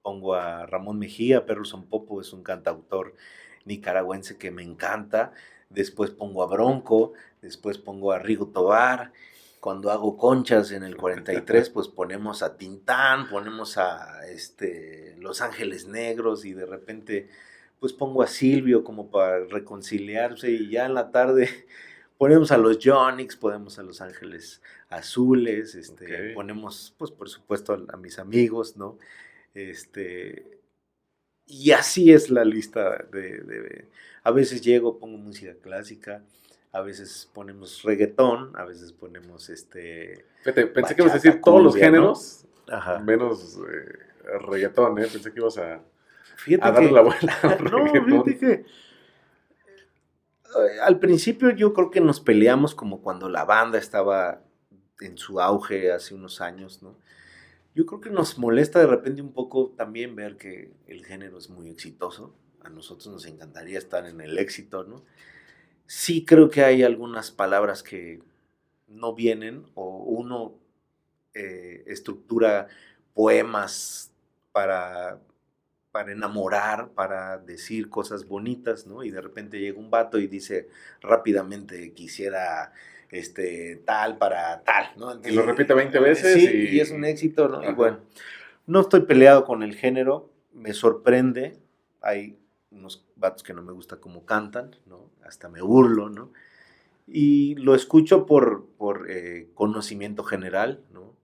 pongo 0.01 0.33
a 0.33 0.65
Ramón 0.65 0.97
Mejía, 0.97 1.45
Perro 1.45 1.63
Popo 1.89 2.21
es 2.21 2.33
un 2.33 2.41
cantautor 2.43 3.13
nicaragüense 3.69 4.37
que 4.37 4.51
me 4.51 4.63
encanta. 4.63 5.31
Después 5.69 6.09
pongo 6.09 6.43
a 6.43 6.47
Bronco, 6.47 7.13
después 7.41 7.77
pongo 7.77 8.11
a 8.11 8.19
Rigo 8.19 8.47
Tobar. 8.47 9.13
Cuando 9.61 9.91
hago 9.91 10.17
conchas 10.17 10.71
en 10.71 10.83
el 10.83 10.97
43, 10.97 11.69
pues 11.73 11.87
ponemos 11.87 12.43
a 12.43 12.57
Tintán, 12.57 13.29
ponemos 13.29 13.77
a 13.77 14.27
este, 14.27 15.15
Los 15.19 15.41
Ángeles 15.41 15.87
Negros 15.87 16.43
y 16.45 16.53
de 16.53 16.65
repente 16.65 17.29
pues 17.79 17.93
pongo 17.93 18.21
a 18.21 18.27
Silvio 18.27 18.83
como 18.83 19.09
para 19.09 19.45
reconciliarse 19.45 20.51
y 20.51 20.69
ya 20.69 20.85
en 20.85 20.93
la 20.93 21.11
tarde 21.11 21.49
ponemos 22.17 22.51
a 22.51 22.57
los 22.57 22.79
Jonix, 22.83 23.37
ponemos 23.37 23.79
a 23.79 23.83
Los 23.83 24.01
Ángeles 24.01 24.61
Azules, 24.89 25.75
este, 25.75 26.33
ponemos 26.33 26.93
pues 26.97 27.11
por 27.11 27.29
supuesto 27.29 27.73
a, 27.73 27.93
a 27.93 27.97
mis 27.97 28.19
amigos, 28.19 28.75
¿no? 28.75 28.97
Este, 29.53 30.58
y 31.49 31.71
así 31.71 32.13
es 32.13 32.29
la 32.29 32.45
lista 32.45 33.03
de, 33.11 33.87
A 34.23 34.31
veces 34.31 34.61
llego, 34.61 34.99
pongo 34.99 35.17
música 35.17 35.55
clásica, 35.61 36.21
a 36.71 36.81
veces 36.81 37.27
ponemos 37.33 37.81
reggaetón, 37.81 38.51
a 38.55 38.65
veces 38.65 38.93
ponemos 38.93 39.49
este... 39.49 40.25
pensé 40.43 40.95
que 40.95 41.01
ibas 41.01 41.13
a 41.13 41.15
decir 41.15 41.41
todos 41.43 41.63
los 41.63 41.75
géneros, 41.75 42.45
menos 43.03 43.57
eh, 43.67 43.97
reggaetón, 44.47 44.99
¿eh? 44.99 45.07
Pensé 45.11 45.33
que 45.33 45.39
ibas 45.39 45.57
a, 45.57 45.81
a 46.61 46.71
darle 46.71 46.91
la 46.91 47.01
vuelta. 47.01 47.57
no, 47.63 47.91
fíjate 48.05 48.37
que... 48.37 48.51
Eh, 48.51 48.65
al 50.83 50.99
principio 50.99 51.49
yo 51.49 51.73
creo 51.73 51.89
que 51.89 52.01
nos 52.01 52.19
peleamos 52.19 52.75
como 52.75 53.01
cuando 53.01 53.27
la 53.27 53.45
banda 53.45 53.79
estaba 53.79 54.43
en 54.99 55.17
su 55.17 55.41
auge 55.41 55.91
hace 55.91 56.13
unos 56.13 56.41
años, 56.41 56.83
¿no? 56.83 56.95
Yo 57.75 57.85
creo 57.85 58.01
que 58.01 58.09
nos 58.09 58.37
molesta 58.37 58.79
de 58.79 58.87
repente 58.87 59.21
un 59.21 59.31
poco 59.33 59.69
también 59.77 60.15
ver 60.15 60.37
que 60.37 60.71
el 60.87 61.05
género 61.05 61.37
es 61.37 61.49
muy 61.49 61.69
exitoso. 61.69 62.35
A 62.61 62.69
nosotros 62.69 63.07
nos 63.07 63.25
encantaría 63.25 63.77
estar 63.77 64.05
en 64.05 64.21
el 64.21 64.37
éxito, 64.37 64.83
¿no? 64.83 65.05
Sí 65.85 66.25
creo 66.25 66.49
que 66.49 66.63
hay 66.63 66.83
algunas 66.83 67.31
palabras 67.31 67.83
que 67.83 68.21
no 68.87 69.15
vienen 69.15 69.65
o 69.75 69.97
uno 69.99 70.55
eh, 71.33 71.83
estructura 71.87 72.67
poemas 73.13 74.11
para, 74.51 75.19
para 75.91 76.11
enamorar, 76.11 76.91
para 76.91 77.37
decir 77.37 77.89
cosas 77.89 78.27
bonitas, 78.27 78.87
¿no? 78.87 79.03
Y 79.03 79.11
de 79.11 79.21
repente 79.21 79.59
llega 79.59 79.79
un 79.79 79.91
vato 79.91 80.19
y 80.19 80.27
dice 80.27 80.69
rápidamente 81.01 81.93
quisiera 81.93 82.73
este, 83.11 83.81
tal 83.85 84.17
para 84.17 84.63
tal, 84.63 84.91
¿no? 84.97 85.19
y 85.23 85.31
lo 85.31 85.43
repite 85.43 85.73
20 85.73 85.99
veces. 85.99 86.37
y... 86.37 86.79
es 86.79 86.91
un 86.91 87.05
éxito, 87.05 87.47
¿no? 87.47 87.67
Y 87.67 87.73
bueno, 87.73 87.99
no 88.67 88.81
estoy 88.81 89.01
peleado 89.01 89.45
con 89.45 89.63
el 89.63 89.75
género, 89.75 90.31
me 90.53 90.73
sorprende, 90.73 91.57
hay 92.01 92.37
unos 92.71 93.05
vatos 93.15 93.43
que 93.43 93.53
no 93.53 93.63
me 93.63 93.71
gusta 93.71 93.97
cómo 93.97 94.25
cantan, 94.25 94.75
¿no? 94.85 95.09
Hasta 95.23 95.49
me 95.49 95.61
burlo, 95.61 96.09
¿no? 96.09 96.31
Y 97.07 97.55
lo 97.55 97.73
escucho 97.73 98.25
por, 98.25 98.67
por 98.77 99.09
eh, 99.09 99.49
conocimiento 99.55 100.23
general, 100.23 100.83
¿no? 100.91 101.15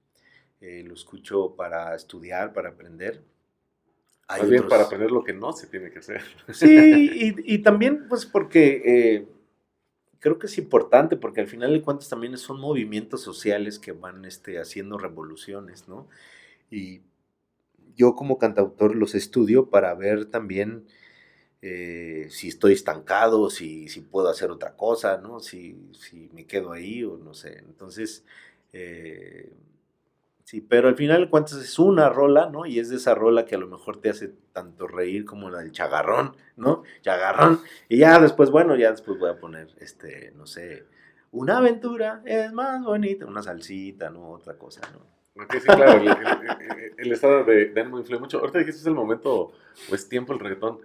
Eh, 0.61 0.83
lo 0.83 0.95
escucho 0.95 1.55
para 1.55 1.95
estudiar, 1.95 2.53
para 2.53 2.69
aprender. 2.69 3.23
Hay 4.27 4.49
bien 4.49 4.67
para 4.67 4.85
aprender 4.85 5.11
lo 5.11 5.23
que 5.23 5.33
no 5.33 5.53
se 5.53 5.67
tiene 5.67 5.91
que 5.91 5.99
hacer. 5.99 6.21
Sí, 6.51 7.35
y, 7.45 7.59
también 7.59 8.07
pues 8.09 8.25
porque 8.25 8.81
eh, 8.83 9.27
creo 10.19 10.39
que 10.39 10.47
es 10.47 10.57
importante 10.57 11.17
porque 11.17 11.41
al 11.41 11.47
final 11.47 11.73
de 11.73 11.81
cuentas 11.81 12.09
también 12.09 12.37
son 12.37 12.59
movimientos 12.59 13.21
sociales 13.21 13.79
que 13.79 13.91
van 13.91 14.25
este, 14.25 14.59
haciendo 14.59 14.97
revoluciones, 14.97 15.87
¿no? 15.87 16.07
Y 16.71 17.01
yo 17.95 18.15
como 18.15 18.37
cantautor 18.37 18.95
los 18.95 19.15
estudio 19.15 19.69
para 19.69 19.93
ver 19.95 20.25
también 20.25 20.85
eh, 21.61 22.27
si 22.29 22.49
estoy 22.49 22.73
estancado, 22.73 23.49
si, 23.49 23.87
si, 23.89 24.01
puedo 24.01 24.29
hacer 24.29 24.51
otra 24.51 24.75
cosa, 24.75 25.17
¿no? 25.17 25.39
Si, 25.39 25.77
si, 25.99 26.29
me 26.33 26.45
quedo 26.45 26.71
ahí 26.71 27.03
o 27.03 27.17
no 27.17 27.33
sé. 27.33 27.59
Entonces, 27.59 28.23
eh, 28.73 29.51
Sí, 30.45 30.61
pero 30.61 30.89
al 30.89 30.95
final 30.95 31.31
cuentas 31.31 31.57
es 31.57 31.79
una 31.79 32.07
rola, 32.07 32.51
¿no? 32.51 32.67
Y 32.67 32.77
es 32.77 32.89
de 32.89 32.97
esa 32.97 33.15
rola 33.15 33.45
que 33.45 33.55
a 33.55 33.57
lo 33.57 33.65
mejor 33.65 33.99
te 33.99 34.11
hace 34.11 34.27
tanto 34.53 34.87
reír 34.87 35.25
como 35.25 35.49
la 35.49 35.57
del 35.57 35.71
chagarrón, 35.71 36.37
¿no? 36.55 36.83
Chagarrón. 37.01 37.61
Y 37.89 37.97
ya 37.97 38.19
después, 38.19 38.51
bueno, 38.51 38.75
ya 38.75 38.91
después 38.91 39.17
voy 39.17 39.31
a 39.31 39.39
poner, 39.39 39.73
este, 39.79 40.33
no 40.35 40.45
sé, 40.45 40.85
una 41.31 41.57
aventura 41.57 42.21
es 42.25 42.53
más 42.53 42.83
bonita, 42.83 43.25
una 43.25 43.41
salsita, 43.41 44.11
¿no? 44.11 44.33
Otra 44.33 44.55
cosa, 44.55 44.81
¿no? 44.93 45.47
sí, 45.51 45.59
claro, 45.65 45.99
el, 46.95 47.11
estado 47.11 47.43
de, 47.43 47.69
de 47.69 47.81
ánimo 47.81 47.97
influye 47.97 48.19
mucho. 48.19 48.37
Ahorita 48.37 48.59
dijiste 48.59 48.81
es 48.81 48.85
el 48.85 48.93
momento, 48.93 49.51
pues 49.89 50.07
tiempo 50.07 50.31
el 50.31 50.39
reggaetón. 50.39 50.79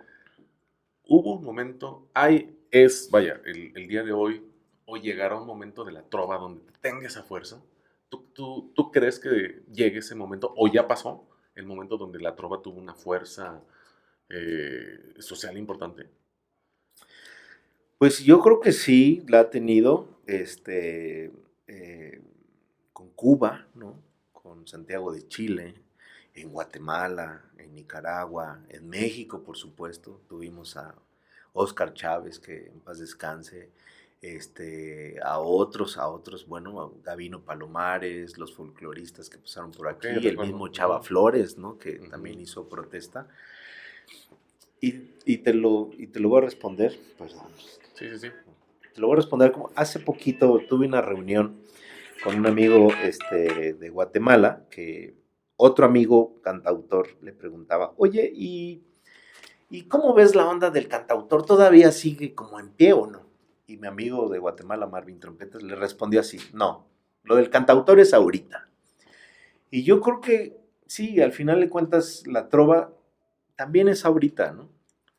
Hubo 1.06 1.34
un 1.34 1.44
momento, 1.44 2.08
hay, 2.14 2.58
es, 2.70 3.10
vaya, 3.10 3.42
el, 3.44 3.76
el 3.76 3.88
día 3.88 4.04
de 4.04 4.12
hoy, 4.12 4.42
o 4.86 4.96
llegará 4.96 5.38
un 5.38 5.46
momento 5.46 5.84
de 5.84 5.92
la 5.92 6.02
trova 6.02 6.38
donde 6.38 6.62
tenga 6.80 7.06
esa 7.06 7.22
fuerza 7.22 7.60
¿Tú, 8.10 8.72
tú, 8.74 8.90
crees 8.90 9.18
que 9.18 9.62
llegue 9.72 10.00
ese 10.00 10.14
momento, 10.14 10.52
o 10.56 10.66
ya 10.66 10.88
pasó, 10.88 11.28
el 11.54 11.64
momento 11.64 11.96
donde 11.96 12.18
la 12.20 12.34
trova 12.34 12.60
tuvo 12.60 12.78
una 12.78 12.94
fuerza 12.94 13.62
eh, 14.28 15.14
social 15.18 15.56
importante? 15.56 16.10
Pues 17.98 18.18
yo 18.24 18.40
creo 18.40 18.60
que 18.60 18.72
sí, 18.72 19.24
la 19.28 19.40
ha 19.40 19.50
tenido 19.50 20.20
este, 20.26 21.32
eh, 21.68 22.20
con 22.92 23.10
Cuba, 23.10 23.68
¿no? 23.74 24.02
con 24.32 24.66
Santiago 24.66 25.12
de 25.12 25.28
Chile, 25.28 25.74
en 26.34 26.50
Guatemala, 26.50 27.44
en 27.58 27.74
Nicaragua, 27.74 28.64
en 28.68 28.88
México, 28.88 29.42
por 29.42 29.56
supuesto. 29.56 30.20
Tuvimos 30.28 30.76
a 30.76 30.94
Oscar 31.52 31.94
Chávez, 31.94 32.38
que 32.40 32.66
en 32.66 32.80
paz 32.80 32.98
descanse, 32.98 33.70
este, 34.20 35.18
a 35.22 35.38
otros, 35.38 35.96
a 35.96 36.08
otros, 36.08 36.46
bueno, 36.46 36.94
Gavino 37.02 37.40
Palomares, 37.40 38.36
los 38.36 38.54
folcloristas 38.54 39.30
que 39.30 39.38
pasaron 39.38 39.70
por 39.70 39.88
aquí, 39.88 40.08
el 40.08 40.38
mismo 40.38 40.68
Chava 40.68 41.02
Flores, 41.02 41.56
¿no? 41.56 41.78
Que 41.78 41.92
también 42.10 42.40
hizo 42.40 42.68
protesta. 42.68 43.28
Y, 44.82 45.36
te 45.38 45.52
lo, 45.52 45.90
y 45.96 46.06
te 46.06 46.20
lo 46.20 46.30
voy 46.30 46.38
a 46.38 46.44
responder, 46.46 46.98
perdón. 47.18 47.48
Sí, 47.94 48.08
sí, 48.10 48.18
sí. 48.18 48.28
Te 48.94 49.00
lo 49.00 49.08
voy 49.08 49.14
a 49.14 49.16
responder 49.16 49.52
como 49.52 49.70
hace 49.74 50.00
poquito 50.00 50.58
tuve 50.68 50.86
una 50.86 51.02
reunión 51.02 51.60
con 52.24 52.36
un 52.36 52.46
amigo 52.46 52.88
este, 53.02 53.74
de 53.74 53.88
Guatemala, 53.90 54.66
que 54.70 55.14
otro 55.56 55.86
amigo 55.86 56.40
cantautor 56.42 57.08
le 57.22 57.32
preguntaba, 57.32 57.92
oye, 57.98 58.30
¿y, 58.34 58.82
¿y 59.68 59.82
cómo 59.82 60.14
ves 60.14 60.34
la 60.34 60.48
onda 60.48 60.70
del 60.70 60.88
cantautor? 60.88 61.44
¿Todavía 61.44 61.92
sigue 61.92 62.34
como 62.34 62.58
en 62.58 62.70
pie 62.70 62.92
o 62.94 63.06
no? 63.06 63.29
Y 63.70 63.76
mi 63.76 63.86
amigo 63.86 64.28
de 64.28 64.40
Guatemala, 64.40 64.88
Marvin 64.88 65.20
Trompetas, 65.20 65.62
le 65.62 65.76
respondió 65.76 66.18
así, 66.18 66.38
no, 66.52 66.88
lo 67.22 67.36
del 67.36 67.50
cantautor 67.50 68.00
es 68.00 68.12
ahorita. 68.12 68.68
Y 69.70 69.84
yo 69.84 70.00
creo 70.00 70.20
que 70.20 70.58
sí, 70.86 71.20
al 71.20 71.30
final 71.30 71.60
de 71.60 71.68
cuentas, 71.68 72.26
la 72.26 72.48
trova 72.48 72.92
también 73.54 73.86
es 73.86 74.04
ahorita, 74.04 74.50
¿no? 74.50 74.68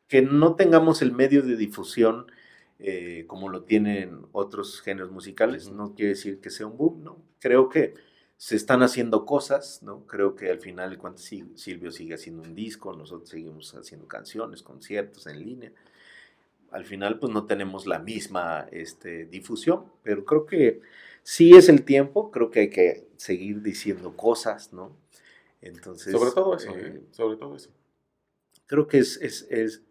Que 0.09 0.21
no 0.21 0.55
tengamos 0.55 1.01
el 1.01 1.13
medio 1.13 1.43
de 1.43 1.55
difusión 1.55 2.29
eh, 2.77 3.23
como 3.25 3.47
lo 3.47 3.63
tienen 3.63 4.25
otros 4.33 4.81
géneros 4.81 5.11
musicales, 5.11 5.71
no 5.71 5.93
quiere 5.93 6.09
decir 6.09 6.41
que 6.41 6.49
sea 6.49 6.67
un 6.67 6.75
boom, 6.75 7.05
¿no? 7.05 7.23
Creo 7.39 7.69
que 7.69 7.93
se 8.35 8.57
están 8.57 8.83
haciendo 8.83 9.25
cosas, 9.25 9.81
¿no? 9.81 10.05
Creo 10.07 10.35
que 10.35 10.51
al 10.51 10.59
final 10.59 10.89
de 10.89 10.97
cuentas 10.97 11.23
Silvio 11.55 11.91
sigue 11.91 12.15
haciendo 12.15 12.41
un 12.41 12.53
disco, 12.53 12.91
nosotros 12.91 13.29
seguimos 13.29 13.73
haciendo 13.75 14.09
canciones, 14.09 14.61
conciertos 14.61 15.25
en 15.27 15.39
línea 15.39 15.71
al 16.71 16.85
final 16.85 17.19
pues 17.19 17.31
no 17.31 17.45
tenemos 17.45 17.85
la 17.85 17.99
misma 17.99 18.67
este, 18.71 19.25
difusión, 19.25 19.85
pero 20.03 20.25
creo 20.25 20.45
que 20.45 20.81
sí 21.23 21.53
es 21.53 21.69
el 21.69 21.83
tiempo, 21.83 22.31
creo 22.31 22.49
que 22.49 22.61
hay 22.61 22.69
que 22.69 23.07
seguir 23.17 23.61
diciendo 23.61 24.15
cosas, 24.15 24.73
¿no? 24.73 24.95
Entonces... 25.61 26.11
Sobre 26.11 26.31
todo 26.31 26.55
eso, 26.55 26.71
¿eh? 26.71 26.93
¿eh? 26.95 27.01
sobre 27.11 27.37
todo 27.37 27.55
eso. 27.55 27.69
Creo 28.65 28.87
que 28.87 28.99
es, 28.99 29.17
es, 29.21 29.47
es 29.49 29.83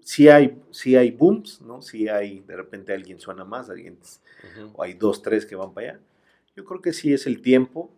sí 0.00 0.28
hay, 0.28 0.62
sí 0.70 0.96
hay 0.96 1.10
booms, 1.10 1.60
¿no? 1.60 1.82
Sí 1.82 2.08
hay, 2.08 2.40
de 2.40 2.56
repente 2.56 2.92
alguien 2.92 3.20
suena 3.20 3.44
más, 3.44 3.70
alguien, 3.70 3.98
o 4.74 4.82
hay 4.82 4.94
dos, 4.94 5.22
tres 5.22 5.46
que 5.46 5.56
van 5.56 5.74
para 5.74 5.90
allá. 5.90 6.00
Yo 6.56 6.64
creo 6.64 6.80
que 6.80 6.92
sí 6.92 7.12
es 7.12 7.26
el 7.26 7.42
tiempo. 7.42 7.92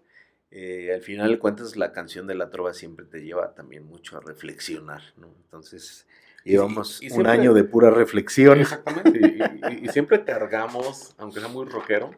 Eh, 0.51 0.93
al 0.95 1.03
final 1.03 1.31
de 1.31 1.39
cuentas, 1.39 1.77
la 1.77 1.93
canción 1.93 2.27
de 2.27 2.35
la 2.35 2.51
trova 2.51 2.73
siempre 2.73 3.05
te 3.07 3.23
lleva 3.23 3.55
también 3.55 3.85
mucho 3.85 4.17
a 4.17 4.21
reflexionar, 4.21 5.03
¿no? 5.17 5.29
Entonces, 5.45 6.07
Llevamos 6.47 7.01
un 7.13 7.27
año 7.27 7.53
de 7.55 7.65
pura 7.65 7.91
reflexión. 7.91 8.61
Exactamente. 8.61 9.39
y, 9.83 9.89
siempre 9.89 10.25
cargamos, 10.25 11.15
aunque 11.19 11.41
sea 11.41 11.49
muy 11.49 11.67
rockero, 11.67 12.13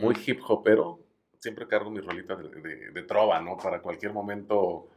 muy 0.00 0.16
hip 0.26 0.40
hopero, 0.46 0.98
siempre 1.38 1.66
cargo 1.68 1.90
mi 1.90 2.00
rolita 2.00 2.36
de, 2.36 3.02
trova, 3.02 3.40
¿no? 3.40 3.56
Para 3.56 3.80
cualquier 3.80 4.12
momento 4.12 4.88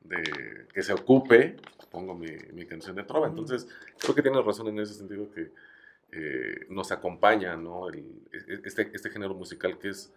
de, 0.00 0.66
que 0.72 0.82
se 0.82 0.92
ocupe, 0.92 1.56
pongo 1.90 2.14
mi, 2.14 2.66
canción 2.66 2.94
de 2.96 3.04
trova. 3.04 3.26
Entonces, 3.26 3.66
creo 3.98 4.14
que 4.14 4.22
tienes 4.22 4.44
razón 4.44 4.68
en 4.68 4.78
ese 4.80 4.94
sentido 4.94 5.30
que 5.30 5.50
eh, 6.12 6.66
nos 6.68 6.92
acompaña, 6.92 7.56
¿no? 7.56 7.88
El, 7.88 7.98
e, 8.32 8.54
e, 8.54 8.60
este, 8.64 8.90
este 8.92 9.10
género 9.10 9.34
musical 9.34 9.78
que 9.78 9.88
es 9.88 10.12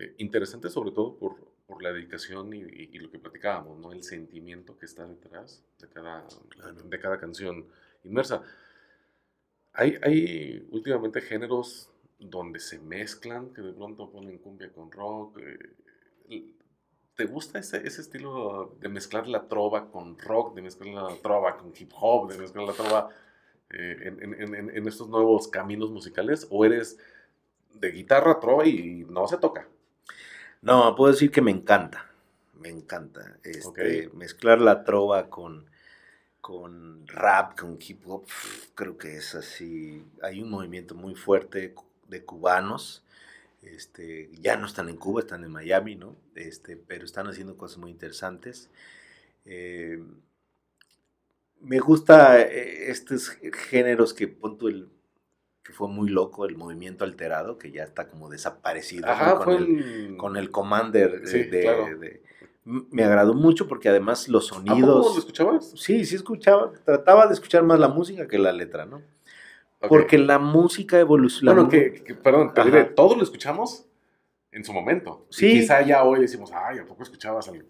Eh, 0.00 0.14
interesante 0.18 0.70
sobre 0.70 0.92
todo 0.92 1.16
por, 1.16 1.36
por 1.70 1.82
la 1.84 1.92
dedicación 1.92 2.52
y, 2.52 2.62
y, 2.62 2.98
lo 2.98 3.10
que 3.10 3.20
platicábamos, 3.20 3.78
¿no? 3.78 3.92
El 3.92 4.02
sentimiento 4.02 4.76
que 4.76 4.86
está 4.86 5.06
detrás 5.06 5.62
de 5.78 5.88
cada, 5.88 6.26
de 6.84 6.98
cada 6.98 7.18
canción 7.18 7.64
inmersa. 8.02 8.42
Hay, 9.72 9.96
hay 10.02 10.66
últimamente 10.72 11.20
géneros 11.20 11.88
donde 12.18 12.58
se 12.58 12.80
mezclan, 12.80 13.54
que 13.54 13.62
de 13.62 13.72
pronto 13.72 14.10
ponen 14.10 14.38
cumbia 14.38 14.72
con 14.72 14.90
rock. 14.90 15.38
Eh, 16.28 16.54
¿Te 17.14 17.24
gusta 17.26 17.60
ese, 17.60 17.86
ese, 17.86 18.00
estilo 18.00 18.76
de 18.80 18.88
mezclar 18.88 19.28
la 19.28 19.46
trova 19.46 19.90
con 19.92 20.18
rock, 20.18 20.56
de 20.56 20.62
mezclar 20.62 20.92
la 20.92 21.16
trova 21.22 21.56
con 21.56 21.72
hip 21.78 21.92
hop, 21.94 22.32
de 22.32 22.38
mezclar 22.38 22.66
la 22.66 22.72
trova 22.72 23.10
eh, 23.70 23.96
en, 24.06 24.34
en, 24.34 24.70
en, 24.70 24.88
estos 24.88 25.08
nuevos 25.08 25.46
caminos 25.46 25.90
musicales? 25.90 26.48
¿O 26.50 26.64
eres 26.64 26.98
de 27.74 27.92
guitarra, 27.92 28.40
trova 28.40 28.66
y 28.66 29.06
no 29.08 29.28
se 29.28 29.38
toca? 29.38 29.68
No, 30.62 30.94
puedo 30.94 31.12
decir 31.12 31.30
que 31.30 31.40
me 31.40 31.50
encanta, 31.50 32.10
me 32.54 32.68
encanta. 32.68 33.38
Este, 33.42 34.10
Mezclar 34.12 34.60
la 34.60 34.84
trova 34.84 35.30
con, 35.30 35.66
con 36.40 37.06
rap, 37.06 37.58
con 37.58 37.78
hip 37.80 38.02
hop, 38.06 38.26
creo 38.74 38.98
que 38.98 39.16
es 39.16 39.34
así. 39.34 40.04
Hay 40.22 40.42
un 40.42 40.50
movimiento 40.50 40.94
muy 40.94 41.14
fuerte 41.14 41.74
de 42.08 42.24
cubanos. 42.24 43.02
Este, 43.62 44.30
ya 44.40 44.56
no 44.56 44.66
están 44.66 44.88
en 44.88 44.96
Cuba, 44.96 45.20
están 45.20 45.44
en 45.44 45.52
Miami, 45.52 45.94
¿no? 45.94 46.16
Este, 46.34 46.76
pero 46.76 47.04
están 47.04 47.26
haciendo 47.26 47.56
cosas 47.56 47.78
muy 47.78 47.90
interesantes. 47.90 48.70
Eh, 49.44 50.02
me 51.60 51.78
gusta 51.78 52.40
eh, 52.40 52.90
estos 52.90 53.30
géneros 53.68 54.14
que 54.14 54.28
punto 54.28 54.68
el 54.68 54.88
que 55.62 55.72
fue 55.72 55.88
muy 55.88 56.08
loco 56.08 56.46
el 56.46 56.56
movimiento 56.56 57.04
alterado, 57.04 57.58
que 57.58 57.70
ya 57.70 57.84
está 57.84 58.08
como 58.08 58.28
desaparecido 58.30 59.06
con, 59.44 59.54
el, 59.54 60.16
con, 60.16 60.36
el, 60.36 60.50
Commander 60.50 61.20
de, 61.20 62.22
me 62.64 63.04
agradó 63.04 63.34
mucho 63.34 63.66
porque 63.68 63.88
además 63.88 64.28
los 64.28 64.46
sonidos... 64.46 65.04
¿Cómo 65.04 65.14
lo 65.14 65.18
escuchabas? 65.18 65.72
Sí, 65.76 66.04
sí 66.04 66.16
escuchaba, 66.16 66.72
trataba 66.84 67.26
de 67.26 67.34
escuchar 67.34 67.62
más 67.62 67.78
la 67.78 67.88
música 67.88 68.26
que 68.26 68.38
la 68.38 68.52
letra, 68.52 68.86
¿no? 68.86 69.02
Porque 69.88 70.18
la 70.18 70.38
música 70.38 70.98
evoluciona. 70.98 71.54
Bueno, 71.54 71.68
que, 71.68 72.14
perdón, 72.22 72.52
todos 72.94 73.16
lo 73.16 73.22
escuchamos 73.22 73.86
en 74.52 74.62
su 74.62 74.74
momento. 74.74 75.26
Sí. 75.30 75.60
quizá 75.60 75.80
ya 75.80 76.04
hoy 76.04 76.20
decimos, 76.20 76.50
ay, 76.52 76.78
¿a 76.80 76.84
poco 76.84 77.02
escuchabas 77.02 77.48
el, 77.48 77.64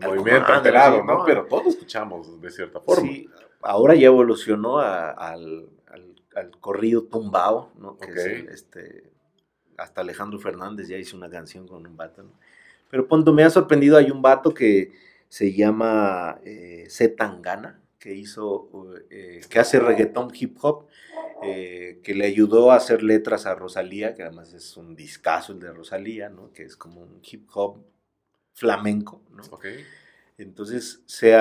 movimiento 0.00 0.52
alterado, 0.52 1.02
¿no? 1.04 1.24
Pero 1.24 1.46
todos 1.46 1.64
lo 1.64 1.70
escuchamos 1.70 2.40
de 2.40 2.50
cierta 2.50 2.80
forma. 2.80 3.08
Sí, 3.08 3.30
ahora 3.62 3.94
ya 3.94 4.08
evolucionó 4.08 4.78
al 4.78 5.70
al 5.90 6.17
corrido 6.60 7.04
tumbao, 7.04 7.72
¿no? 7.78 7.98
Que 7.98 8.48
este, 8.52 9.10
hasta 9.76 10.00
Alejandro 10.00 10.38
Fernández 10.38 10.88
ya 10.88 10.96
hizo 10.96 11.16
una 11.16 11.30
canción 11.30 11.66
con 11.66 11.86
un 11.86 11.96
vato, 11.96 12.22
¿no? 12.22 12.32
Pero 12.90 13.06
cuando 13.06 13.32
me 13.32 13.44
ha 13.44 13.50
sorprendido, 13.50 13.96
hay 13.96 14.10
un 14.10 14.22
vato 14.22 14.54
que 14.54 14.92
se 15.28 15.52
llama 15.52 16.40
eh, 16.44 16.88
Tangana, 17.16 17.80
que 17.98 18.14
hizo, 18.14 18.70
eh, 19.10 19.42
que 19.48 19.58
hace 19.58 19.78
reggaetón 19.78 20.30
hip 20.34 20.56
hop, 20.62 20.86
eh, 21.42 22.00
que 22.02 22.14
le 22.14 22.26
ayudó 22.26 22.70
a 22.70 22.76
hacer 22.76 23.02
letras 23.02 23.46
a 23.46 23.54
Rosalía, 23.54 24.14
que 24.14 24.22
además 24.22 24.52
es 24.54 24.76
un 24.76 24.96
discazo 24.96 25.52
el 25.52 25.60
de 25.60 25.72
Rosalía, 25.72 26.28
¿no? 26.28 26.52
Que 26.52 26.64
es 26.64 26.76
como 26.76 27.02
un 27.02 27.20
hip 27.22 27.48
hop 27.54 27.84
flamenco, 28.54 29.22
¿no? 29.30 29.42
Okay. 29.50 29.84
Entonces 30.38 31.02
se, 31.06 31.34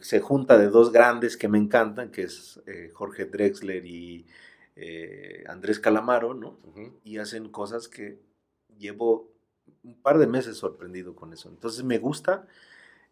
se, 0.00 0.20
junta 0.20 0.56
de 0.56 0.68
dos 0.68 0.92
grandes 0.92 1.36
que 1.36 1.48
me 1.48 1.58
encantan, 1.58 2.12
que 2.12 2.22
es 2.22 2.62
eh, 2.66 2.90
Jorge 2.94 3.24
Drexler 3.24 3.84
y 3.84 4.26
eh, 4.76 5.44
Andrés 5.48 5.80
Calamaro, 5.80 6.32
¿no? 6.32 6.56
Y 7.04 7.18
hacen 7.18 7.48
cosas 7.50 7.88
que 7.88 8.20
llevo 8.78 9.32
un 9.82 10.00
par 10.00 10.18
de 10.18 10.28
meses 10.28 10.56
sorprendido 10.56 11.16
con 11.16 11.32
eso. 11.32 11.48
Entonces 11.48 11.82
me 11.82 11.98
gusta, 11.98 12.46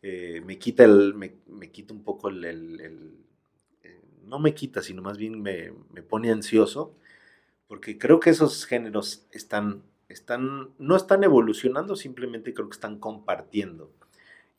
eh, 0.00 0.42
me 0.46 0.58
quita 0.58 0.84
el, 0.84 1.14
me, 1.14 1.32
quita 1.72 1.92
un 1.92 2.04
poco 2.04 2.28
el, 2.28 3.18
no 4.24 4.38
me 4.38 4.54
quita, 4.54 4.80
sino 4.80 5.02
más 5.02 5.18
bien 5.18 5.42
me, 5.42 5.72
me, 5.92 6.02
pone 6.02 6.30
ansioso, 6.30 6.94
porque 7.66 7.98
creo 7.98 8.20
que 8.20 8.30
esos 8.30 8.64
géneros 8.64 9.26
están, 9.32 9.82
están, 10.08 10.70
no 10.78 10.94
están 10.96 11.24
evolucionando, 11.24 11.96
simplemente 11.96 12.54
creo 12.54 12.68
que 12.68 12.74
están 12.74 13.00
compartiendo 13.00 13.92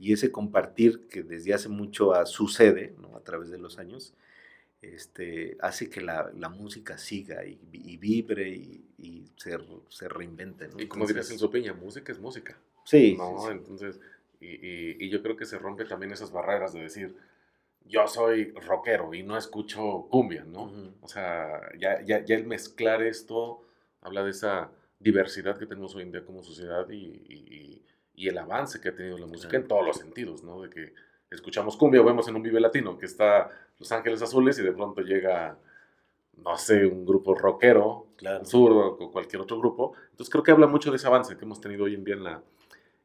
y 0.02 0.14
ese 0.14 0.32
compartir 0.32 1.08
que 1.08 1.22
desde 1.22 1.54
hace 1.54 1.70
mucho 1.70 2.14
sucede 2.26 2.96
¿no? 3.00 3.16
a 3.16 3.24
través 3.24 3.52
de 3.52 3.60
los 3.60 3.78
años, 3.78 4.16
este, 4.82 5.58
hace 5.62 5.92
que 5.92 6.02
la, 6.02 6.32
la 6.36 6.50
música 6.50 6.98
siga 6.98 7.46
y, 7.46 7.98
vibre 7.98 8.50
y, 8.50 8.84
y 8.98 9.32
se, 9.36 9.58
se, 9.90 10.10
reinvente. 10.10 10.70
Y 10.80 10.88
como 10.88 11.06
dirías 11.06 11.30
en 11.30 11.38
su 11.38 11.52
Peña, 11.52 11.74
música 11.74 12.12
es 12.12 12.20
música. 12.20 12.58
Sí. 12.84 13.16
¿no? 13.16 13.52
Entonces, 13.52 14.00
y, 14.40 15.06
y, 15.06 15.10
yo 15.10 15.22
creo 15.22 15.38
que 15.38 15.46
se 15.46 15.60
rompe 15.60 15.86
también 15.86 16.12
esas 16.12 16.32
barreras 16.32 16.74
de 16.74 16.82
decir, 16.82 17.16
yo 17.86 18.08
soy 18.08 18.54
rockero 18.54 19.14
y 19.14 19.22
no 19.22 19.38
escucho 19.38 20.08
cumbia, 20.10 20.44
¿no? 20.46 20.72
O 21.02 21.08
sea, 21.08 21.62
ya, 21.78 22.02
ya, 22.02 22.26
ya 22.26 22.36
el 22.36 22.48
mezclar 22.48 23.04
esto 23.04 23.64
habla 24.02 24.24
de 24.24 24.32
esa 24.32 24.72
diversidad 25.00 25.60
que 25.60 25.68
tenemos 25.68 25.96
hoy 25.96 26.04
en 26.04 26.12
día 26.12 26.26
como 26.26 26.44
sociedad 26.44 26.90
y, 26.90 27.84
y 28.16 28.28
el 28.28 28.38
avance 28.38 28.80
que 28.80 28.90
ha 28.90 28.96
tenido 28.96 29.18
la 29.18 29.26
música 29.26 29.58
en 29.58 29.68
todos 29.68 29.86
los 29.86 29.98
sentidos, 29.98 30.44
¿no? 30.44 30.62
De 30.62 30.70
que 30.70 30.94
escuchamos 31.30 31.78
cumbia 31.78 32.02
o 32.02 32.04
vemos 32.04 32.28
en 32.28 32.36
un 32.36 32.44
Vive 32.44 32.60
Latino 32.60 32.98
que 32.98 33.06
está 33.06 33.50
Los 33.80 33.92
Ángeles 33.92 34.22
Azules 34.22 34.60
y 34.60 34.64
de 34.64 34.72
pronto 34.74 35.02
llega, 35.02 35.58
no 36.38 36.58
sé, 36.58 36.86
un 36.86 37.06
grupo 37.06 37.34
rockero, 37.36 38.08
claro. 38.18 38.46
sur 38.46 38.72
o 38.72 39.12
cualquier 39.12 39.42
otro 39.42 39.58
grupo. 39.58 39.94
Entonces 40.12 40.30
creo 40.30 40.44
que 40.44 40.52
habla 40.52 40.68
mucho 40.68 40.92
de 40.92 40.98
ese 40.98 41.08
avance 41.08 41.38
que 41.38 41.46
hemos 41.46 41.62
tenido 41.62 41.86
hoy 41.86 41.96
en 41.96 42.04
día 42.04 42.16
en 42.16 42.24
la, 42.24 42.44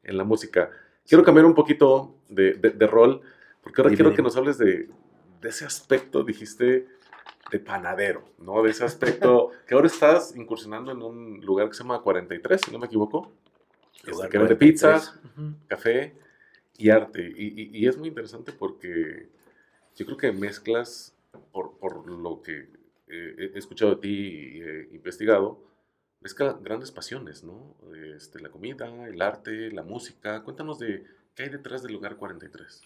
en 0.03 0.17
la 0.17 0.23
música. 0.23 0.69
Quiero 1.07 1.23
cambiar 1.23 1.45
un 1.45 1.55
poquito 1.55 2.15
de, 2.27 2.53
de, 2.53 2.87
rol, 2.87 3.21
porque 3.61 3.81
ahora 3.81 3.95
quiero 3.95 4.13
que 4.13 4.21
nos 4.21 4.35
hables 4.35 4.57
de, 4.57 4.89
de 5.41 5.49
ese 5.49 5.63
aspecto, 5.63 6.21
dijiste, 6.23 6.85
de 7.49 7.59
panadero, 7.59 8.25
¿no? 8.39 8.61
De 8.61 8.71
ese 8.71 8.83
aspecto 8.83 9.51
que 9.67 9.73
ahora 9.73 9.87
estás 9.87 10.35
incursionando 10.35 10.91
en 10.91 11.01
un 11.01 11.39
lugar 11.45 11.69
que 11.69 11.75
se 11.75 11.83
llama 11.83 12.01
43, 12.01 12.59
si 12.59 12.71
no 12.71 12.79
me 12.79 12.87
equivoco 12.87 13.31
que 14.03 14.37
vende 14.37 14.55
pizza, 14.55 15.19
café 15.67 16.15
y 16.77 16.89
arte. 16.89 17.33
Y, 17.35 17.87
es 17.87 17.97
muy 17.97 18.09
interesante 18.09 18.51
porque 18.53 19.29
yo 19.95 20.05
creo 20.05 20.17
que 20.17 20.31
mezclas, 20.31 21.15
por, 21.51 21.77
por 21.77 22.09
lo 22.09 22.41
que 22.41 22.69
he 23.07 23.57
escuchado 23.57 23.95
de 23.95 24.01
ti 24.01 24.09
y 24.09 24.61
he 24.61 24.95
investigado, 24.95 25.63
mezcla 26.21 26.57
grandes 26.61 26.91
pasiones, 26.91 27.43
¿no? 27.43 27.75
Este, 28.15 28.39
la 28.39 28.49
comida, 28.49 29.07
el 29.07 29.21
arte, 29.21 29.71
la 29.71 29.83
música. 29.83 30.43
Cuéntanos 30.43 30.79
de 30.79 31.05
qué 31.35 31.43
hay 31.43 31.49
detrás 31.49 31.83
del 31.83 31.93
lugar 31.93 32.17
43. 32.17 32.81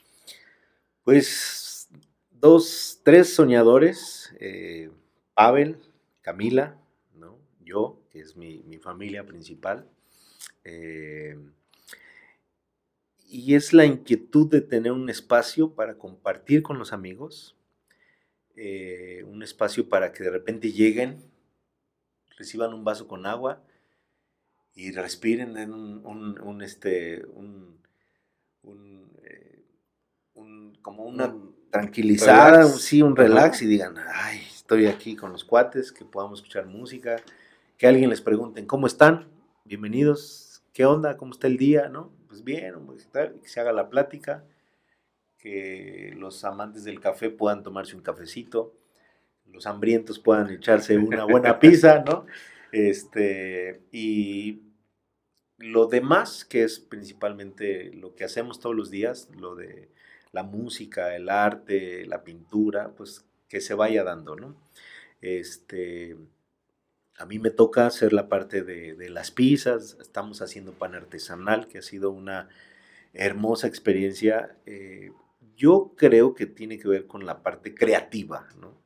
Pues 1.04 1.90
dos, 2.30 3.02
tres 3.04 3.34
soñadores, 3.34 4.36
eh, 4.40 4.92
Pavel, 5.34 5.78
Camila, 6.22 6.78
¿no? 7.16 7.40
yo, 7.64 8.00
que 8.10 8.20
es 8.20 8.36
mi, 8.36 8.64
mi 8.64 8.78
familia 8.78 9.26
principal, 9.26 9.88
eh, 10.64 11.38
y 13.28 13.56
es 13.56 13.74
la 13.74 13.86
inquietud 13.86 14.50
de 14.50 14.62
tener 14.62 14.92
un 14.92 15.10
espacio 15.10 15.74
para 15.74 15.98
compartir 15.98 16.62
con 16.64 16.78
los 16.78 16.92
amigos, 16.92 17.56
eh, 18.56 19.24
un 19.26 19.42
espacio 19.42 19.88
para 19.88 20.12
que 20.12 20.24
de 20.24 20.30
repente 20.30 20.72
lleguen, 20.72 21.24
reciban 22.38 22.74
un 22.74 22.84
vaso 22.84 23.08
con 23.08 23.26
agua 23.26 23.64
y 24.74 24.92
respiren 24.92 25.58
en 25.58 25.74
un, 25.74 26.62
este, 26.62 27.26
un, 27.26 27.80
eh, 29.24 29.64
como 30.82 31.06
una 31.06 31.34
tranquilizada, 31.70 32.66
sí, 32.66 33.02
un 33.02 33.16
relax 33.16 33.62
y 33.62 33.68
digan, 33.68 33.96
ay, 34.14 34.42
estoy 34.54 34.88
aquí 34.88 35.16
con 35.16 35.32
los 35.32 35.46
cuates, 35.46 35.92
que 35.92 36.04
podamos 36.04 36.40
escuchar 36.40 36.66
música, 36.66 37.16
que 37.78 37.88
alguien 37.88 38.10
les 38.10 38.22
pregunten, 38.22 38.66
¿cómo 38.66 38.88
están? 38.88 39.28
Bienvenidos, 39.72 40.66
¿qué 40.74 40.84
onda? 40.84 41.16
¿Cómo 41.16 41.32
está 41.32 41.48
el 41.48 41.56
día? 41.56 41.88
¿No? 41.88 42.12
Pues 42.28 42.44
bien, 42.44 42.74
que 43.42 43.48
se 43.48 43.62
haga 43.62 43.72
la 43.72 43.90
plática, 43.90 44.44
que 45.38 46.14
los 46.18 46.44
amantes 46.44 46.84
del 46.84 47.00
café 47.00 47.30
puedan 47.30 47.64
tomarse 47.64 47.96
un 47.96 48.02
cafecito, 48.02 48.76
los 49.46 49.66
hambrientos 49.66 50.20
puedan 50.20 50.50
echarse 50.50 50.98
una 50.98 51.24
buena 51.24 51.58
pizza, 51.58 52.04
¿no? 52.06 52.26
Este, 52.74 53.84
y 53.94 54.62
lo 55.58 55.86
demás, 55.86 56.44
que 56.44 56.64
es 56.64 56.82
principalmente 56.82 57.94
lo 57.94 58.14
que 58.14 58.26
hacemos 58.26 58.60
todos 58.60 58.76
los 58.76 58.92
días, 58.92 59.30
lo 59.38 59.56
de 59.56 59.88
la 60.34 60.44
música, 60.44 61.16
el 61.16 61.30
arte, 61.30 62.06
la 62.08 62.26
pintura, 62.26 62.90
pues 62.98 63.26
que 63.48 63.62
se 63.62 63.74
vaya 63.74 64.04
dando, 64.04 64.36
¿no? 64.36 64.54
Este, 65.22 66.18
a 67.18 67.26
mí 67.26 67.40
me 67.40 67.52
toca 67.52 67.86
hacer 67.86 68.14
la 68.14 68.30
parte 68.30 68.64
de, 68.64 69.10
las 69.10 69.32
pizzas, 69.32 69.98
estamos 70.02 70.42
haciendo 70.42 70.74
pan 70.74 70.96
artesanal, 70.96 71.68
que 71.68 71.78
ha 71.78 71.82
sido 71.82 72.12
una 72.12 72.50
hermosa 73.14 73.68
experiencia. 73.68 74.56
Eh, 74.66 75.12
yo 75.56 75.94
creo 75.96 76.34
que 76.34 76.48
tiene 76.48 76.80
que 76.80 76.88
ver 76.88 77.08
con 77.08 77.26
la 77.26 77.44
parte 77.44 77.76
creativa, 77.76 78.48
¿no? 78.60 78.82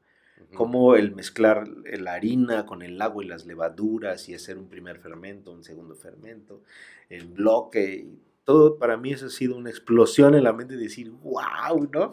Cómo 0.54 0.96
el 0.96 1.14
mezclar 1.14 1.68
la 1.68 2.14
harina 2.14 2.66
con 2.66 2.82
el 2.82 3.02
agua 3.02 3.24
y 3.24 3.28
las 3.28 3.46
levaduras 3.46 4.30
y 4.30 4.36
hacer 4.36 4.58
un 4.58 4.70
primer 4.70 5.00
fermento, 5.00 5.52
un 5.52 5.66
segundo 5.66 5.96
fermento, 5.96 6.62
el 7.10 7.26
bloque, 7.26 8.08
todo 8.46 8.78
para 8.78 8.96
mí 8.96 9.12
eso 9.12 9.26
ha 9.26 9.30
sido 9.30 9.58
una 9.58 9.70
explosión 9.70 10.34
en 10.34 10.46
la 10.46 10.54
mente 10.54 10.76
de 10.76 10.84
decir, 10.84 11.12
wow, 11.12 11.90
¿no? 11.92 12.12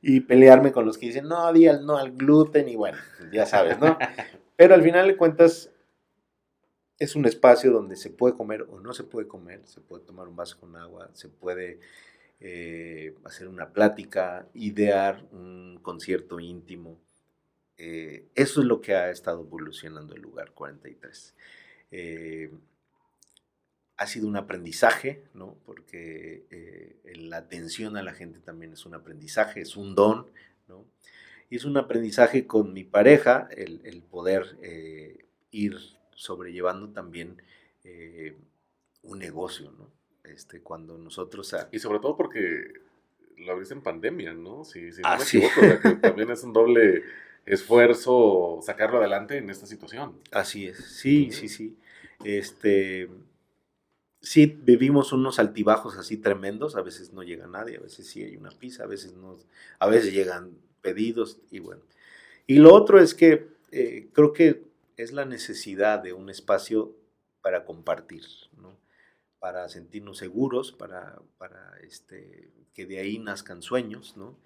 Y 0.00 0.20
pelearme 0.20 0.72
con 0.72 0.86
los 0.86 0.96
que 0.96 1.06
dicen, 1.06 1.28
no, 1.28 1.52
di 1.52 1.66
no 1.82 1.98
al 1.98 2.12
gluten 2.12 2.68
y 2.68 2.76
bueno, 2.76 2.96
ya 3.32 3.44
sabes, 3.44 3.78
¿no? 3.78 3.98
Pero 4.58 4.74
al 4.74 4.82
final 4.82 5.06
de 5.06 5.16
cuentas 5.16 5.70
es 6.98 7.14
un 7.14 7.26
espacio 7.26 7.70
donde 7.70 7.94
se 7.94 8.10
puede 8.10 8.34
comer 8.34 8.62
o 8.62 8.80
no 8.80 8.92
se 8.92 9.04
puede 9.04 9.28
comer, 9.28 9.64
se 9.68 9.80
puede 9.80 10.02
tomar 10.04 10.26
un 10.26 10.34
vaso 10.34 10.58
con 10.58 10.74
agua, 10.74 11.10
se 11.14 11.28
puede 11.28 11.78
eh, 12.40 13.14
hacer 13.22 13.46
una 13.46 13.72
plática, 13.72 14.48
idear 14.54 15.24
un 15.30 15.78
concierto 15.80 16.40
íntimo. 16.40 16.98
Eh, 17.76 18.26
eso 18.34 18.60
es 18.60 18.66
lo 18.66 18.80
que 18.80 18.96
ha 18.96 19.10
estado 19.10 19.42
evolucionando 19.42 20.16
el 20.16 20.22
lugar 20.22 20.50
43. 20.50 21.36
Eh, 21.92 22.50
ha 23.96 24.06
sido 24.08 24.26
un 24.26 24.34
aprendizaje, 24.34 25.22
¿no? 25.34 25.56
porque 25.64 26.98
la 27.14 27.36
atención 27.36 27.96
a 27.96 28.02
la 28.02 28.12
gente 28.12 28.40
también 28.40 28.72
es 28.72 28.84
un 28.86 28.94
aprendizaje, 28.94 29.60
es 29.60 29.76
un 29.76 29.94
don, 29.94 30.26
¿no? 30.66 30.84
Y 31.50 31.56
es 31.56 31.64
un 31.64 31.76
aprendizaje 31.76 32.46
con 32.46 32.72
mi 32.72 32.84
pareja 32.84 33.48
el, 33.56 33.80
el 33.84 34.02
poder 34.02 34.58
ir 35.50 35.76
sobrellevando 36.14 36.90
también 36.90 37.40
eh, 37.84 38.36
un 39.02 39.18
negocio, 39.18 39.70
¿no? 39.70 39.90
Este, 40.24 40.60
cuando 40.60 40.98
nosotros... 40.98 41.54
Y 41.72 41.78
sobre 41.78 42.00
todo 42.00 42.16
porque 42.16 42.72
lo 43.38 43.52
abriste 43.52 43.74
en 43.74 43.82
pandemia, 43.82 44.34
¿no? 44.34 44.64
Si, 44.64 44.92
si 44.92 45.00
no 45.00 45.16
me 45.16 45.22
equivoco, 45.22 46.00
también 46.02 46.30
es 46.30 46.42
un 46.42 46.52
doble 46.52 47.04
esfuerzo 47.46 48.60
sacarlo 48.62 48.98
adelante 48.98 49.38
en 49.38 49.48
esta 49.48 49.66
situación. 49.66 50.20
Así 50.32 50.66
es, 50.66 50.76
sí, 50.84 51.30
sí, 51.30 51.48
sí. 51.48 51.78
Este, 52.24 53.08
sí, 54.20 54.46
vivimos 54.46 55.12
unos 55.12 55.38
altibajos 55.38 55.96
así 55.96 56.16
tremendos, 56.18 56.76
a 56.76 56.82
veces 56.82 57.12
no 57.12 57.22
llega 57.22 57.46
nadie, 57.46 57.76
a 57.76 57.80
veces 57.80 58.06
sí 58.08 58.22
hay 58.22 58.36
una 58.36 58.50
pizza, 58.50 58.82
a 58.82 58.86
veces 58.86 59.14
no, 59.14 59.38
a 59.78 59.86
veces 59.86 60.12
llegan 60.12 60.58
pedidos 60.88 61.40
y 61.50 61.58
bueno. 61.58 61.82
Y 62.46 62.56
lo 62.56 62.74
otro 62.74 63.00
es 63.00 63.14
que 63.14 63.48
eh, 63.72 64.08
creo 64.12 64.32
que 64.32 64.64
es 64.96 65.12
la 65.12 65.24
necesidad 65.24 66.02
de 66.02 66.12
un 66.12 66.30
espacio 66.30 66.96
para 67.42 67.64
compartir, 67.64 68.24
¿no? 68.56 68.78
para 69.38 69.68
sentirnos 69.68 70.18
seguros, 70.18 70.72
para, 70.72 71.20
para 71.36 71.78
este, 71.82 72.50
que 72.74 72.86
de 72.86 72.98
ahí 72.98 73.18
nazcan 73.18 73.62
sueños, 73.62 74.16
¿no? 74.16 74.36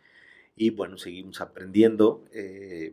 Y 0.54 0.70
bueno, 0.70 0.98
seguimos 0.98 1.40
aprendiendo. 1.40 2.24
Eh, 2.32 2.92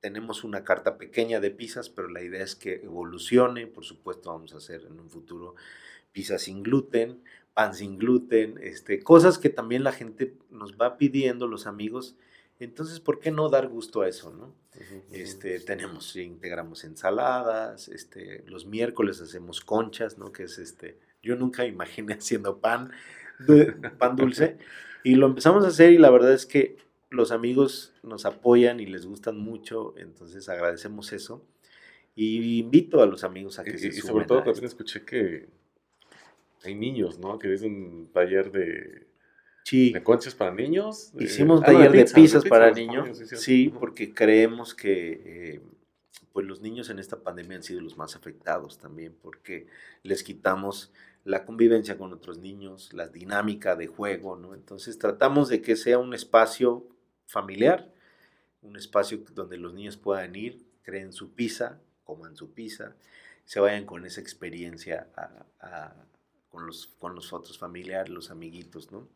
tenemos 0.00 0.44
una 0.44 0.64
carta 0.64 0.98
pequeña 0.98 1.40
de 1.40 1.50
pizzas, 1.50 1.88
pero 1.88 2.08
la 2.08 2.22
idea 2.22 2.42
es 2.42 2.54
que 2.54 2.74
evolucione. 2.82 3.66
Por 3.66 3.84
supuesto, 3.84 4.30
vamos 4.30 4.52
a 4.52 4.58
hacer 4.58 4.82
en 4.82 5.00
un 5.00 5.08
futuro 5.08 5.54
pizzas 6.12 6.42
sin 6.42 6.62
gluten, 6.62 7.22
pan 7.54 7.74
sin 7.74 7.98
gluten, 7.98 8.58
este, 8.60 9.02
cosas 9.02 9.38
que 9.38 9.48
también 9.48 9.84
la 9.84 9.92
gente 9.92 10.36
nos 10.50 10.76
va 10.76 10.98
pidiendo, 10.98 11.46
los 11.46 11.66
amigos. 11.66 12.16
Entonces, 12.58 13.00
¿por 13.00 13.18
qué 13.18 13.30
no 13.30 13.48
dar 13.48 13.68
gusto 13.68 14.02
a 14.02 14.08
eso, 14.08 14.32
no? 14.32 14.54
Este, 15.10 15.60
tenemos, 15.60 16.16
integramos 16.16 16.84
ensaladas, 16.84 17.88
este, 17.88 18.42
los 18.46 18.66
miércoles 18.66 19.20
hacemos 19.20 19.60
conchas, 19.60 20.18
¿no? 20.18 20.32
Que 20.32 20.44
es 20.44 20.58
este, 20.58 20.98
yo 21.22 21.36
nunca 21.36 21.66
imaginé 21.66 22.14
haciendo 22.20 22.58
pan, 22.58 22.92
pan 23.98 24.16
dulce, 24.16 24.58
y 25.04 25.14
lo 25.16 25.26
empezamos 25.26 25.64
a 25.64 25.68
hacer 25.68 25.92
y 25.92 25.98
la 25.98 26.10
verdad 26.10 26.32
es 26.32 26.46
que 26.46 26.76
los 27.10 27.32
amigos 27.32 27.92
nos 28.02 28.24
apoyan 28.24 28.80
y 28.80 28.86
les 28.86 29.06
gustan 29.06 29.36
mucho, 29.36 29.94
entonces 29.98 30.48
agradecemos 30.48 31.12
eso. 31.12 31.44
Y 32.14 32.58
invito 32.58 33.02
a 33.02 33.06
los 33.06 33.24
amigos 33.24 33.58
a 33.58 33.64
que 33.64 33.78
se 33.78 33.86
y, 33.86 33.90
y 33.90 33.92
sobre 33.94 34.26
todo 34.26 34.42
también 34.42 34.66
escuché 34.66 35.04
que 35.04 35.48
hay 36.64 36.74
niños, 36.74 37.18
¿no? 37.18 37.38
Que 37.38 37.52
es 37.52 37.62
un 37.62 38.10
taller 38.12 38.52
de 38.52 39.06
Sí. 39.64 39.92
¿De 39.92 40.02
conchas 40.02 40.34
para 40.34 40.52
niños? 40.52 41.12
Hicimos 41.18 41.62
taller 41.62 41.92
de, 41.92 42.04
pizzas, 42.04 42.44
para 42.44 42.72
niños. 42.72 43.18
sí, 43.18 43.72
porque 43.78 44.12
creemos 44.12 44.74
que 44.74 45.22
eh, 45.24 45.60
pues 46.32 46.46
los 46.46 46.60
niños 46.60 46.90
en 46.90 46.98
esta 46.98 47.22
pandemia 47.22 47.58
han 47.58 47.62
sido 47.62 47.80
los 47.80 47.96
más 47.96 48.16
afectados 48.16 48.78
también, 48.78 49.14
porque 49.22 49.66
les 50.02 50.22
quitamos 50.22 50.92
la 51.24 51.44
convivencia 51.44 51.96
con 51.96 52.12
otros 52.12 52.38
niños, 52.38 52.92
la 52.92 53.06
dinámica 53.08 53.76
de 53.76 53.86
juego, 53.86 54.36
¿no? 54.36 54.54
Entonces 54.54 54.98
tratamos 54.98 55.48
de 55.48 55.62
que 55.62 55.76
sea 55.76 55.98
un 55.98 56.14
espacio 56.14 56.88
familiar, 57.26 57.92
un 58.62 58.76
espacio 58.76 59.22
donde 59.32 59.58
los 59.58 59.74
niños 59.74 59.96
puedan 59.96 60.34
ir, 60.34 60.66
creen 60.82 61.12
su 61.12 61.32
pizza, 61.34 61.80
coman 62.02 62.36
su 62.36 62.52
pizza, 62.52 62.96
se 63.44 63.60
vayan 63.60 63.86
con 63.86 64.04
esa 64.04 64.20
experiencia 64.20 65.08
a 65.60 65.94
con 66.52 66.66
los, 66.66 66.94
con 66.98 67.14
los 67.14 67.32
otros 67.32 67.58
familiares, 67.58 68.10
los 68.10 68.30
amiguitos, 68.30 68.92
¿no? 68.92 69.08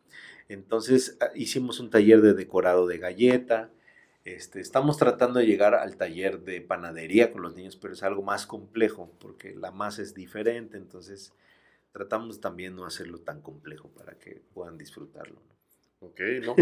Entonces 0.48 1.18
ah, 1.20 1.30
hicimos 1.34 1.78
un 1.78 1.90
taller 1.90 2.22
de 2.22 2.34
decorado 2.34 2.86
de 2.86 2.98
galleta, 2.98 3.70
este, 4.24 4.60
estamos 4.60 4.96
tratando 4.96 5.38
de 5.38 5.46
llegar 5.46 5.74
al 5.74 5.96
taller 5.96 6.40
de 6.40 6.60
panadería 6.60 7.30
con 7.30 7.42
los 7.42 7.54
niños, 7.54 7.76
pero 7.76 7.94
es 7.94 8.02
algo 8.02 8.22
más 8.22 8.46
complejo 8.46 9.12
porque 9.20 9.54
la 9.54 9.70
masa 9.70 10.02
es 10.02 10.14
diferente, 10.14 10.78
entonces 10.78 11.32
tratamos 11.92 12.40
también 12.40 12.74
no 12.74 12.86
hacerlo 12.86 13.18
tan 13.18 13.40
complejo 13.40 13.88
para 13.90 14.18
que 14.18 14.42
puedan 14.52 14.78
disfrutarlo. 14.78 15.36
¿no? 15.36 16.08
Ok, 16.08 16.20
no, 16.42 16.56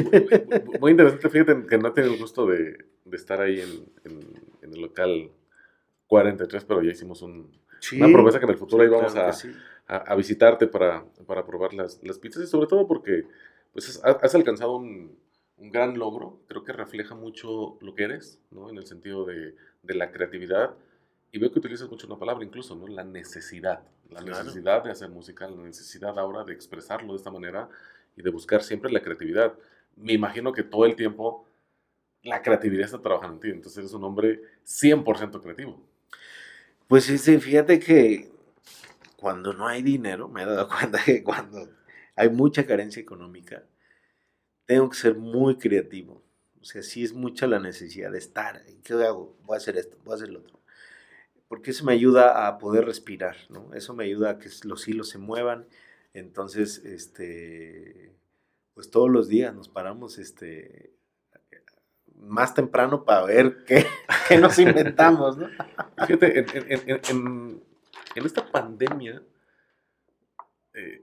muy, 0.81 0.91
interesante, 0.91 1.31
fíjate 1.31 1.67
que 1.67 1.79
no 1.79 1.93
tengo 1.93 2.13
el 2.13 2.19
gusto 2.19 2.47
de, 2.47 2.85
de 3.05 3.17
estar 3.17 3.41
ahí 3.41 3.61
en, 3.61 4.13
en, 4.63 4.73
el 4.75 4.81
local 4.81 5.31
43, 6.09 6.65
pero 6.65 6.83
ya 6.83 6.91
hicimos 6.91 7.23
un, 7.23 7.51
una 7.97 8.13
promesa 8.13 8.39
que 8.39 8.45
en 8.45 8.51
el 8.51 8.59
futuro 8.59 8.85
íbamos 8.85 9.15
a, 9.17 9.33
a, 9.87 10.15
visitarte 10.15 10.67
para, 10.67 11.05
para 11.27 11.45
probar 11.45 11.75
las, 11.75 12.03
las, 12.03 12.19
pizzas 12.19 12.45
y 12.45 12.47
sobre 12.47 12.67
todo 12.67 12.87
porque 12.87 13.27
pues, 13.73 14.01
has, 14.03 14.35
alcanzado 14.35 14.77
un, 14.77 15.17
un, 15.59 15.71
gran 15.71 15.99
logro, 15.99 16.41
creo 16.47 16.65
que 16.65 16.73
refleja 16.73 17.15
mucho 17.15 17.77
lo 17.81 17.95
que 17.95 18.05
eres, 18.05 18.41
¿no? 18.51 18.71
En 18.71 18.79
el 18.79 18.87
sentido 18.87 19.25
de, 19.25 19.55
de, 19.83 19.95
la 19.95 20.11
creatividad. 20.11 20.75
Y 21.33 21.39
veo 21.39 21.53
que 21.53 21.59
utilizas 21.59 21.91
mucho 21.91 22.07
una 22.07 22.19
palabra 22.19 22.45
incluso, 22.45 22.75
¿no? 22.77 22.87
La 22.87 23.05
necesidad. 23.05 23.83
La 24.11 24.21
necesidad 24.21 24.85
de 24.85 24.91
hacer 24.91 25.11
música, 25.11 25.49
la 25.49 25.63
necesidad 25.63 26.19
ahora 26.19 26.45
de 26.45 26.53
expresarlo 26.53 27.13
de 27.13 27.19
esta 27.19 27.31
manera 27.31 27.69
y 28.17 28.23
de 28.23 28.31
buscar 28.31 28.63
siempre 28.63 28.91
la 28.91 29.03
creatividad. 29.03 29.55
Me 29.97 30.13
imagino 30.13 30.53
que 30.53 30.63
todo 30.63 30.87
el 30.87 30.97
tiempo 30.97 31.47
la 32.23 32.43
creatividad 32.43 32.87
está 32.87 33.03
trabajando 33.03 33.35
en 33.35 33.41
ti, 33.41 33.49
entonces 33.51 33.79
eres 33.79 33.93
un 33.93 34.05
hombre 34.05 34.41
100% 34.65 35.43
creativo. 35.43 35.81
Pues 36.89 37.05
sí, 37.05 37.39
fíjate 37.39 37.79
que 37.79 38.34
cuando 39.25 39.55
no 39.55 39.67
hay 39.67 39.81
dinero, 39.81 40.29
me 40.29 40.43
he 40.43 40.45
dado 40.45 40.69
cuenta 40.79 41.03
que 41.03 41.25
cuando 41.25 41.67
hay 42.15 42.29
mucha 42.29 42.67
carencia 42.67 43.01
económica, 43.01 43.65
tengo 44.67 44.91
que 44.91 44.99
ser 44.99 45.15
muy 45.15 45.57
creativo. 45.57 46.23
O 46.61 46.65
sea, 46.65 46.83
sí 46.83 47.03
es 47.03 47.15
mucha 47.15 47.47
la 47.47 47.59
necesidad 47.59 48.13
de 48.13 48.19
estar. 48.19 48.63
¿Qué 48.83 48.93
hago? 48.93 49.35
Voy 49.45 49.55
a 49.55 49.57
hacer 49.57 49.79
esto, 49.79 49.97
voy 50.05 50.13
a 50.13 50.17
hacer 50.17 50.29
lo 50.29 50.41
otro. 50.41 50.61
Porque 51.49 51.71
eso 51.71 51.87
me 51.87 51.95
ayuda 51.95 52.47
a 52.47 52.59
poder 52.59 52.85
respirar, 52.85 53.35
¿no? 53.49 53.73
Eso 53.73 53.95
me 53.95 54.05
ayuda 54.05 54.29
a 54.29 54.39
que 54.39 54.51
los 54.65 54.87
hilos 54.89 55.09
se 55.09 55.17
muevan. 55.17 55.69
Entonces, 56.13 56.85
este, 56.85 58.13
pues 58.75 58.91
todos 58.91 59.09
los 59.09 59.27
días 59.27 59.55
nos 59.55 59.71
paramos, 59.71 60.19
este, 60.19 60.93
más 62.15 62.53
temprano 62.53 63.07
para 63.07 63.25
ver 63.25 63.65
qué, 63.65 63.87
qué 64.29 64.37
nos 64.37 64.59
inventamos, 64.59 65.39
¿no? 65.39 65.49
Fíjate, 65.97 66.41
en, 66.41 67.01
en 67.09 67.74
esta 68.15 68.51
pandemia, 68.51 69.23
eh, 70.75 71.03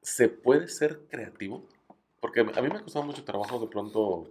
¿se 0.00 0.28
puede 0.28 0.68
ser 0.68 1.00
creativo? 1.08 1.66
Porque 2.20 2.40
a 2.40 2.44
mí 2.44 2.68
me 2.68 2.76
ha 2.76 2.82
costado 2.82 3.04
mucho 3.04 3.24
trabajo 3.24 3.58
de 3.58 3.66
pronto 3.66 4.30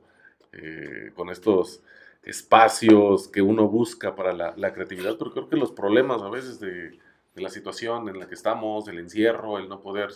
eh, 0.54 1.12
con 1.16 1.30
estos 1.30 1.82
espacios 2.24 3.28
que 3.28 3.42
uno 3.42 3.68
busca 3.68 4.16
para 4.16 4.34
la, 4.34 4.74
creatividad, 4.74 5.18
pero 5.18 5.32
creo 5.32 5.50
que 5.50 5.56
los 5.56 5.72
problemas 5.72 6.22
a 6.22 6.30
veces 6.30 6.60
de, 6.60 7.00
la 7.36 7.50
situación 7.50 8.08
en 8.10 8.20
la 8.20 8.28
que 8.28 8.36
estamos, 8.36 8.88
el 8.88 9.00
encierro, 9.00 9.58
el 9.58 9.68
no 9.70 9.82
poder 9.82 10.12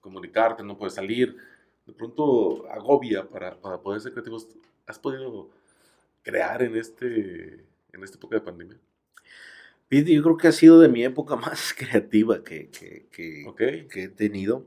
comunicarte, 0.00 0.62
no 0.62 0.76
poder 0.76 0.92
salir, 0.92 1.36
de 1.86 1.92
pronto 1.92 2.68
agobia 2.70 3.28
para, 3.28 3.58
para 3.60 3.78
poder 3.78 4.00
ser 4.00 4.12
creativos. 4.12 4.46
¿Has 4.86 4.98
podido 4.98 5.50
crear 6.22 6.62
en, 6.62 6.76
este, 6.76 7.64
en 7.92 8.04
esta 8.04 8.16
época 8.16 8.36
de 8.36 8.42
pandemia? 8.42 8.78
Yo 9.90 10.22
creo 10.22 10.36
que 10.36 10.48
ha 10.48 10.52
sido 10.52 10.80
de 10.80 10.88
mi 10.88 11.04
época 11.04 11.36
más 11.36 11.74
creativa 11.76 12.44
que, 12.44 12.70
he 13.94 14.08
tenido. 14.08 14.66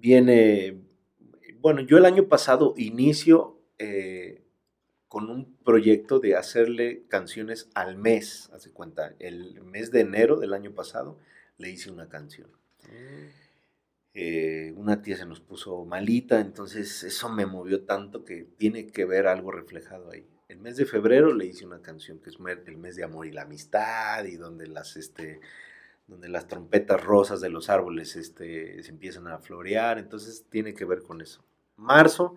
Viene, 0.00 0.76
bueno, 1.60 1.80
yo 1.80 1.96
el 1.96 2.04
año 2.04 2.28
pasado 2.28 2.74
inicio 2.76 3.58
eh, 3.78 4.42
con 5.08 5.30
un 5.30 5.56
proyecto 5.64 6.18
de 6.18 6.36
hacerle 6.36 7.04
canciones 7.08 7.70
al 7.74 7.96
mes, 7.96 8.50
hace 8.52 8.70
cuenta, 8.70 9.14
el 9.18 9.62
mes 9.62 9.90
de 9.90 10.00
enero 10.00 10.36
del 10.36 10.52
año 10.52 10.72
pasado 10.72 11.18
le 11.56 11.70
hice 11.70 11.90
una 11.90 12.08
canción. 12.08 12.50
Mm. 12.82 13.44
Eh, 14.16 14.72
una 14.76 15.02
tía 15.02 15.16
se 15.16 15.26
nos 15.26 15.40
puso 15.40 15.84
malita, 15.84 16.40
entonces 16.40 17.02
eso 17.02 17.28
me 17.30 17.46
movió 17.46 17.82
tanto 17.84 18.24
que 18.24 18.44
tiene 18.56 18.86
que 18.86 19.04
ver 19.04 19.26
algo 19.26 19.50
reflejado 19.50 20.10
ahí. 20.10 20.24
El 20.48 20.58
mes 20.58 20.76
de 20.76 20.84
febrero 20.84 21.32
le 21.32 21.46
hice 21.46 21.66
una 21.66 21.80
canción 21.80 22.18
que 22.18 22.30
es 22.30 22.36
el 22.66 22.76
mes 22.76 22.96
de 22.96 23.04
amor 23.04 23.26
y 23.26 23.32
la 23.32 23.42
amistad 23.42 24.24
y 24.24 24.36
donde 24.36 24.66
las, 24.66 24.96
este, 24.96 25.40
donde 26.06 26.28
las 26.28 26.46
trompetas 26.46 27.02
rosas 27.02 27.40
de 27.40 27.48
los 27.48 27.70
árboles 27.70 28.16
este, 28.16 28.82
se 28.82 28.90
empiezan 28.90 29.26
a 29.28 29.38
florear, 29.38 29.98
entonces 29.98 30.44
tiene 30.50 30.74
que 30.74 30.84
ver 30.84 31.02
con 31.02 31.20
eso. 31.20 31.42
Marzo 31.76 32.36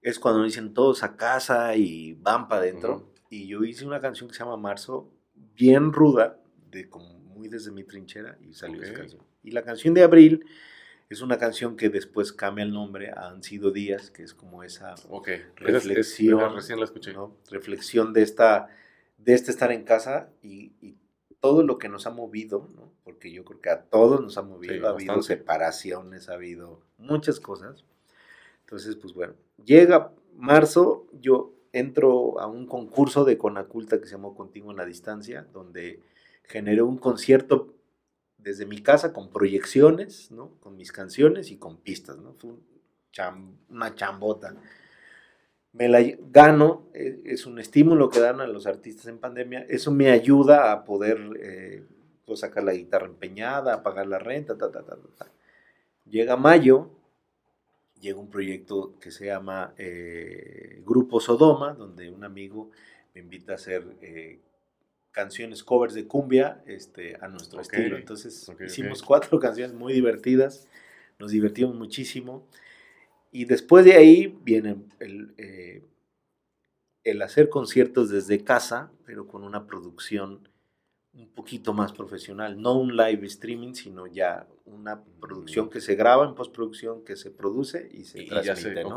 es 0.00 0.18
cuando 0.18 0.44
dicen 0.44 0.72
todos 0.72 1.02
a 1.02 1.16
casa 1.16 1.74
y 1.74 2.14
van 2.14 2.48
para 2.48 2.62
adentro, 2.62 3.12
y 3.28 3.48
yo 3.48 3.64
hice 3.64 3.84
una 3.84 4.00
canción 4.00 4.28
que 4.28 4.34
se 4.34 4.44
llama 4.44 4.56
Marzo, 4.56 5.10
bien 5.34 5.92
ruda, 5.92 6.38
de 6.70 6.88
como 6.88 7.18
muy 7.18 7.48
desde 7.48 7.72
mi 7.72 7.82
trinchera, 7.82 8.38
y 8.40 8.54
salió 8.54 8.82
esa 8.82 8.94
canción. 8.94 9.22
Y 9.42 9.50
la 9.50 9.62
canción 9.62 9.94
de 9.94 10.04
abril 10.04 10.46
es 11.08 11.20
una 11.20 11.38
canción 11.38 11.76
que 11.76 11.88
después 11.88 12.32
cambia 12.32 12.64
el 12.64 12.72
nombre 12.72 13.10
a 13.10 13.28
Han 13.28 13.42
sido 13.42 13.70
días, 13.70 14.10
que 14.10 14.22
es 14.22 14.34
como 14.34 14.62
esa 14.62 14.94
reflexión, 15.56 16.54
recién 16.54 16.78
la 16.78 16.84
escuché. 16.84 17.14
reflexión 17.50 18.12
de 18.12 18.22
esta 18.22 18.68
de 19.18 19.34
este 19.34 19.50
estar 19.50 19.72
en 19.72 19.84
casa 19.84 20.28
y, 20.42 20.72
y 20.80 20.96
todo 21.40 21.62
lo 21.62 21.78
que 21.78 21.88
nos 21.88 22.06
ha 22.06 22.10
movido, 22.10 22.68
¿no? 22.74 22.92
porque 23.06 23.30
yo 23.30 23.44
creo 23.44 23.60
que 23.60 23.70
a 23.70 23.82
todos 23.82 24.20
nos 24.20 24.36
ha 24.36 24.42
movido, 24.42 24.88
ha 24.88 24.90
habido 24.90 25.22
separaciones, 25.22 26.28
ha 26.28 26.34
habido 26.34 26.80
muchas 26.98 27.38
cosas. 27.38 27.84
Entonces, 28.64 28.96
pues 28.96 29.14
bueno, 29.14 29.34
llega 29.64 30.12
marzo, 30.34 31.06
yo 31.12 31.54
entro 31.72 32.40
a 32.40 32.48
un 32.48 32.66
concurso 32.66 33.24
de 33.24 33.38
Conaculta 33.38 34.00
que 34.00 34.06
se 34.06 34.16
llamó 34.16 34.34
Contigo 34.34 34.72
en 34.72 34.76
la 34.76 34.84
Distancia, 34.84 35.46
donde 35.52 36.00
generé 36.42 36.82
un 36.82 36.98
concierto 36.98 37.75
desde 38.46 38.64
mi 38.64 38.80
casa 38.80 39.12
con 39.12 39.28
proyecciones, 39.28 40.30
¿no? 40.30 40.52
Con 40.60 40.76
mis 40.76 40.92
canciones 40.92 41.50
y 41.50 41.56
con 41.56 41.78
pistas, 41.78 42.16
¿no? 42.16 42.32
Fue 42.34 42.52
una 43.68 43.94
chambota 43.94 44.54
me 45.76 45.88
la 45.88 46.00
gano, 46.30 46.88
eh, 46.94 47.20
es 47.26 47.44
un 47.44 47.58
estímulo 47.58 48.08
que 48.08 48.18
dan 48.20 48.40
a 48.40 48.46
los 48.46 48.66
artistas 48.66 49.08
en 49.08 49.18
pandemia, 49.18 49.66
eso 49.68 49.90
me 49.90 50.10
ayuda 50.10 50.72
a 50.72 50.84
poder 50.84 51.18
eh, 51.38 51.84
pues, 52.24 52.40
sacar 52.40 52.64
la 52.64 52.72
guitarra 52.72 53.06
empeñada, 53.06 53.74
a 53.74 53.82
pagar 53.82 54.06
la 54.06 54.18
renta, 54.18 54.56
ta, 54.56 54.70
ta, 54.70 54.82
ta, 54.82 54.96
ta. 55.18 55.30
Llega 56.06 56.36
mayo, 56.36 56.90
llega 58.00 58.18
un 58.18 58.30
proyecto 58.30 58.98
que 58.98 59.10
se 59.10 59.26
llama 59.26 59.74
eh, 59.76 60.82
Grupo 60.86 61.20
Sodoma, 61.20 61.74
donde 61.74 62.10
un 62.10 62.24
amigo 62.24 62.70
me 63.14 63.20
invita 63.20 63.52
a 63.52 63.56
hacer 63.56 63.84
canciones, 65.16 65.64
covers 65.64 65.94
de 65.94 66.06
cumbia 66.06 66.62
este, 66.66 67.16
a 67.22 67.28
nuestro 67.28 67.62
estilo. 67.62 67.96
Entonces 67.96 68.52
hicimos 68.60 69.02
cuatro 69.02 69.40
canciones 69.40 69.74
muy 69.74 69.94
divertidas, 69.94 70.68
nos 71.18 71.30
divertimos 71.30 71.74
muchísimo. 71.74 72.46
Y 73.32 73.46
después 73.46 73.86
de 73.86 73.94
ahí 73.94 74.38
viene 74.42 74.76
el, 75.00 75.34
eh, 75.38 75.82
el, 77.02 77.22
hacer 77.22 77.48
conciertos 77.48 78.10
desde 78.10 78.44
casa, 78.44 78.92
pero 79.06 79.26
con 79.26 79.42
una 79.42 79.66
producción 79.66 80.50
un 81.16 81.28
poquito 81.28 81.72
más 81.72 81.92
profesional. 81.92 82.60
No 82.60 82.78
un 82.78 82.96
live 82.96 83.26
streaming, 83.26 83.74
sino 83.74 84.06
ya 84.06 84.46
una 84.66 85.02
producción 85.20 85.70
que 85.70 85.80
se 85.80 85.94
graba 85.94 86.26
en 86.26 86.34
postproducción, 86.34 87.04
que 87.04 87.16
se 87.16 87.30
produce 87.30 87.88
y 87.92 88.04
se 88.04 88.24
transmite. 88.24 88.84
¿no? 88.84 88.96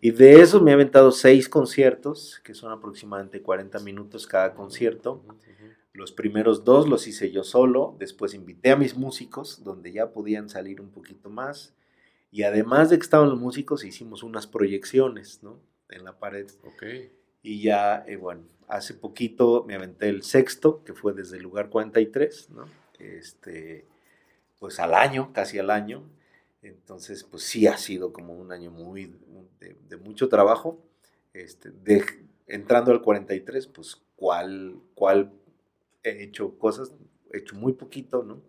Y 0.00 0.10
de 0.10 0.40
eso 0.40 0.60
me 0.60 0.70
he 0.70 0.74
aventado 0.74 1.10
seis 1.12 1.48
conciertos, 1.48 2.40
que 2.44 2.54
son 2.54 2.72
aproximadamente 2.72 3.40
40 3.40 3.78
minutos 3.80 4.26
cada 4.26 4.54
concierto. 4.54 5.24
Los 5.92 6.12
primeros 6.12 6.64
dos 6.64 6.88
los 6.88 7.06
hice 7.06 7.30
yo 7.30 7.44
solo, 7.44 7.96
después 7.98 8.34
invité 8.34 8.70
a 8.72 8.76
mis 8.76 8.96
músicos, 8.96 9.62
donde 9.64 9.92
ya 9.92 10.12
podían 10.12 10.48
salir 10.48 10.80
un 10.80 10.90
poquito 10.90 11.30
más 11.30 11.74
y 12.34 12.42
además 12.42 12.90
de 12.90 12.98
que 12.98 13.04
estaban 13.04 13.28
los 13.28 13.38
músicos, 13.38 13.84
hicimos 13.84 14.24
unas 14.24 14.48
proyecciones, 14.48 15.44
¿no? 15.44 15.60
En 15.88 16.04
la 16.04 16.18
pared. 16.18 16.48
Ok. 16.64 16.82
Y 17.44 17.62
ya, 17.62 18.04
eh, 18.08 18.16
bueno, 18.16 18.42
hace 18.68 18.94
poquito 18.94 19.64
me 19.66 19.74
aventé 19.74 20.08
el 20.08 20.22
sexto, 20.22 20.82
que 20.84 20.94
fue 20.94 21.12
desde 21.12 21.36
el 21.36 21.42
lugar 21.42 21.70
43, 21.70 22.50
¿no? 22.50 22.66
Este, 22.98 23.84
pues 24.58 24.80
al 24.80 24.94
año, 24.94 25.32
casi 25.32 25.58
al 25.58 25.70
año. 25.70 26.02
Entonces, 26.62 27.24
pues 27.24 27.42
sí 27.42 27.66
ha 27.66 27.76
sido 27.76 28.12
como 28.12 28.34
un 28.34 28.52
año 28.52 28.70
muy, 28.70 29.14
de, 29.60 29.96
mucho 29.96 30.28
trabajo. 30.28 30.82
Este, 31.32 31.70
de, 31.70 32.04
entrando 32.46 32.92
al 32.92 33.02
43, 33.02 33.66
pues 33.66 34.00
cuál, 34.16 34.76
cuál 34.94 35.32
he 36.02 36.22
hecho 36.24 36.58
cosas, 36.58 36.92
he 37.32 37.38
hecho 37.38 37.56
muy 37.56 37.72
poquito, 37.74 38.22
¿no? 38.22 38.40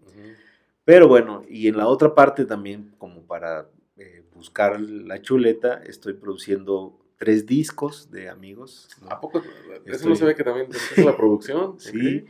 Pero 0.85 1.07
bueno, 1.07 1.43
y 1.49 1.67
en 1.67 1.77
la 1.77 1.87
otra 1.87 2.13
parte 2.13 2.45
también, 2.45 2.93
como 2.97 3.23
para 3.23 3.67
eh, 3.97 4.23
buscar 4.33 4.79
la 4.79 5.21
chuleta, 5.21 5.81
estoy 5.83 6.13
produciendo 6.13 7.04
tres 7.17 7.45
discos 7.45 8.11
de 8.11 8.29
amigos. 8.29 8.89
¿A 9.09 9.19
poco? 9.19 9.41
¿Eso 9.85 10.09
no 10.09 10.15
se 10.15 10.25
ve 10.25 10.35
que 10.35 10.43
también 10.43 10.67
es 10.97 11.05
la 11.05 11.15
producción? 11.15 11.79
sí. 11.79 12.25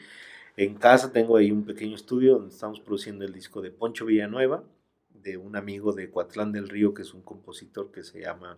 En 0.57 0.75
casa 0.75 1.11
tengo 1.11 1.35
ahí 1.35 1.51
un 1.51 1.65
pequeño 1.65 1.95
estudio 1.95 2.35
donde 2.35 2.53
estamos 2.53 2.79
produciendo 2.79 3.25
el 3.25 3.33
disco 3.33 3.61
de 3.61 3.71
Poncho 3.71 4.05
Villanueva, 4.05 4.63
de 5.09 5.35
un 5.35 5.57
amigo 5.57 5.91
de 5.91 6.09
Coatlán 6.09 6.53
del 6.53 6.69
Río, 6.69 6.93
que 6.93 7.01
es 7.01 7.13
un 7.13 7.21
compositor 7.21 7.91
que 7.91 8.03
se 8.03 8.21
llama 8.21 8.57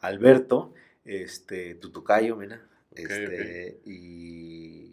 Alberto, 0.00 0.72
este, 1.04 1.74
Tutucayo, 1.74 2.36
mira. 2.36 2.66
este, 2.92 3.80
Y 3.84 4.92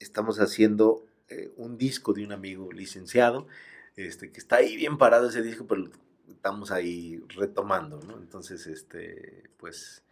estamos 0.00 0.40
haciendo 0.40 1.06
eh, 1.28 1.52
un 1.56 1.78
disco 1.78 2.12
de 2.12 2.24
un 2.24 2.32
amigo 2.32 2.72
licenciado, 2.72 3.46
este, 3.94 4.32
que 4.32 4.40
está 4.40 4.56
ahí 4.56 4.76
bien 4.76 4.98
parado 4.98 5.28
ese 5.28 5.42
disco, 5.42 5.66
pero 5.68 5.88
estamos 6.28 6.70
ahí 6.70 7.22
retomando, 7.36 8.00
¿no? 8.00 8.18
Entonces, 8.18 8.66
este, 8.66 9.50
pues, 9.56 10.04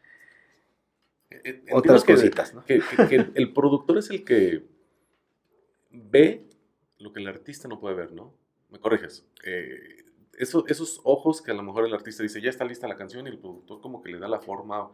e, 1.31 1.63
e, 1.67 1.75
otras 1.75 2.05
cositas, 2.05 2.55
¿no? 2.55 2.65
Que, 2.65 2.81
el 3.35 3.53
productor 3.53 3.99
es 3.99 4.11
el 4.11 4.25
que 4.25 4.65
ve 5.91 6.49
lo 6.99 7.13
que 7.13 7.21
el 7.21 7.29
artista 7.29 7.69
no 7.69 7.81
puede 7.81 7.97
ver, 7.97 8.13
¿no? 8.13 8.35
Me 8.71 8.79
corriges. 8.79 9.27
Eh, 9.45 10.05
esos 10.39 11.01
ojos 11.05 11.43
que 11.43 11.51
a 11.51 11.55
lo 11.55 11.63
mejor 11.63 11.85
el 11.85 11.95
artista 11.95 12.23
dice, 12.23 12.41
ya 12.41 12.51
está 12.51 12.65
lista 12.65 12.89
la 12.89 12.97
canción, 12.97 13.27
y 13.27 13.31
el 13.31 13.39
productor 13.39 13.81
como 13.81 14.03
que 14.03 14.11
le 14.11 14.19
da 14.19 14.29
la 14.29 14.41
forma 14.41 14.91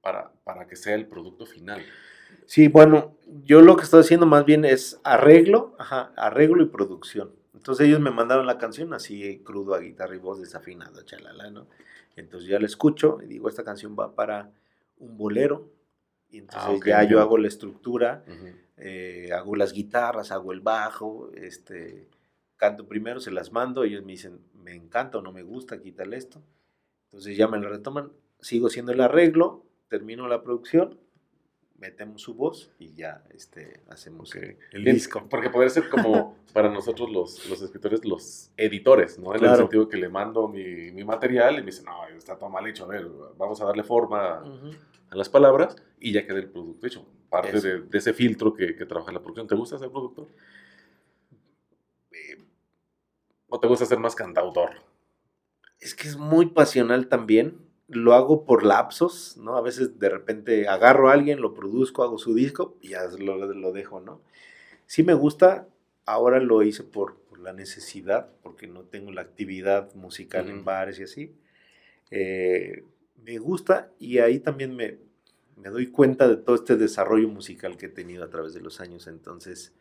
para, 0.00 0.32
para 0.44 0.66
que 0.66 0.76
sea 0.76 0.94
el 0.94 1.06
producto 1.06 1.46
final. 1.46 1.82
Sí, 2.46 2.68
bueno, 2.68 3.16
yo 3.44 3.60
lo 3.60 3.76
que 3.76 3.84
estoy 3.84 4.00
haciendo 4.00 4.26
más 4.26 4.44
bien 4.44 4.64
es 4.64 5.00
arreglo, 5.04 5.74
ajá, 5.78 6.12
arreglo 6.16 6.62
y 6.62 6.66
producción. 6.66 7.41
Entonces 7.54 7.86
ellos 7.86 8.00
me 8.00 8.10
mandaron 8.10 8.46
la 8.46 8.58
canción 8.58 8.94
así 8.94 9.40
crudo 9.40 9.74
a 9.74 9.80
guitarra 9.80 10.14
y 10.14 10.18
voz 10.18 10.40
desafinado, 10.40 11.02
chalala, 11.02 11.50
¿no? 11.50 11.66
Entonces 12.16 12.48
ya 12.48 12.58
la 12.58 12.66
escucho 12.66 13.18
y 13.22 13.26
digo, 13.26 13.48
esta 13.48 13.64
canción 13.64 13.96
va 13.98 14.14
para 14.14 14.50
un 14.98 15.16
bolero. 15.16 15.70
Y 16.30 16.38
ah, 16.38 16.40
entonces 16.40 16.80
ya 16.86 17.04
yo 17.04 17.20
hago 17.20 17.36
la 17.36 17.48
estructura, 17.48 18.24
eh, 18.76 19.30
hago 19.34 19.54
las 19.54 19.72
guitarras, 19.72 20.32
hago 20.32 20.52
el 20.52 20.60
bajo, 20.60 21.30
este, 21.34 22.08
canto 22.56 22.86
primero, 22.86 23.20
se 23.20 23.30
las 23.30 23.52
mando, 23.52 23.84
ellos 23.84 24.04
me 24.04 24.12
dicen, 24.12 24.40
me 24.54 24.74
encanta 24.74 25.18
o 25.18 25.22
no 25.22 25.32
me 25.32 25.42
gusta, 25.42 25.80
quítale 25.80 26.16
esto. 26.16 26.42
Entonces 27.06 27.36
ya 27.36 27.48
me 27.48 27.58
lo 27.58 27.68
retoman, 27.68 28.12
sigo 28.40 28.68
haciendo 28.68 28.92
el 28.92 29.00
arreglo, 29.02 29.66
termino 29.88 30.26
la 30.26 30.42
producción 30.42 31.01
metemos 31.82 32.22
su 32.22 32.34
voz 32.34 32.70
y 32.78 32.94
ya 32.94 33.24
este, 33.34 33.80
hacemos 33.88 34.32
el, 34.36 34.84
disco. 34.84 35.26
Porque 35.28 35.50
podría 35.50 35.68
ser 35.68 35.88
como 35.88 36.38
para 36.54 36.70
nosotros 36.70 37.10
los, 37.10 37.50
los 37.50 37.60
escritores, 37.60 38.04
los 38.04 38.52
editores, 38.56 39.18
¿no? 39.18 39.34
En 39.34 39.44
el 39.44 39.56
sentido 39.56 39.88
que 39.88 39.96
le 39.96 40.08
mando 40.08 40.46
mi, 40.46 40.92
mi, 40.92 41.02
material 41.02 41.54
y 41.54 41.58
me 41.58 41.66
dicen, 41.66 41.86
no, 41.86 42.06
está 42.16 42.38
todo 42.38 42.48
mal 42.50 42.64
hecho, 42.68 42.84
a 42.84 42.88
ver, 42.88 43.04
vamos 43.36 43.60
a 43.60 43.64
darle 43.64 43.82
forma 43.82 44.44
a 45.10 45.16
las 45.16 45.28
palabras 45.28 45.74
y 45.98 46.12
ya 46.12 46.24
queda 46.24 46.38
el 46.38 46.50
producto 46.50 46.86
hecho. 46.86 47.04
Parte 47.28 47.60
de, 47.60 47.80
de, 47.80 47.98
ese 47.98 48.12
filtro 48.12 48.54
que, 48.54 48.76
que, 48.76 48.86
trabaja 48.86 49.10
la 49.10 49.18
producción. 49.18 49.48
¿Te 49.48 49.56
gusta 49.56 49.76
ser 49.76 49.90
productor? 49.90 50.28
Eh, 52.12 52.44
¿O 53.48 53.58
te 53.58 53.66
gusta 53.66 53.86
ser 53.86 53.98
más 53.98 54.14
cantautor? 54.14 54.70
Es 55.80 55.96
que 55.96 56.06
es 56.06 56.16
muy 56.16 56.46
pasional 56.46 57.08
también 57.08 57.71
lo 57.92 58.14
hago 58.14 58.44
por 58.44 58.64
lapsos, 58.64 59.36
¿no? 59.36 59.56
A 59.56 59.60
veces 59.60 59.98
de 59.98 60.08
repente 60.08 60.68
agarro 60.68 61.08
a 61.08 61.12
alguien, 61.12 61.40
lo 61.40 61.54
produzco, 61.54 62.02
hago 62.02 62.18
su 62.18 62.34
disco 62.34 62.76
y 62.80 62.90
ya 62.90 63.04
lo, 63.18 63.36
lo 63.52 63.72
dejo, 63.72 64.00
¿no? 64.00 64.20
Sí 64.86 65.02
me 65.02 65.14
gusta, 65.14 65.68
ahora 66.04 66.40
lo 66.40 66.62
hice 66.62 66.82
por, 66.82 67.16
por, 67.16 67.38
la 67.40 67.52
necesidad, 67.52 68.30
porque 68.42 68.66
no 68.66 68.82
tengo 68.82 69.10
la 69.10 69.22
actividad 69.22 69.92
musical 69.94 70.48
en 70.48 70.64
bares 70.64 71.00
y 71.00 71.02
así. 71.02 71.34
Eh, 72.10 72.84
me 73.24 73.38
gusta 73.38 73.90
y 73.98 74.18
ahí 74.18 74.38
también 74.38 74.76
me, 74.76 74.98
me 75.56 75.70
doy 75.70 75.88
cuenta 75.88 76.28
de 76.28 76.36
todo 76.36 76.56
este 76.56 76.76
desarrollo 76.76 77.28
musical 77.28 77.76
que 77.76 77.86
he 77.86 77.88
tenido 77.88 78.24
a 78.24 78.30
través 78.30 78.54
de 78.54 78.60
los 78.60 78.80
años, 78.80 79.06
entonces 79.06 79.72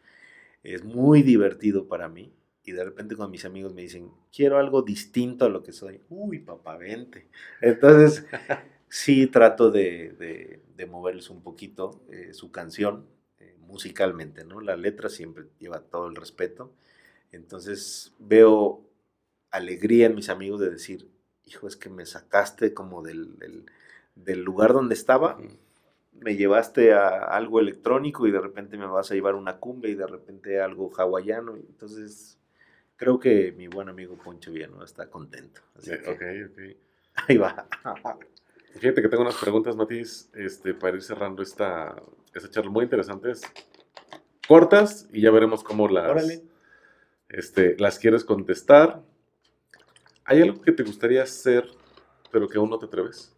es 0.63 0.83
muy 0.83 1.23
divertido 1.23 1.87
para 1.87 2.07
mí 2.07 2.31
y 2.63 2.71
de 2.73 2.83
repente 2.83 3.15
cuando 3.15 3.31
mis 3.31 3.45
amigos 3.45 3.73
me 3.73 3.81
dicen, 3.81 4.11
quiero 4.35 4.57
algo 4.57 4.81
distinto 4.81 5.45
a 5.45 5.49
lo 5.49 5.63
que 5.63 5.73
soy, 5.73 6.01
uy, 6.09 6.39
papá, 6.39 6.77
vente. 6.77 7.27
Entonces, 7.59 8.25
sí 8.89 9.27
trato 9.27 9.71
de, 9.71 10.61
de, 10.75 10.85
moverles 10.87 11.29
un 11.29 11.43
poquito 11.43 12.01
eh, 12.09 12.33
su 12.33 12.51
canción 12.51 13.05
eh, 13.39 13.55
musicalmente, 13.59 14.43
¿no? 14.43 14.61
La 14.61 14.75
letra 14.75 15.09
siempre 15.09 15.45
lleva 15.59 15.79
todo 15.81 16.07
el 16.07 16.15
respeto. 16.15 16.73
Entonces, 17.31 18.13
veo 18.17 18.83
alegría 19.51 20.07
en 20.07 20.15
mis 20.15 20.29
amigos 20.29 20.59
de 20.59 20.71
decir, 20.71 21.07
hijo, 21.45 21.67
es 21.67 21.75
que 21.75 21.89
me 21.89 22.07
sacaste 22.07 22.73
como 22.73 23.03
del, 23.03 23.37
del 24.15 24.43
lugar 24.43 24.73
donde 24.73 24.95
estaba, 24.95 25.37
me 26.13 26.35
llevaste 26.35 26.93
a 26.93 27.19
algo 27.25 27.59
electrónico 27.59 28.27
y 28.27 28.31
de 28.31 28.41
repente 28.41 28.77
me 28.77 28.87
vas 28.87 29.11
a 29.11 29.13
llevar 29.13 29.35
una 29.35 29.57
cumbia 29.57 29.91
y 29.91 29.95
de 29.95 30.07
repente 30.07 30.61
algo 30.61 30.91
hawaiano. 30.95 31.55
Entonces, 31.55 32.40
creo 33.01 33.19
que 33.19 33.51
mi 33.53 33.67
buen 33.67 33.89
amigo 33.89 34.15
Poncho 34.15 34.51
Viano 34.51 34.83
está 34.83 35.09
contento. 35.09 35.61
Así 35.75 35.91
ok, 35.91 36.21
ok. 36.51 36.59
Ahí 37.27 37.35
va. 37.35 37.67
Fíjate 38.75 39.01
que 39.01 39.09
tengo 39.09 39.23
unas 39.23 39.37
preguntas, 39.37 39.75
Matiz, 39.75 40.29
este, 40.35 40.75
para 40.75 40.97
ir 40.97 41.01
cerrando 41.01 41.41
esta, 41.41 41.95
esta 42.31 42.51
charla 42.51 42.69
muy 42.69 42.83
interesantes. 42.83 43.41
Cortas 44.47 45.07
y 45.11 45.21
ya 45.21 45.31
veremos 45.31 45.63
cómo 45.63 45.87
las, 45.87 46.43
este, 47.27 47.75
las 47.79 47.97
quieres 47.97 48.23
contestar. 48.23 49.01
¿Hay 50.23 50.43
algo 50.43 50.61
que 50.61 50.71
te 50.71 50.83
gustaría 50.83 51.23
hacer, 51.23 51.67
pero 52.31 52.47
que 52.47 52.59
aún 52.59 52.69
no 52.69 52.77
te 52.77 52.85
atreves? 52.85 53.33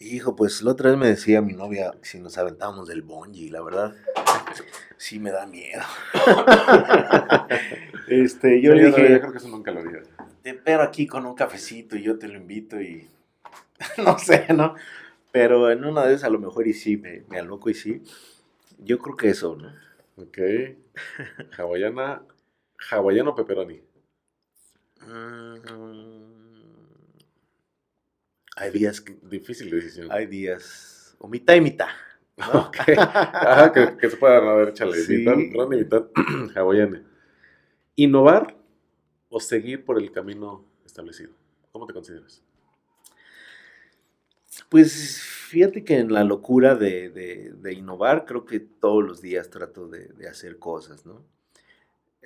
Hijo, 0.00 0.36
pues 0.36 0.62
la 0.62 0.72
otra 0.72 0.90
vez 0.90 0.98
me 0.98 1.08
decía 1.08 1.42
mi 1.42 1.54
novia 1.54 1.92
si 2.02 2.20
nos 2.20 2.38
aventábamos 2.38 2.86
del 2.86 3.02
bungee, 3.02 3.50
la 3.50 3.60
verdad, 3.62 3.96
sí 4.96 5.18
me 5.18 5.32
da 5.32 5.44
miedo. 5.46 5.82
este, 8.08 8.62
yo 8.62 8.74
le 8.74 8.86
dije, 8.86 9.10
yo 9.10 9.20
creo 9.20 9.32
que 9.32 9.38
eso 9.38 9.48
nunca 9.48 9.72
lo 9.72 9.82
digas. 9.82 10.08
Te 10.42 10.50
espero 10.50 10.82
aquí 10.82 11.08
con 11.08 11.26
un 11.26 11.34
cafecito 11.34 11.96
y 11.96 12.02
yo 12.02 12.16
te 12.16 12.28
lo 12.28 12.36
invito 12.36 12.80
y 12.80 13.08
no 14.04 14.18
sé, 14.20 14.46
¿no? 14.54 14.76
Pero 15.32 15.68
en 15.70 15.84
una 15.84 16.06
de 16.06 16.14
esas 16.14 16.28
a 16.28 16.30
lo 16.30 16.38
mejor 16.38 16.68
y 16.68 16.74
sí, 16.74 16.96
me, 16.96 17.24
me 17.28 17.40
aloco 17.40 17.68
y 17.68 17.74
sí. 17.74 18.02
Yo 18.78 19.00
creo 19.00 19.16
que 19.16 19.30
eso, 19.30 19.56
¿no? 19.56 19.72
Ok. 20.16 20.38
Hawaiana, 21.58 22.22
hawaiano 22.90 23.34
pepperoni. 23.34 23.80
Mm, 25.06 26.37
hay 28.58 28.70
días 28.70 29.00
que... 29.00 29.16
Difícil 29.22 29.70
decisión. 29.70 30.08
Hay 30.10 30.26
días... 30.26 31.16
O 31.18 31.28
mitad 31.28 31.54
y 31.54 31.60
mitad. 31.60 31.88
¿no? 32.36 32.70
Ajá, 32.76 33.72
que, 33.72 33.96
que, 33.96 34.10
se 34.10 34.16
puedan 34.16 34.46
haber 34.46 34.68
échale. 34.68 34.98
Sí. 34.98 35.18
Mitad, 35.18 35.36
mitad, 35.36 35.68
mitad 35.68 36.06
hawaiana. 36.56 37.02
¿Innovar 37.96 38.56
o 39.28 39.40
seguir 39.40 39.84
por 39.84 39.98
el 39.98 40.12
camino 40.12 40.64
establecido? 40.86 41.32
¿Cómo 41.72 41.86
te 41.86 41.92
consideras? 41.92 42.42
Pues 44.68 45.20
fíjate 45.22 45.84
que 45.84 45.98
en 45.98 46.12
la 46.12 46.24
locura 46.24 46.74
de, 46.74 47.10
de, 47.10 47.52
de 47.52 47.72
innovar, 47.72 48.24
creo 48.24 48.44
que 48.44 48.60
todos 48.60 49.04
los 49.04 49.20
días 49.20 49.50
trato 49.50 49.88
de, 49.88 50.08
de 50.08 50.28
hacer 50.28 50.58
cosas, 50.58 51.06
¿no? 51.06 51.24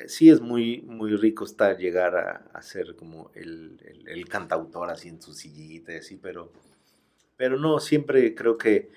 Eh, 0.03 0.09
sí 0.09 0.31
es 0.31 0.41
muy, 0.41 0.83
muy 0.83 1.17
rico 1.17 1.45
estar, 1.45 1.77
llegar 1.79 2.17
a, 2.17 2.51
a 2.53 2.63
ser 2.63 2.95
como 2.97 3.31
el, 3.35 3.81
el, 3.85 4.09
el, 4.09 4.29
cantautor 4.29 4.91
así 4.91 5.09
en 5.09 5.21
su 5.21 5.33
sillita 5.35 5.93
y 5.93 5.97
así, 5.97 6.17
pero, 6.17 6.53
pero 7.37 7.59
no, 7.59 7.81
siempre 7.81 8.35
creo 8.35 8.59
que 8.59 8.91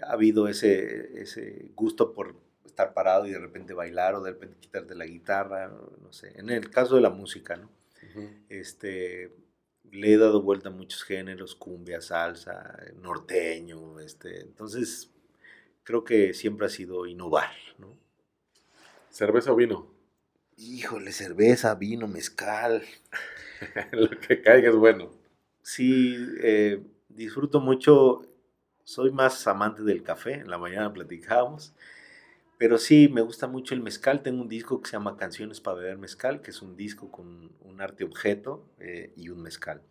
ha 0.00 0.12
habido 0.12 0.48
ese, 0.48 1.20
ese 1.20 1.66
gusto 1.74 2.12
por 2.12 2.34
estar 2.64 2.94
parado 2.94 3.26
y 3.26 3.32
de 3.32 3.38
repente 3.38 3.74
bailar 3.74 4.14
o 4.14 4.22
de 4.22 4.32
repente 4.32 4.56
quitarte 4.58 4.94
la 4.94 5.06
guitarra, 5.06 5.68
no 5.68 6.12
sé, 6.12 6.32
en 6.38 6.50
el 6.50 6.70
caso 6.70 6.96
de 6.96 7.02
la 7.02 7.10
música, 7.10 7.56
¿no? 7.56 7.70
Uh 8.14 8.20
-huh. 8.20 8.30
Este, 8.48 9.32
le 9.90 10.12
he 10.14 10.18
dado 10.18 10.42
vuelta 10.42 10.68
a 10.70 10.72
muchos 10.72 11.02
géneros, 11.04 11.54
cumbia, 11.54 12.00
salsa, 12.00 12.78
norteño, 12.96 14.00
este, 14.00 14.40
entonces 14.40 15.10
creo 15.84 16.04
que 16.04 16.34
siempre 16.34 16.66
ha 16.66 16.70
sido 16.70 17.06
innovar, 17.06 17.50
¿no? 17.78 17.96
¿Cerveza 19.10 19.52
o 19.52 19.56
vino? 19.56 20.01
Híjole, 20.56 21.12
cerveza, 21.12 21.74
vino, 21.74 22.06
mezcal. 22.08 22.82
Lo 23.92 24.10
que 24.10 24.42
caiga 24.42 24.70
es 24.70 24.76
bueno. 24.76 25.10
Sí, 25.62 26.16
eh, 26.42 26.82
disfruto 27.08 27.60
mucho, 27.60 28.22
soy 28.84 29.10
más 29.12 29.46
amante 29.46 29.82
del 29.82 30.02
café, 30.02 30.34
en 30.34 30.50
la 30.50 30.58
mañana 30.58 30.92
platicábamos, 30.92 31.74
pero 32.58 32.78
sí, 32.78 33.08
me 33.08 33.22
gusta 33.22 33.48
mucho 33.48 33.74
el 33.74 33.82
mezcal, 33.82 34.22
tengo 34.22 34.42
un 34.42 34.48
disco 34.48 34.80
que 34.82 34.88
se 34.90 34.94
llama 34.94 35.16
Canciones 35.16 35.60
para 35.60 35.78
beber 35.78 35.98
mezcal, 35.98 36.42
que 36.42 36.50
es 36.52 36.62
un 36.62 36.76
disco 36.76 37.10
con 37.12 37.52
un 37.62 37.80
arte 37.80 38.04
objeto 38.04 38.66
eh, 38.80 39.12
y 39.16 39.30
un 39.30 39.42
mezcal. 39.42 39.82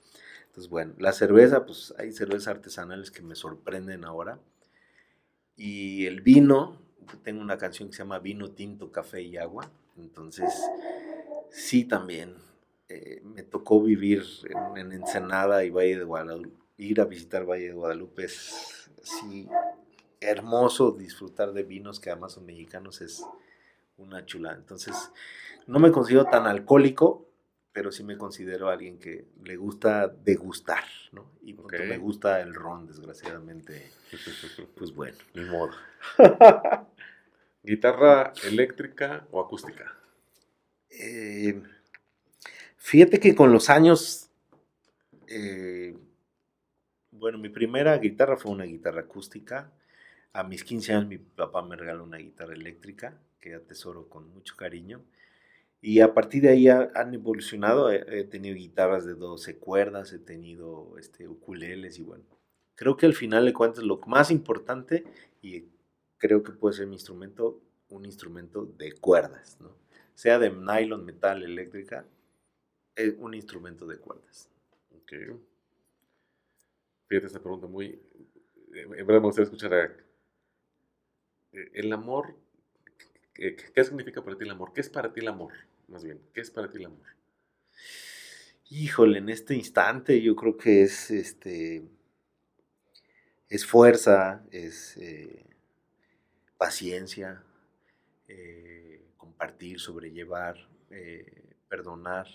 Entonces, 0.48 0.70
bueno, 0.70 0.94
la 1.00 1.14
cerveza, 1.14 1.66
pues 1.66 1.94
hay 2.00 2.14
cervezas 2.14 2.50
artesanales 2.50 3.12
que 3.12 3.24
me 3.24 3.36
sorprenden 3.36 4.06
ahora. 4.06 4.40
Y 5.56 6.08
el 6.08 6.20
vino, 6.20 6.82
tengo 7.24 7.42
una 7.42 7.58
canción 7.58 7.88
que 7.90 7.96
se 7.96 8.00
llama 8.04 8.20
Vino 8.20 8.52
Tinto, 8.52 8.92
Café 8.92 9.22
y 9.22 9.38
Agua. 9.38 9.72
Entonces, 9.98 10.50
sí 11.50 11.86
también. 11.86 12.36
Eh, 12.90 13.22
me 13.24 13.44
tocó 13.44 13.82
vivir 13.82 14.26
en, 14.50 14.78
en, 14.78 14.92
Ensenada 14.92 15.64
y 15.64 15.70
Valle 15.70 15.98
de 15.98 16.04
Guadalupe. 16.04 16.58
Ir 16.78 17.00
a 17.00 17.06
visitar 17.06 17.46
Valle 17.46 17.68
de 17.68 17.74
Guadalupe 17.74 18.26
es 18.26 18.90
sí, 19.02 19.48
hermoso 20.20 20.92
disfrutar 20.92 21.54
de 21.54 21.64
vinos 21.64 22.00
que 22.00 22.12
además 22.12 22.34
son 22.34 22.46
mexicanos, 22.46 23.02
es 23.02 23.26
una 23.98 24.26
chula. 24.26 24.54
Entonces, 24.54 25.12
no 25.68 25.80
me 25.80 25.92
considero 25.92 26.26
tan 26.26 26.46
alcohólico, 26.46 27.28
pero 27.74 27.92
sí 27.92 28.04
me 28.04 28.18
considero 28.18 28.70
alguien 28.70 29.00
que 29.00 29.26
le 29.44 29.56
gusta 29.56 30.08
degustar, 30.08 30.84
¿no? 31.12 31.32
Y 31.42 31.58
okay. 31.58 31.88
me 31.88 31.98
gusta 31.98 32.42
el 32.42 32.54
ron, 32.54 32.86
desgraciadamente, 32.86 33.90
pues 34.76 34.94
bueno, 34.94 35.18
ni 35.34 35.44
modo. 35.46 35.72
¿Guitarra 37.64 38.34
eléctrica 38.44 39.28
o 39.32 39.40
acústica? 39.40 39.96
Eh, 40.90 41.62
fíjate 42.78 43.20
que 43.20 43.36
con 43.36 43.52
los 43.52 43.70
años, 43.70 44.30
eh, 45.28 45.96
bueno, 47.12 47.38
mi 47.38 47.50
primera 47.50 47.98
guitarra 47.98 48.36
fue 48.36 48.52
una 48.52 48.66
guitarra 48.66 49.02
acústica. 49.02 49.72
A 50.34 50.44
mis 50.44 50.64
15 50.64 50.94
años 50.94 51.08
mi 51.08 51.18
papá 51.20 51.62
me 51.62 51.76
regaló 51.76 52.04
una 52.04 52.18
guitarra 52.18 52.54
eléctrica 52.54 53.18
que 53.40 53.54
atesoro 53.54 54.10
con 54.10 54.34
mucho 54.34 54.56
cariño. 54.56 55.04
Y 55.82 56.00
a 56.00 56.14
partir 56.14 56.44
de 56.44 56.50
ahí 56.50 56.68
han 56.68 57.14
evolucionado. 57.14 57.92
He, 57.92 58.24
tenido 58.26 58.56
guitarras 58.56 59.06
de 59.06 59.16
12 59.16 59.58
cuerdas, 59.58 60.14
he 60.14 60.20
tenido 60.20 60.98
este, 61.00 61.28
ukuleles 61.28 62.00
y 62.00 62.04
bueno. 62.04 62.24
Creo 62.76 62.98
que 62.98 63.06
al 63.06 63.14
final 63.14 63.46
de 63.46 63.54
cuentas 63.54 63.84
lo 63.84 64.00
más 64.08 64.32
importante 64.32 65.04
y 65.42 65.66
creo 66.22 66.44
que 66.44 66.52
puede 66.52 66.76
ser 66.76 66.88
mi 66.88 66.94
instrumento, 66.94 67.60
un 67.90 68.06
instrumento 68.06 68.66
de 68.78 68.94
cuerdas, 68.94 69.58
¿no? 69.60 69.76
Sea 70.14 70.38
de 70.38 70.52
nylon, 70.52 71.04
metal, 71.04 71.42
eléctrica, 71.42 72.06
es 72.96 73.16
un 73.18 73.34
instrumento 73.34 73.88
de 73.88 73.98
cuerdas. 73.98 74.50
Ok. 74.96 75.14
Fíjate 77.08 77.28
esta 77.28 77.40
pregunta 77.40 77.68
muy... 77.68 78.00
En 78.74 79.06
verdad 79.06 79.20
me 79.20 79.28
gustaría 79.28 79.46
escuchar 79.46 79.74
a, 79.74 79.92
el 81.74 81.92
amor, 81.92 82.36
¿qué, 83.34 83.56
¿qué 83.56 83.84
significa 83.84 84.24
para 84.24 84.38
ti 84.38 84.46
el 84.46 84.52
amor? 84.52 84.72
¿Qué 84.74 84.80
es 84.80 84.90
para 84.90 85.12
ti 85.12 85.20
el 85.20 85.28
amor? 85.28 85.54
Más 85.88 86.04
bien, 86.06 86.22
¿qué 86.34 86.40
es 86.40 86.52
para 86.52 86.70
ti 86.70 86.78
el 86.78 86.86
amor? 86.86 87.08
Híjole, 88.70 89.18
en 89.18 89.28
este 89.28 89.56
instante 89.56 90.22
yo 90.22 90.36
creo 90.36 90.56
que 90.56 90.84
es 90.84 91.12
este 91.12 91.84
es 93.50 93.66
fuerza, 93.66 94.46
es 94.52 94.96
eh, 94.96 95.51
paciencia, 96.62 97.44
eh, 98.28 99.04
compartir, 99.18 99.80
sobrellevar, 99.80 100.56
eh, 100.92 101.56
perdonar, 101.68 102.28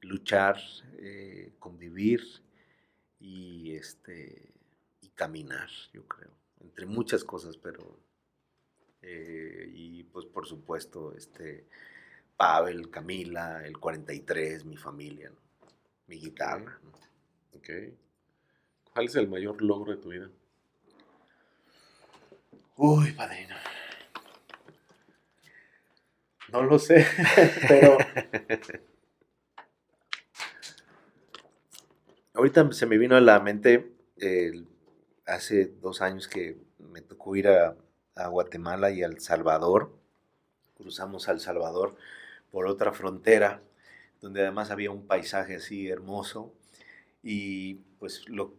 luchar, 0.00 0.60
eh, 0.98 1.54
convivir 1.58 2.20
y, 3.18 3.74
este, 3.74 4.54
y 5.00 5.08
caminar, 5.08 5.68
yo 5.92 6.06
creo, 6.06 6.30
entre 6.60 6.86
muchas 6.86 7.24
cosas, 7.24 7.56
pero 7.56 7.98
y 9.02 10.04
pues 10.04 10.26
por 10.26 10.46
supuesto, 10.46 11.12
este, 11.16 11.66
Pavel, 12.36 12.90
Camila, 12.90 13.66
el 13.66 13.78
43, 13.78 14.66
mi 14.66 14.76
familia, 14.76 15.30
¿no? 15.30 15.40
mi 16.06 16.20
guitarra. 16.20 16.78
¿Cuál 18.92 19.06
es 19.06 19.16
el 19.16 19.26
mayor 19.26 19.60
logro 19.62 19.96
de 19.96 19.98
tu 20.00 20.10
vida? 20.10 20.30
Uy, 22.80 23.10
padrino. 23.10 23.56
No 26.52 26.62
lo 26.62 26.78
sé, 26.78 27.04
pero 27.68 27.98
ahorita 32.34 32.70
se 32.70 32.86
me 32.86 32.96
vino 32.96 33.16
a 33.16 33.20
la 33.20 33.40
mente 33.40 33.90
eh, 34.18 34.62
hace 35.26 35.66
dos 35.80 36.00
años 36.02 36.28
que 36.28 36.56
me 36.78 37.00
tocó 37.02 37.34
ir 37.34 37.48
a, 37.48 37.74
a, 38.14 38.28
Guatemala 38.28 38.92
y 38.92 39.02
a 39.02 39.06
El 39.06 39.18
Salvador. 39.20 39.92
Cruzamos 40.76 41.28
a 41.28 41.32
El 41.32 41.40
Salvador 41.40 41.96
por 42.52 42.68
otra 42.68 42.92
frontera, 42.92 43.60
donde 44.20 44.42
además 44.42 44.70
había 44.70 44.92
un 44.92 45.04
paisaje 45.04 45.56
así 45.56 45.88
hermoso 45.88 46.54
y 47.24 47.74
pues 47.98 48.28
lo 48.28 48.54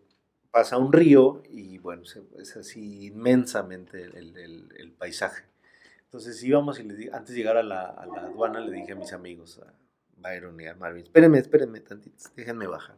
pasa 0.51 0.77
un 0.77 0.91
río 0.91 1.43
y 1.49 1.77
bueno, 1.77 2.03
es 2.03 2.57
así 2.57 3.07
inmensamente 3.07 4.03
el, 4.03 4.37
el, 4.37 4.69
el 4.77 4.91
paisaje. 4.91 5.43
Entonces 6.09 6.43
íbamos 6.43 6.79
y 6.79 6.83
le, 6.83 7.11
antes 7.13 7.35
de 7.35 7.35
llegar 7.35 7.57
a 7.57 7.61
la, 7.61 7.81
a 7.85 8.05
la, 8.07 8.21
aduana 8.21 8.59
le 8.61 8.71
dije 8.71 8.93
a 8.93 8.95
mis 8.95 9.13
amigos, 9.13 9.61
Byron 10.17 10.59
y 10.59 10.65
a 10.65 10.73
Marvin, 10.73 11.03
espérenme, 11.03 11.37
espérenme 11.37 11.81
tantito, 11.81 12.17
déjenme 12.35 12.65
bajar. 12.65 12.97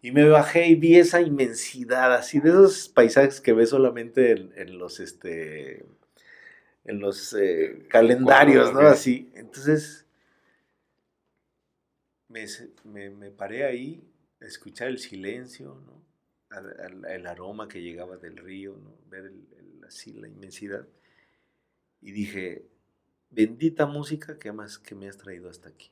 Y 0.00 0.10
me 0.10 0.26
bajé 0.26 0.66
y 0.66 0.76
vi 0.76 0.96
esa 0.96 1.20
inmensidad, 1.20 2.14
así 2.14 2.40
de 2.40 2.50
esos 2.50 2.88
paisajes 2.88 3.40
que 3.40 3.52
ves 3.52 3.70
solamente 3.70 4.32
en, 4.32 4.78
los, 4.78 4.98
este, 5.00 5.84
en 6.84 7.00
los 7.00 7.34
eh, 7.34 7.86
calendarios, 7.88 8.72
¿no? 8.72 8.80
Así. 8.80 9.30
Entonces, 9.34 10.06
me, 12.28 13.10
me, 13.10 13.30
paré 13.30 13.64
ahí 13.64 14.06
a 14.40 14.46
escuchar 14.46 14.88
el 14.88 14.98
silencio, 14.98 15.80
¿no? 15.86 16.03
El 17.08 17.26
aroma 17.26 17.68
que 17.68 17.82
llegaba 17.82 18.16
del 18.16 18.36
río, 18.36 18.76
¿no? 18.76 18.96
Ver 19.08 19.32
así 19.86 20.12
la 20.12 20.28
inmensidad. 20.28 20.86
Y 22.00 22.12
dije, 22.12 22.66
bendita 23.30 23.86
música 23.86 24.38
que, 24.38 24.52
más, 24.52 24.78
que 24.78 24.94
me 24.94 25.08
has 25.08 25.16
traído 25.16 25.48
hasta 25.48 25.68
aquí. 25.68 25.90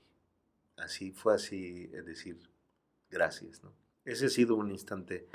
Así 0.77 1.13
fue 1.13 1.35
así, 1.35 1.91
es 1.93 2.07
decir, 2.07 2.39
gracias, 3.11 3.63
¿no? 3.63 3.73
Ese 4.05 4.27
ha 4.27 4.29
sido 4.29 4.57
un 4.57 4.71
instante 4.71 5.27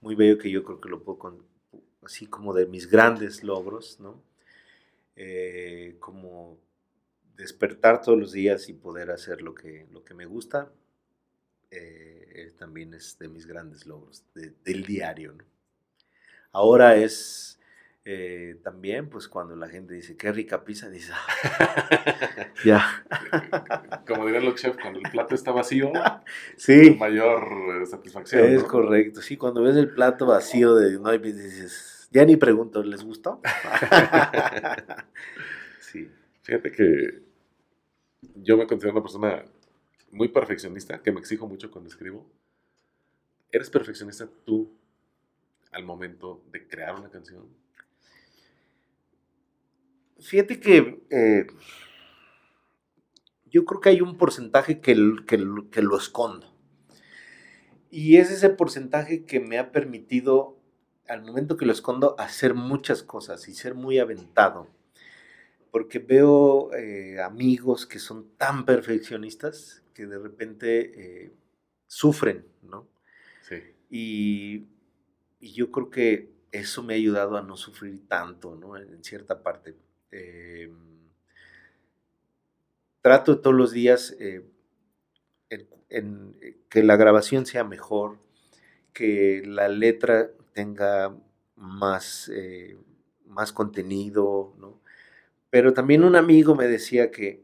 muy 0.00 0.14
bello 0.14 0.38
que 0.38 0.50
yo 0.50 0.64
creo 0.64 0.80
que 0.80 0.88
lo 0.88 1.02
puedo, 1.02 1.44
así 2.02 2.26
como 2.26 2.54
de 2.54 2.66
mis 2.66 2.90
grandes 2.90 3.44
logros, 3.44 4.00
¿no? 4.00 4.22
Eh, 5.16 5.96
como 5.98 6.58
despertar 7.36 8.00
todos 8.02 8.18
los 8.18 8.32
días 8.32 8.68
y 8.68 8.72
poder 8.72 9.10
hacer 9.10 9.42
lo 9.42 9.54
que, 9.54 9.86
lo 9.92 10.04
que 10.04 10.14
me 10.14 10.26
gusta, 10.26 10.72
eh, 11.70 12.52
también 12.58 12.94
es 12.94 13.18
de 13.18 13.28
mis 13.28 13.46
grandes 13.46 13.86
logros 13.86 14.24
del 14.34 14.84
diario, 14.84 15.32
¿no? 15.32 15.44
Ahora 16.52 16.96
es 16.96 17.58
eh, 18.10 18.56
también, 18.62 19.10
pues 19.10 19.28
cuando 19.28 19.54
la 19.54 19.68
gente 19.68 19.92
dice, 19.92 20.16
qué 20.16 20.32
rica 20.32 20.64
pizza, 20.64 20.88
dice, 20.88 21.12
ah, 21.14 22.48
ya. 22.64 23.04
Como 24.06 24.24
dirían 24.24 24.46
los 24.46 24.54
chefs, 24.54 24.78
cuando 24.80 24.98
el 24.98 25.10
plato 25.10 25.34
está 25.34 25.52
vacío, 25.52 25.92
sí. 26.56 26.96
mayor 26.98 27.82
eh, 27.82 27.86
satisfacción. 27.86 28.46
Es 28.46 28.64
correcto, 28.64 29.20
sí, 29.20 29.36
cuando 29.36 29.62
ves 29.62 29.76
el 29.76 29.90
plato 29.90 30.24
vacío 30.24 30.74
de 30.76 30.98
no 30.98 31.10
hay 31.10 31.18
dices, 31.18 32.08
ya 32.10 32.24
ni 32.24 32.36
pregunto, 32.36 32.82
¿les 32.82 33.04
gustó? 33.04 33.42
sí. 35.80 36.10
Fíjate 36.40 36.72
que 36.72 37.22
yo 38.36 38.56
me 38.56 38.66
considero 38.66 38.94
una 38.94 39.02
persona 39.02 39.44
muy 40.10 40.28
perfeccionista, 40.28 41.02
que 41.02 41.12
me 41.12 41.20
exijo 41.20 41.46
mucho 41.46 41.70
cuando 41.70 41.90
escribo. 41.90 42.26
¿Eres 43.50 43.70
perfeccionista 43.70 44.28
tú 44.44 44.76
al 45.72 45.84
momento 45.84 46.42
de 46.50 46.66
crear 46.66 46.94
una 46.94 47.10
canción? 47.10 47.46
Fíjate 50.20 50.58
que 50.60 51.02
eh, 51.10 51.46
yo 53.46 53.64
creo 53.64 53.80
que 53.80 53.88
hay 53.90 54.00
un 54.00 54.18
porcentaje 54.18 54.80
que, 54.80 54.94
que, 55.26 55.38
lo 55.38 55.96
escondo. 55.96 56.52
Y 57.90 58.16
es 58.16 58.30
ese 58.30 58.50
porcentaje 58.50 59.24
que 59.24 59.40
me 59.40 59.58
ha 59.58 59.72
permitido, 59.72 60.58
al 61.06 61.22
momento 61.22 61.56
que 61.56 61.64
lo 61.64 61.72
escondo, 61.72 62.16
hacer 62.18 62.54
muchas 62.54 63.02
cosas 63.02 63.48
y 63.48 63.54
ser 63.54 63.74
muy 63.74 63.98
aventado. 63.98 64.68
Porque 65.70 65.98
veo 65.98 66.72
eh, 66.74 67.20
amigos 67.22 67.86
que 67.86 67.98
son 67.98 68.28
tan 68.36 68.64
perfeccionistas 68.66 69.82
que 69.98 70.06
de 70.06 70.16
repente 70.20 71.24
eh, 71.24 71.32
sufren, 71.88 72.46
¿no? 72.62 72.86
Sí. 73.42 73.56
Y, 73.90 74.68
y 75.40 75.52
yo 75.54 75.72
creo 75.72 75.90
que 75.90 76.30
eso 76.52 76.84
me 76.84 76.94
ha 76.94 76.96
ayudado 76.96 77.36
a 77.36 77.42
no 77.42 77.56
sufrir 77.56 78.06
tanto, 78.06 78.54
¿no? 78.54 78.76
En 78.76 79.02
cierta 79.02 79.42
parte. 79.42 79.74
Em, 80.12 80.70
trato 83.02 83.40
todos 83.40 83.56
los 83.56 83.72
días 83.72 84.14
eh, 84.20 84.44
en, 85.88 86.36
eh, 86.40 86.56
que 86.68 86.82
la 86.82 86.96
grabación 86.96 87.46
sea 87.46 87.64
mejor, 87.64 88.18
que 88.92 89.42
la 89.46 89.68
letra 89.68 90.30
tenga 90.54 91.16
más, 91.56 92.30
eh, 92.34 92.78
más 93.26 93.52
contenido, 93.52 94.54
¿no? 94.58 94.80
Pero 95.50 95.74
también 95.74 96.04
un 96.04 96.16
amigo 96.16 96.54
me 96.56 96.68
decía 96.68 97.10
que 97.12 97.42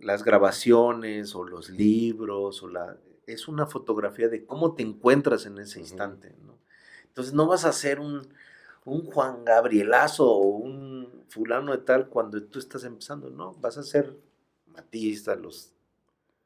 las 0.00 0.24
grabaciones 0.24 1.34
o 1.34 1.44
los 1.44 1.70
libros 1.70 2.62
o 2.62 2.68
la, 2.68 2.96
es 3.26 3.48
una 3.48 3.66
fotografía 3.66 4.28
de 4.28 4.44
cómo 4.46 4.74
te 4.74 4.82
encuentras 4.82 5.46
en 5.46 5.58
ese 5.58 5.80
instante, 5.80 6.34
¿no? 6.44 6.58
Entonces 7.04 7.34
no 7.34 7.46
vas 7.46 7.64
a 7.64 7.68
hacer 7.68 8.00
un, 8.00 8.26
un 8.84 9.04
Juan 9.04 9.44
Gabrielazo 9.44 10.30
o 10.30 10.46
un 10.46 11.24
fulano 11.28 11.72
de 11.72 11.78
tal 11.78 12.08
cuando 12.08 12.42
tú 12.44 12.58
estás 12.58 12.84
empezando, 12.84 13.30
no, 13.30 13.54
vas 13.54 13.78
a 13.78 13.82
ser 13.82 14.16
Matiz 14.66 15.28
a 15.28 15.36
los 15.36 15.74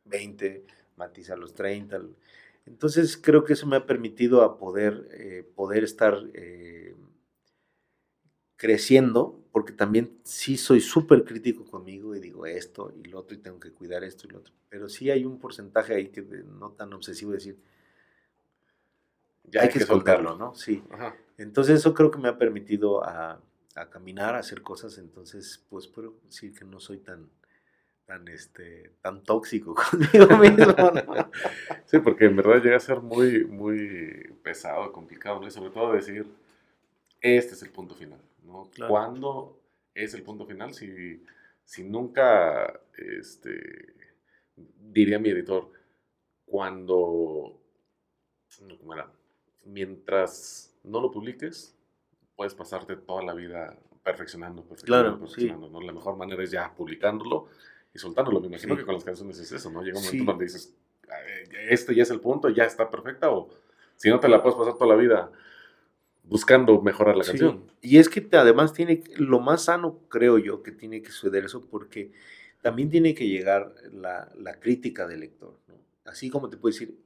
20, 0.04 0.64
Matiz 0.96 1.30
a 1.30 1.36
los 1.36 1.54
30. 1.54 2.02
Entonces 2.66 3.16
creo 3.16 3.44
que 3.44 3.52
eso 3.52 3.66
me 3.66 3.76
ha 3.76 3.86
permitido 3.86 4.42
a 4.42 4.58
poder, 4.58 5.08
eh, 5.12 5.48
poder 5.54 5.84
estar 5.84 6.18
eh, 6.34 6.96
creciendo, 8.56 9.40
porque 9.56 9.72
también 9.72 10.18
sí 10.22 10.58
soy 10.58 10.82
súper 10.82 11.24
crítico 11.24 11.64
conmigo 11.64 12.14
y 12.14 12.20
digo 12.20 12.44
esto 12.44 12.92
y 12.94 13.08
lo 13.08 13.20
otro 13.20 13.34
y 13.34 13.40
tengo 13.40 13.58
que 13.58 13.72
cuidar 13.72 14.04
esto 14.04 14.26
y 14.26 14.32
lo 14.32 14.40
otro. 14.40 14.52
Pero 14.68 14.86
sí 14.86 15.10
hay 15.10 15.24
un 15.24 15.38
porcentaje 15.38 15.94
ahí 15.94 16.08
que 16.08 16.20
no 16.20 16.72
tan 16.72 16.92
obsesivo 16.92 17.32
decir, 17.32 17.56
ya 19.44 19.62
hay, 19.62 19.70
que, 19.70 19.78
esconderlo, 19.78 20.36
¿no? 20.36 20.54
Sí. 20.54 20.84
Entonces 21.38 21.78
eso 21.78 21.94
creo 21.94 22.10
que 22.10 22.18
me 22.18 22.28
ha 22.28 22.36
permitido 22.36 23.02
a, 23.02 23.40
caminar, 23.90 24.34
a 24.34 24.40
hacer 24.40 24.60
cosas, 24.60 24.98
entonces 24.98 25.64
pues 25.70 25.86
puedo 25.86 26.12
decir 26.26 26.52
que 26.52 26.66
no 26.66 26.78
soy 26.78 26.98
tan, 26.98 27.26
tan, 28.04 28.28
este, 28.28 28.90
tan 29.00 29.22
tóxico 29.22 29.74
conmigo 29.90 30.36
mismo, 30.36 30.66
¿no? 30.66 31.30
sí, 31.86 31.98
porque 32.00 32.26
en 32.26 32.36
verdad 32.36 32.62
llega 32.62 32.76
a 32.76 32.80
ser 32.80 33.00
muy, 33.00 33.46
muy 33.46 34.34
pesado, 34.42 34.92
complicado, 34.92 35.40
¿no? 35.40 35.46
Y 35.46 35.50
sobre 35.50 35.70
todo 35.70 35.94
decir, 35.94 36.26
este 37.22 37.54
es 37.54 37.62
el 37.62 37.70
punto 37.70 37.94
final, 37.94 38.20
¿no? 38.46 38.70
¿Cuándo 38.88 39.58
es 39.94 40.14
el 40.14 40.22
punto 40.22 40.46
final? 40.46 40.72
Si, 40.72 41.22
si 41.64 41.84
nunca, 41.84 42.80
este, 42.96 43.94
diría 44.56 45.18
mi 45.18 45.30
editor, 45.30 45.70
cuando, 46.46 47.60
¿cómo 48.78 48.94
era? 48.94 49.10
mientras 49.66 50.74
no 50.84 51.00
lo 51.00 51.10
publiques, 51.10 51.74
puedes 52.34 52.54
pasarte 52.54 52.96
toda 52.96 53.22
la 53.22 53.34
vida 53.34 53.76
perfeccionando, 54.02 54.62
perfeccionando, 54.62 55.18
perfeccionando, 55.18 55.68
¿no? 55.68 55.80
La 55.80 55.92
mejor 55.92 56.16
manera 56.16 56.42
es 56.42 56.50
ya 56.50 56.72
publicándolo 56.72 57.48
y 57.92 57.98
soltándolo. 57.98 58.40
Me 58.40 58.46
imagino 58.46 58.76
que 58.76 58.84
con 58.84 58.94
las 58.94 59.04
canciones 59.04 59.38
es 59.38 59.50
eso, 59.50 59.70
¿no? 59.70 59.82
Llega 59.82 59.98
un 59.98 60.04
momento 60.04 60.32
donde 60.32 60.44
dices, 60.44 60.74
este 61.68 61.94
ya 61.94 62.04
es 62.04 62.10
el 62.10 62.20
punto, 62.20 62.48
ya 62.48 62.64
está 62.64 62.88
perfecta, 62.88 63.30
o 63.30 63.48
si 63.96 64.08
no 64.08 64.20
te 64.20 64.28
la 64.28 64.42
puedes 64.42 64.56
pasar 64.56 64.74
toda 64.74 64.94
la 64.94 65.00
vida 65.00 65.30
buscando 66.26 66.80
mejorar 66.82 67.16
la 67.16 67.24
canción. 67.24 67.64
Y 67.80 67.98
es 67.98 68.08
que 68.08 68.26
además 68.32 68.72
tiene, 68.72 69.02
lo 69.16 69.40
más 69.40 69.64
sano 69.64 70.00
creo 70.08 70.38
yo 70.38 70.62
que 70.62 70.72
tiene 70.72 71.02
que 71.02 71.10
suceder 71.10 71.44
eso 71.44 71.66
porque 71.70 72.12
también 72.62 72.90
tiene 72.90 73.14
que 73.14 73.28
llegar 73.28 73.74
la, 73.92 74.30
la 74.36 74.58
crítica 74.58 75.06
del 75.06 75.20
lector, 75.20 75.58
¿no? 75.68 75.76
Así 76.04 76.30
como 76.30 76.48
te 76.48 76.56
puede 76.56 76.72
decir, 76.74 76.96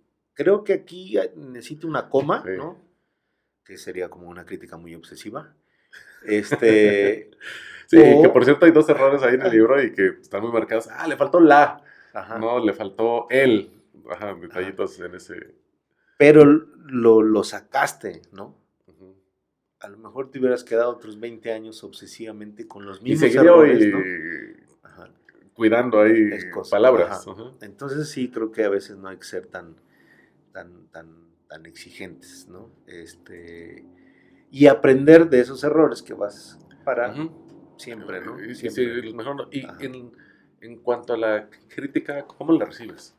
Creo 0.41 0.64
que 0.64 0.73
aquí 0.73 1.18
necesito 1.37 1.87
una 1.87 2.09
coma, 2.09 2.43
¿no? 2.57 2.79
Que 3.62 3.77
sería 3.77 4.09
como 4.09 4.29
una 4.29 4.47
crítica 4.47 4.79
muy 4.79 4.95
obsesiva. 4.95 5.55
Este. 6.25 7.31
sí, 7.87 7.99
que 8.23 8.29
por 8.31 8.47
cierto 8.47 8.64
hay 8.64 8.73
dos 8.73 8.89
errores 8.89 9.23
ahí 9.23 9.35
en 9.35 9.43
el 9.43 9.51
libro 9.51 9.83
y 9.83 9.93
que 9.93 10.07
están 10.21 10.43
muy 10.43 10.51
marcados. 10.51 10.89
Ah, 10.91 11.07
le 11.07 11.18
faltó 11.18 11.41
la. 11.41 11.83
No, 12.39 12.59
le 12.64 12.73
faltó 12.73 13.27
él. 13.29 13.71
Ajá, 14.11 14.35
detallitos 14.35 14.99
en 15.01 15.14
ese. 15.14 15.55
Pero 16.16 16.45
lo, 16.45 17.21
lo 17.21 17.45
sacaste, 17.45 18.23
¿no? 18.33 18.57
A 19.81 19.89
lo 19.89 19.99
mejor 19.99 20.31
te 20.31 20.39
hubieras 20.39 20.62
quedado 20.62 20.91
otros 20.91 21.18
20 21.18 21.53
años 21.53 21.83
obsesivamente 21.85 22.68
con 22.68 22.85
los 22.85 23.03
mismos 23.03 23.35
errores, 23.35 23.93
¿no? 23.93 23.99
cuidando 25.55 26.01
ahí 26.01 26.31
palabras. 26.70 27.26
Entonces 27.61 28.09
sí, 28.09 28.31
creo 28.31 28.51
que 28.51 28.64
a 28.64 28.70
veces 28.70 28.97
no 28.97 29.09
hay 29.09 29.16
que 29.16 29.24
ser 29.24 29.47
tan 29.47 29.76
tan, 30.53 30.87
tan, 30.89 31.07
tan 31.49 31.66
exigentes, 31.66 32.49
¿no? 32.49 32.70
Este, 32.87 33.85
y 34.51 34.66
aprender 34.66 35.28
de 35.28 35.41
esos 35.41 35.62
errores 35.64 36.03
que 36.03 36.14
vas 36.14 36.59
para 36.85 37.14
siempre, 37.76 38.20
¿no? 38.20 38.39
Y, 38.43 39.14
mejor, 39.14 39.49
y 39.51 39.66
en, 39.81 40.12
en, 40.61 40.76
cuanto 40.78 41.14
a 41.14 41.16
la 41.16 41.49
crítica, 41.68 42.26
¿cómo 42.26 42.53
la 42.53 42.64
recibes? 42.64 43.16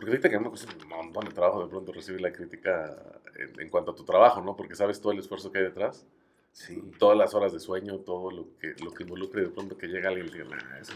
Porque 0.00 0.12
ahorita 0.12 0.30
que 0.30 0.38
me 0.38 0.48
cuesta 0.48 0.72
un 0.82 0.88
montón 0.88 1.26
de 1.26 1.32
trabajo 1.34 1.62
de 1.62 1.68
pronto 1.68 1.92
recibir 1.92 2.22
la 2.22 2.32
crítica 2.32 3.20
en, 3.58 3.68
cuanto 3.68 3.90
a 3.90 3.94
tu 3.94 4.02
trabajo, 4.02 4.40
¿no? 4.40 4.56
Porque 4.56 4.74
sabes 4.74 4.98
todo 4.98 5.12
el 5.12 5.18
esfuerzo 5.18 5.52
que 5.52 5.58
hay 5.58 5.64
detrás. 5.64 6.06
Sí. 6.52 6.82
Todas 6.98 7.18
las 7.18 7.34
horas 7.34 7.52
de 7.52 7.60
sueño, 7.60 7.98
todo 7.98 8.30
lo 8.30 8.56
que, 8.58 8.74
lo 8.82 8.94
que 8.94 9.02
involucre 9.02 9.42
de 9.42 9.48
pronto 9.50 9.76
que 9.76 9.88
llega 9.88 10.08
alguien 10.08 10.28
y 10.28 10.30
diga, 10.30 10.46
eso 10.80 10.94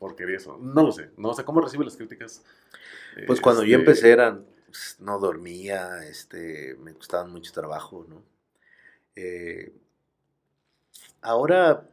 porquería 0.00 0.38
eso. 0.38 0.58
No 0.60 0.82
lo 0.82 0.90
sé. 0.90 1.10
No 1.16 1.34
sé 1.34 1.44
cómo 1.44 1.60
recibe 1.60 1.84
las 1.84 1.96
críticas. 1.96 2.44
Pues 3.28 3.40
cuando 3.40 3.62
yo 3.62 3.78
este, 3.78 3.90
empecé 3.90 4.10
eran 4.10 4.44
pues, 4.66 4.96
no 4.98 5.20
dormía, 5.20 6.04
este, 6.08 6.74
me 6.80 6.94
costaba 6.94 7.28
mucho 7.28 7.52
trabajo, 7.52 8.06
¿no? 8.08 8.24
Eh, 9.14 9.72
ahora 11.20 11.88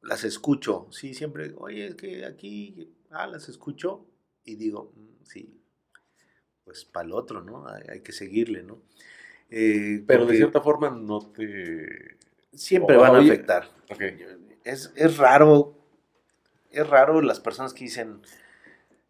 las 0.00 0.22
escucho, 0.22 0.86
sí, 0.92 1.12
siempre, 1.12 1.52
oye, 1.56 1.88
es 1.88 1.96
que 1.96 2.24
aquí 2.24 2.88
ah, 3.10 3.26
las 3.26 3.48
escucho 3.48 4.06
y 4.44 4.54
digo, 4.54 4.92
mm, 4.94 5.24
sí, 5.24 5.58
pues 6.64 6.84
para 6.84 7.06
el 7.06 7.12
otro, 7.12 7.42
¿no? 7.42 7.66
Hay, 7.88 8.00
que 8.00 8.12
seguirle, 8.12 8.62
¿no? 8.62 8.80
Eh, 9.50 10.02
Pero 10.06 10.26
de 10.26 10.36
cierta 10.36 10.60
forma 10.60 10.90
no 10.90 11.20
te... 11.20 12.16
Siempre 12.54 12.96
van 12.96 13.16
a 13.16 13.20
afectar. 13.20 13.68
Es, 14.64 14.92
es, 14.94 15.16
raro, 15.16 15.74
es 16.70 16.86
raro 16.86 17.20
las 17.20 17.40
personas 17.40 17.72
que 17.72 17.84
dicen, 17.84 18.22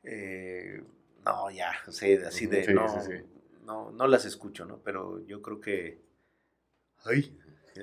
eh, 0.05 0.83
no, 1.25 1.51
ya, 1.51 1.73
o 1.87 1.93
sea, 1.93 2.29
así 2.29 2.47
de, 2.47 2.73
no, 2.73 2.87
no, 3.65 3.91
no 3.91 4.07
las 4.07 4.25
escucho, 4.25 4.65
¿no? 4.65 4.79
Pero 4.79 5.25
yo 5.27 5.43
creo 5.43 5.61
que, 5.61 6.01
ay, 7.05 7.37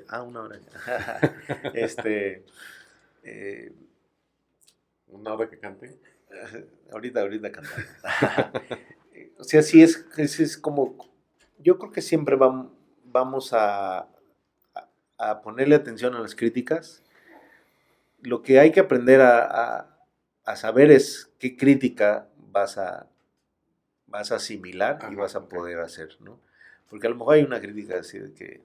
ah, 0.08 0.24
una 0.24 0.42
hora. 0.42 0.60
este, 1.74 2.46
eh, 3.24 3.72
una 5.08 5.34
hora 5.34 5.50
que 5.50 5.60
cante. 5.60 5.98
ahorita, 6.92 7.22
ahorita 7.22 7.52
cantando. 7.52 7.88
o 9.40 9.44
sea, 9.44 9.62
sí 9.62 9.82
es, 9.82 10.06
es, 10.18 10.58
como, 10.58 10.96
yo 11.58 11.78
creo 11.78 11.92
que 11.92 12.02
siempre 12.02 12.36
vamos 12.36 13.54
a, 13.54 14.08
a, 15.18 15.42
ponerle 15.42 15.76
atención 15.76 16.14
a 16.16 16.20
las 16.20 16.36
críticas. 16.36 17.04
Lo 18.22 18.42
que 18.42 18.60
hay 18.60 18.72
que 18.72 18.82
aprender 18.82 19.22
a, 19.22 19.98
a 20.44 20.56
saber 20.56 20.92
es 20.92 21.32
qué 21.40 21.56
crítica 21.56 22.28
vas 22.52 22.78
a, 22.78 23.08
vas 24.08 24.32
a 24.32 24.36
asimilar 24.36 25.00
y 25.12 25.16
vas 25.16 25.36
a 25.36 25.48
poder 25.48 25.80
hacer, 25.80 26.18
¿no? 26.20 26.40
Porque 26.90 27.08
a 27.08 27.10
lo 27.10 27.16
mejor 27.16 27.36
hay 27.36 27.44
una 27.44 27.62
crítica 27.62 28.00
así 28.00 28.18
de 28.18 28.34
que 28.34 28.62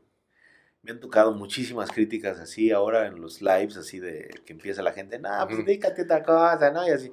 me 0.82 0.90
han 0.90 1.00
tocado 1.00 1.32
muchísimas 1.32 1.90
críticas 1.90 2.38
así 2.40 2.70
ahora 2.70 3.06
en 3.06 3.20
los 3.20 3.40
lives, 3.40 3.76
así 3.76 4.00
de 4.00 4.28
que 4.44 4.52
empieza 4.54 4.82
la 4.82 4.92
gente, 4.92 5.18
no, 5.18 5.30
pues 5.48 5.64
dícate 5.64 6.02
otra 6.02 6.22
cosa, 6.22 6.70
¿no? 6.70 6.86
Y 6.86 6.90
así. 6.90 7.12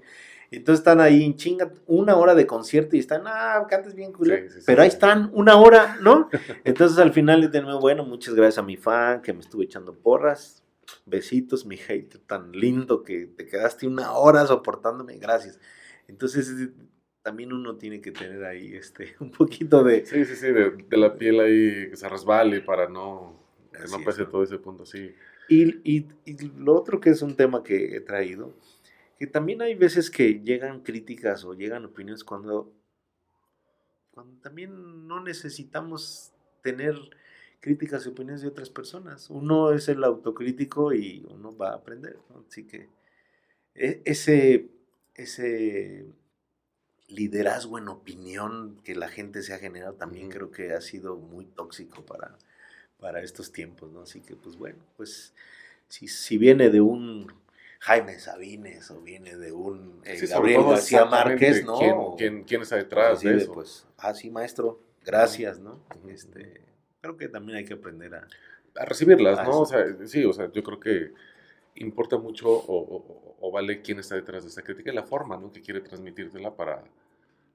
Entonces 0.51 0.81
están 0.81 0.99
ahí 0.99 1.23
en 1.23 1.37
chinga 1.37 1.71
una 1.87 2.17
hora 2.17 2.35
de 2.35 2.45
concierto 2.45 2.97
y 2.97 2.99
están, 2.99 3.23
ah, 3.25 3.65
cantas 3.69 3.95
bien 3.95 4.11
culero. 4.11 4.47
pero 4.65 4.81
ahí 4.81 4.89
están 4.89 5.31
una 5.33 5.55
hora, 5.55 5.97
¿no? 6.01 6.29
Entonces 6.65 6.97
al 6.97 7.13
final 7.13 7.49
de 7.49 7.61
nuevo, 7.61 7.79
bueno, 7.79 8.03
muchas 8.03 8.35
gracias 8.35 8.57
a 8.57 8.61
mi 8.61 8.75
fan 8.75 9.21
que 9.21 9.31
me 9.31 9.39
estuvo 9.39 9.63
echando 9.63 9.93
porras. 9.93 10.61
Besitos, 11.05 11.65
mi 11.65 11.77
hate 11.77 12.17
tan 12.27 12.51
lindo 12.51 13.01
que 13.01 13.27
te 13.27 13.47
quedaste 13.47 13.87
una 13.87 14.11
hora 14.11 14.45
soportándome, 14.45 15.17
gracias. 15.19 15.57
Entonces 16.09 16.69
también 17.21 17.53
uno 17.53 17.77
tiene 17.77 18.01
que 18.01 18.11
tener 18.11 18.43
ahí 18.43 18.75
este 18.75 19.15
un 19.21 19.31
poquito 19.31 19.85
de... 19.85 20.05
Sí, 20.05 20.25
sí, 20.25 20.35
sí, 20.35 20.47
de, 20.47 20.97
la 20.97 21.15
piel 21.15 21.39
ahí 21.39 21.89
que 21.89 21.95
se 21.95 22.09
resbale 22.09 22.59
para 22.59 22.89
no, 22.89 23.39
que 23.71 23.89
no 23.89 24.03
pase 24.03 24.25
todo 24.25 24.43
ese 24.43 24.57
punto, 24.57 24.85
sí. 24.85 25.15
Y, 25.47 25.79
y, 25.89 26.07
y, 26.25 26.51
lo 26.57 26.75
otro 26.75 26.99
que 26.99 27.09
es 27.09 27.21
un 27.21 27.37
tema 27.37 27.63
que 27.63 27.95
he 27.95 28.01
traído 28.01 28.53
que 29.21 29.27
también 29.27 29.61
hay 29.61 29.75
veces 29.75 30.09
que 30.09 30.39
llegan 30.39 30.79
críticas 30.79 31.43
o 31.43 31.53
llegan 31.53 31.85
opiniones 31.85 32.23
cuando, 32.23 32.73
cuando 34.09 34.41
también 34.41 35.07
no 35.07 35.21
necesitamos 35.21 36.33
tener 36.63 36.95
críticas 37.59 38.03
y 38.03 38.09
opiniones 38.09 38.41
de 38.41 38.47
otras 38.47 38.71
personas. 38.71 39.29
Uno 39.29 39.73
es 39.73 39.87
el 39.89 40.03
autocrítico 40.03 40.91
y 40.91 41.23
uno 41.29 41.55
va 41.55 41.69
a 41.69 41.75
aprender. 41.75 42.17
Así 42.49 42.63
que 42.63 42.89
e, 43.75 44.01
ese, 44.05 44.71
ese 45.13 46.07
liderazgo 47.07 47.77
en 47.77 47.89
opinión 47.89 48.81
que 48.83 48.95
la 48.95 49.07
gente 49.07 49.43
se 49.43 49.53
ha 49.53 49.59
generado 49.59 49.93
también 49.93 50.31
creo 50.31 50.49
que 50.49 50.73
ha 50.73 50.81
sido 50.81 51.15
muy 51.15 51.45
tóxico 51.45 52.03
para, 52.03 52.39
para 52.99 53.21
estos 53.21 53.51
tiempos. 53.51 53.91
¿no? 53.91 54.01
Así 54.01 54.19
que 54.21 54.35
pues 54.35 54.57
bueno, 54.57 54.79
pues 54.97 55.35
si, 55.89 56.07
si 56.07 56.39
viene 56.39 56.71
de 56.71 56.81
un 56.81 57.31
Jaime 57.81 58.19
Sabines 58.19 58.91
o 58.91 59.01
viene 59.01 59.35
de 59.35 59.51
un 59.51 60.01
eh, 60.05 60.23
Gabriel 60.27 60.63
García 60.63 61.05
Márquez, 61.05 61.65
¿no? 61.65 62.15
¿quién, 62.15 62.43
quién, 62.43 62.61
está 62.61 62.75
detrás 62.75 63.21
de 63.21 63.37
eso? 63.37 63.53
Pues, 63.53 63.87
ah, 63.97 64.13
sí, 64.13 64.29
maestro, 64.29 64.79
gracias, 65.03 65.59
¿no? 65.59 65.83
Este, 66.07 66.61
creo 67.01 67.17
que 67.17 67.27
también 67.27 67.57
hay 67.57 67.65
que 67.65 67.73
aprender 67.73 68.13
a... 68.13 68.27
A 68.75 68.85
recibirlas, 68.85 69.43
¿no? 69.47 69.61
O 69.61 69.65
sea, 69.65 69.83
sí, 70.05 70.23
o 70.23 70.31
sea, 70.31 70.51
yo 70.51 70.61
creo 70.61 70.79
que 70.79 71.11
importa 71.75 72.19
mucho 72.19 72.49
o, 72.49 73.51
vale 73.51 73.81
quién 73.81 73.97
está 73.97 74.13
detrás 74.13 74.43
de 74.43 74.49
esa 74.49 74.61
crítica 74.61 74.91
y 74.91 74.95
la 74.95 75.03
forma, 75.03 75.35
¿no? 75.35 75.51
Que 75.51 75.61
quiere 75.61 75.81
transmitírtela 75.81 76.55
para 76.55 76.83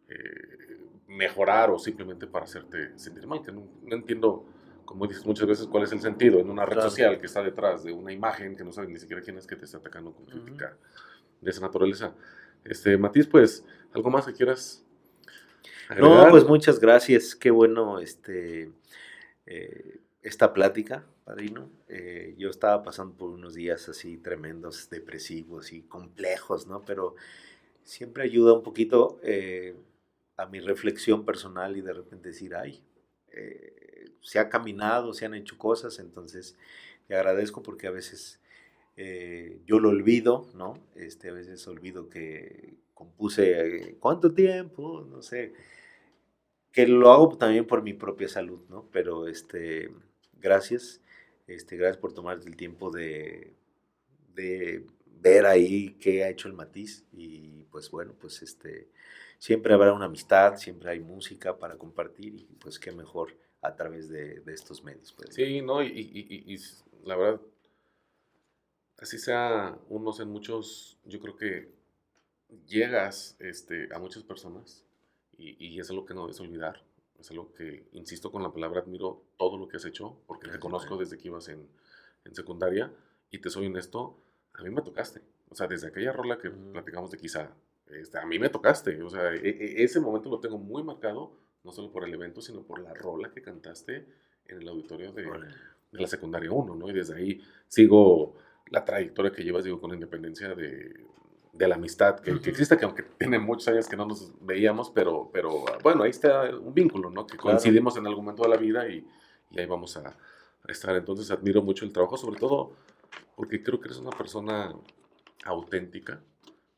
eh, 0.09 0.79
mejorar 1.07 1.71
o 1.71 1.79
simplemente 1.79 2.27
para 2.27 2.47
hacerte 2.47 2.99
sentir 2.99 3.29
mal, 3.29 3.43
que 3.45 3.53
no 3.53 3.65
entiendo 3.95 4.45
como 4.87 5.07
dices 5.07 5.27
muchas 5.27 5.47
veces, 5.47 5.67
cuál 5.67 5.83
es 5.83 5.93
el 5.93 6.01
sentido 6.01 6.39
en 6.39 6.49
una 6.49 6.65
red 6.65 6.81
social 6.81 7.21
que 7.21 7.27
está 7.27 7.43
detrás 7.43 7.85
de 7.85 7.93
una 7.93 8.13
imagen 8.13 8.57
que 8.57 8.65
no 8.65 8.73
sabes 8.73 8.89
ni 8.89 8.99
siquiera 8.99 9.21
quién 9.21 9.37
es 9.37 9.47
que 9.47 9.57
te 9.57 9.67
está 9.67 9.79
atacando 9.79 10.13
con 10.13 10.25
crítica 10.25 10.77
de 11.41 11.51
esa 11.51 11.61
naturaleza. 11.61 12.15
Este, 12.65 12.97
Matiz, 12.97 13.27
pues, 13.27 13.65
¿algo 13.93 14.11
más 14.11 14.27
que 14.27 14.33
quieras 14.33 14.85
No, 15.99 16.29
pues 16.31 16.45
muchas 16.45 16.81
gracias. 16.81 17.37
Qué 17.37 17.51
bueno 17.51 18.01
este, 18.01 18.73
eh, 19.45 20.01
esta 20.23 20.53
plática, 20.53 21.05
padrino. 21.25 21.69
Eh, 21.89 22.35
yo 22.39 22.49
estaba 22.49 22.83
pasando 22.83 23.15
por 23.15 23.31
unos 23.31 23.55
días 23.55 23.89
así 23.89 24.17
tremendos, 24.17 24.89
depresivos 24.89 25.73
y 25.73 25.83
complejos, 25.83 26.67
¿no? 26.67 26.85
Pero 26.85 27.17
siempre 27.85 28.25
ayuda 28.25 28.53
un 28.53 28.63
poquito 28.63 29.21
eh, 29.23 29.77
a 30.37 30.47
mi 30.47 30.61
reflexión 30.61 31.25
personal 31.25 31.77
y 31.77 31.81
de 31.81 31.93
repente 31.93 32.29
decir, 32.29 32.55
ay, 32.55 32.83
se 34.21 34.39
ha 34.39 34.49
caminado, 34.49 35.13
se 35.13 35.25
han 35.27 35.35
hecho 35.35 35.59
cosas, 35.59 35.99
entonces 35.99 36.57
te 37.07 37.15
agradezco 37.15 37.63
porque 37.63 37.87
a 37.87 37.91
veces 37.93 38.41
eh, 38.97 39.61
yo 39.67 39.79
lo 39.81 39.91
olvido, 39.91 40.47
¿no? 40.55 40.75
Este, 40.97 41.29
a 41.31 41.33
veces 41.33 41.67
olvido 41.69 42.09
que 42.09 42.75
compuse 42.95 43.61
eh, 43.61 43.97
cuánto 44.01 44.33
tiempo, 44.33 45.07
no 45.09 45.23
sé, 45.23 45.53
que 46.73 46.87
lo 46.87 47.11
hago 47.11 47.37
también 47.39 47.67
por 47.67 47.83
mi 47.83 47.95
propia 47.95 48.29
salud, 48.29 48.61
¿no? 48.69 48.89
Pero 48.93 49.29
este, 49.29 49.91
gracias, 50.41 51.01
este, 51.47 51.77
gracias 51.77 51.99
por 51.99 52.13
tomarte 52.13 52.49
el 52.49 52.57
tiempo 52.57 52.91
de, 52.91 53.53
de 54.35 54.87
ver 55.21 55.47
ahí 55.47 55.97
qué 56.01 56.25
ha 56.25 56.31
hecho 56.31 56.49
el 56.49 56.55
matiz 56.55 57.05
y 57.13 57.65
pues 57.71 57.91
bueno, 57.91 58.15
pues 58.21 58.43
este, 58.43 58.89
siempre 59.39 59.75
habrá 59.75 59.93
una 59.93 60.07
amistad, 60.07 60.57
siempre 60.57 60.91
hay 60.91 61.01
música 61.01 61.59
para 61.59 61.77
compartir 61.77 62.35
y 62.35 62.57
pues 62.59 62.79
qué 62.79 62.93
mejor 62.93 63.37
a 63.63 63.75
través 63.75 64.09
de, 64.09 64.43
estos 64.47 64.83
medios. 64.85 65.13
Pues. 65.13 65.35
Sí, 65.35 65.63
no, 65.63 65.83
y, 65.83 66.59
la 67.05 67.17
verdad, 67.17 67.41
así 68.99 69.19
sea 69.19 69.79
unos 69.89 70.21
en 70.21 70.29
muchos, 70.29 70.99
yo 71.05 71.21
creo 71.21 71.37
que 71.37 71.73
llegas 72.67 73.37
este, 73.39 73.89
a 73.95 73.99
muchas 73.99 74.23
personas 74.23 74.85
y, 75.39 75.79
es 75.79 75.91
algo 75.91 76.07
que 76.07 76.15
no 76.15 76.23
debes 76.23 76.41
olvidar. 76.41 76.83
Es 77.19 77.31
algo 77.31 77.53
que, 77.55 77.89
insisto 77.93 78.31
con 78.31 78.43
la 78.43 78.53
palabra, 78.53 78.81
admiro 78.81 79.23
todo 79.39 79.57
lo 79.59 79.69
que 79.69 79.79
has 79.79 79.85
hecho, 79.85 80.19
porque 80.27 80.49
te 80.49 80.59
conozco 80.59 80.97
desde 80.97 81.17
que 81.17 81.29
ibas 81.29 81.49
en, 81.49 81.69
secundaria 82.33 82.93
y 83.31 83.39
te 83.39 83.51
soy 83.51 83.67
honesto, 83.67 84.19
a 84.55 84.63
mí 84.63 84.71
me 84.71 84.83
tocaste. 84.83 85.23
O 85.49 85.55
sea, 85.55 85.69
desde 85.69 85.87
aquella 85.87 86.13
rola 86.13 86.39
que 86.39 86.51
platicamos 86.51 87.11
de 87.11 87.19
quizá, 87.19 87.55
este, 87.89 88.19
a 88.19 88.27
mí 88.27 88.39
me 88.39 88.49
tocaste. 88.49 89.03
O 89.03 89.11
sea, 89.11 89.35
e, 89.35 89.49
e, 89.49 89.85
ese 89.85 90.01
momento 90.01 90.29
lo 90.29 90.41
tengo 90.41 90.59
muy 90.59 90.83
marcado 90.83 91.33
no 91.65 91.73
solo 91.73 91.91
por 91.91 92.05
el 92.05 92.15
evento, 92.15 92.41
sino 92.41 92.63
por 92.63 92.79
la 92.79 92.95
rola 92.95 93.31
que 93.33 93.43
cantaste 93.43 94.07
en 94.47 94.63
el 94.63 94.69
auditorio 94.69 95.13
de, 95.13 95.27
la 95.93 96.07
secundaria 96.07 96.53
1, 96.53 96.77
¿no? 96.77 96.89
Y 96.89 96.93
desde 96.93 97.17
ahí 97.17 97.41
sigo 97.67 98.37
la 98.71 98.85
trayectoria 98.85 99.33
que 99.33 99.43
llevas, 99.43 99.65
digo, 99.65 99.81
con 99.81 99.93
independencia 99.93 100.55
de, 100.55 100.95
de 101.53 101.69
la 101.69 101.75
amistad 101.75 102.21
que, 102.21 102.31
existe, 102.31 102.77
que 102.77 102.85
aunque 102.85 103.03
tiene 103.03 103.39
muchos 103.39 103.67
años 103.69 103.89
que 103.89 103.97
no 103.97 104.07
nos 104.07 104.33
veíamos, 104.41 104.91
pero, 104.91 105.31
pero 105.33 105.65
bueno, 105.83 106.05
ahí 106.05 106.11
está 106.11 106.51
un 106.57 106.75
vínculo, 106.75 107.11
¿no? 107.11 107.27
Que 107.27 107.37
coincidimos 107.37 107.97
en 107.97 108.07
algún 108.07 108.25
momento 108.25 108.43
de 108.43 108.49
la 108.49 108.57
vida 108.57 108.89
y, 108.89 109.07
y 109.51 109.61
ahí 109.61 109.67
vamos 109.67 109.97
a, 109.97 110.09
a, 110.09 110.73
estar. 110.73 110.95
Entonces 110.95 111.31
admiro 111.31 111.63
mucho 111.63 111.85
el 111.85 111.93
trabajo, 111.93 112.17
sobre 112.17 112.39
todo 112.39 112.73
porque 113.35 113.63
creo 113.63 113.81
que 113.81 113.89
eres 113.89 113.99
una 113.99 114.11
persona 114.11 114.75
auténtica, 115.45 116.21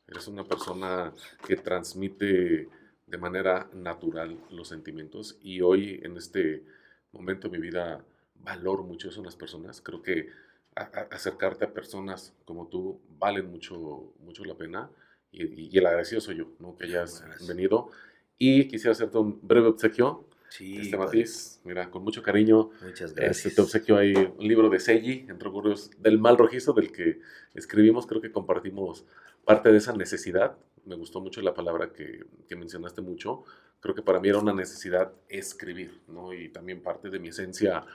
eres 0.09 0.27
una 0.27 0.43
persona 0.43 1.13
que 1.45 1.55
transmite 1.55 2.67
de 3.05 3.17
manera 3.17 3.69
natural 3.73 4.37
los 4.51 4.67
sentimientos 4.67 5.37
y 5.41 5.61
hoy 5.61 5.99
en 6.03 6.17
este 6.17 6.63
momento 7.11 7.47
de 7.47 7.57
mi 7.57 7.63
vida 7.63 8.03
valoro 8.35 8.83
mucho 8.83 9.09
eso 9.09 9.19
en 9.19 9.25
las 9.25 9.35
personas. 9.35 9.81
Creo 9.81 10.01
que 10.01 10.29
acercarte 10.75 11.65
a 11.65 11.73
personas 11.73 12.33
como 12.45 12.67
tú 12.67 12.99
valen 13.17 13.51
mucho, 13.51 14.13
mucho 14.19 14.45
la 14.45 14.55
pena 14.55 14.89
y, 15.31 15.77
el 15.77 15.85
agradecido 15.85 16.21
soy 16.21 16.37
yo, 16.37 16.51
¿no? 16.59 16.75
que 16.75 16.85
hayas 16.85 17.23
venido. 17.47 17.89
Y 18.37 18.67
quisiera 18.67 18.93
hacerte 18.93 19.17
un 19.17 19.39
breve 19.41 19.67
obsequio. 19.67 20.25
Sí, 20.49 20.79
este 20.81 20.97
Matiz, 20.97 21.61
mira, 21.63 21.89
con 21.89 22.03
mucho 22.03 22.21
cariño. 22.21 22.71
Muchas 22.81 23.11
este, 23.11 23.21
gracias. 23.21 23.55
te 23.55 23.61
obsequio 23.61 23.97
ahí 23.97 24.13
un 24.13 24.47
libro 24.47 24.69
de 24.69 24.79
Selli, 24.79 25.25
entre 25.29 25.49
curiosos, 25.49 25.91
del 25.99 26.19
mal 26.19 26.37
rojizo, 26.37 26.73
del 26.73 26.91
que 26.91 27.19
escribimos. 27.53 28.07
Creo 28.07 28.21
que 28.21 28.31
compartimos 28.31 29.05
parte 29.45 29.71
de 29.71 29.77
esa 29.77 29.93
necesidad 29.93 30.57
me 30.85 30.95
gustó 30.95 31.21
mucho 31.21 31.41
la 31.41 31.53
palabra 31.53 31.93
que, 31.93 32.25
que, 32.47 32.55
mencionaste 32.55 33.01
mucho. 33.01 33.43
Creo 33.79 33.95
que 33.95 34.01
para 34.01 34.19
mí 34.19 34.29
era 34.29 34.39
una 34.39 34.53
necesidad 34.53 35.13
escribir, 35.29 36.01
¿no? 36.07 36.33
Y 36.33 36.49
también 36.49 36.81
parte 36.81 37.09
de 37.09 37.19
mi 37.19 37.29
esencia 37.29 37.85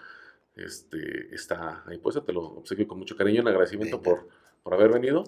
este, 0.54 1.34
está 1.34 1.82
ahí. 1.86 1.98
Pues 1.98 2.18
te 2.24 2.32
lo 2.32 2.42
obsequio 2.42 2.86
con 2.86 2.98
mucho 2.98 3.16
cariño 3.16 3.40
en 3.40 3.48
agradecimiento 3.48 4.00
por, 4.00 4.28
por 4.62 4.74
haber 4.74 4.92
venido. 4.92 5.24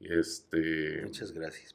Y 0.00 0.12
este, 0.12 1.02
Muchas 1.02 1.32
gracias. 1.32 1.74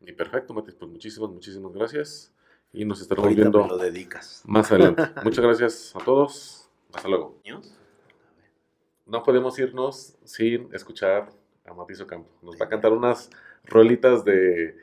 Y 0.00 0.12
perfecto, 0.12 0.54
Mati, 0.54 0.72
pues 0.72 0.90
muchísimas, 0.90 1.30
muchísimas 1.30 1.72
gracias. 1.72 2.32
Y 2.76 2.84
nos 2.84 3.00
estaremos 3.00 3.24
Ahorita 3.28 3.40
viendo 3.42 3.62
me 3.62 3.68
lo 3.70 3.78
dedicas. 3.78 4.42
más 4.46 4.70
adelante. 4.70 5.02
Muchas 5.24 5.42
gracias 5.42 5.96
a 5.96 6.04
todos. 6.04 6.68
Hasta 6.92 7.08
luego. 7.08 7.40
No 9.06 9.22
podemos 9.22 9.58
irnos 9.58 10.18
sin 10.24 10.68
escuchar 10.74 11.30
a 11.64 11.72
Matiz 11.72 12.00
Ocampo. 12.02 12.28
Nos 12.42 12.56
va 12.60 12.66
a 12.66 12.68
cantar 12.68 12.92
unas 12.92 13.30
rolitas 13.64 14.24
de, 14.26 14.76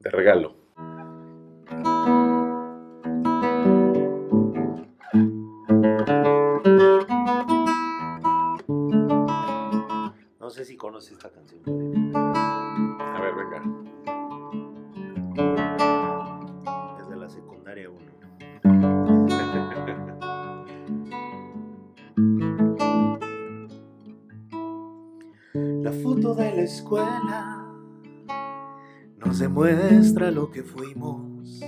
de 0.00 0.10
regalo. 0.10 0.54
No 10.40 10.50
sé 10.50 10.64
si 10.64 10.76
conoces 10.76 11.12
esta 11.12 11.30
canción. 11.30 11.62
Escuela 26.64 27.62
nos 29.18 29.38
demuestra 29.38 30.30
lo 30.30 30.50
que 30.50 30.62
fuimos, 30.62 31.60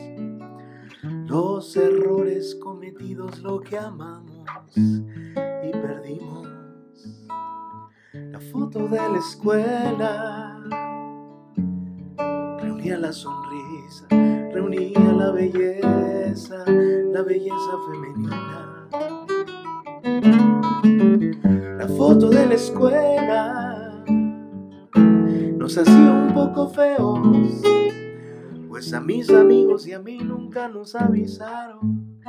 los 1.27 1.77
errores 1.77 2.55
cometidos, 2.57 3.41
lo 3.41 3.61
que 3.61 3.79
amamos 3.79 4.47
y 4.75 5.71
perdimos. 5.71 6.49
La 8.13 8.41
foto 8.41 8.89
de 8.89 8.97
la 8.97 9.19
escuela 9.19 10.61
reunía 12.61 12.99
la 12.99 13.13
sonrisa, 13.13 14.07
reunía 14.53 14.99
la 14.99 15.31
belleza, 15.31 16.65
la 16.67 17.23
belleza 17.23 17.73
femenina. 17.91 18.89
La 21.79 21.89
foto 21.89 22.31
de 22.31 22.47
la 22.47 22.55
escuela 22.55 23.66
nos 25.67 25.79
hacía 25.79 26.13
un 26.13 26.33
poco 26.33 26.69
feos, 26.69 27.61
pues 28.69 28.93
a 28.93 29.01
mis 29.01 29.29
amigos 29.31 29.85
y 29.89 29.95
a 29.95 29.99
mí 29.99 30.19
nunca 30.19 30.69
nos 30.69 30.95
avisaron 30.95 32.21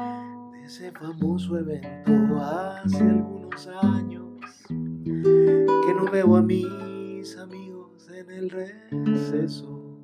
de 0.52 0.64
ese 0.64 0.92
famoso 0.92 1.56
evento 1.56 2.42
hace 2.42 3.04
algunos 3.04 3.68
años 3.68 4.26
que 4.68 5.94
no 5.96 6.12
veo 6.12 6.36
a 6.36 6.42
mis 6.42 7.38
amigos 7.38 8.10
en 8.10 8.32
el 8.32 8.50
receso. 8.50 10.00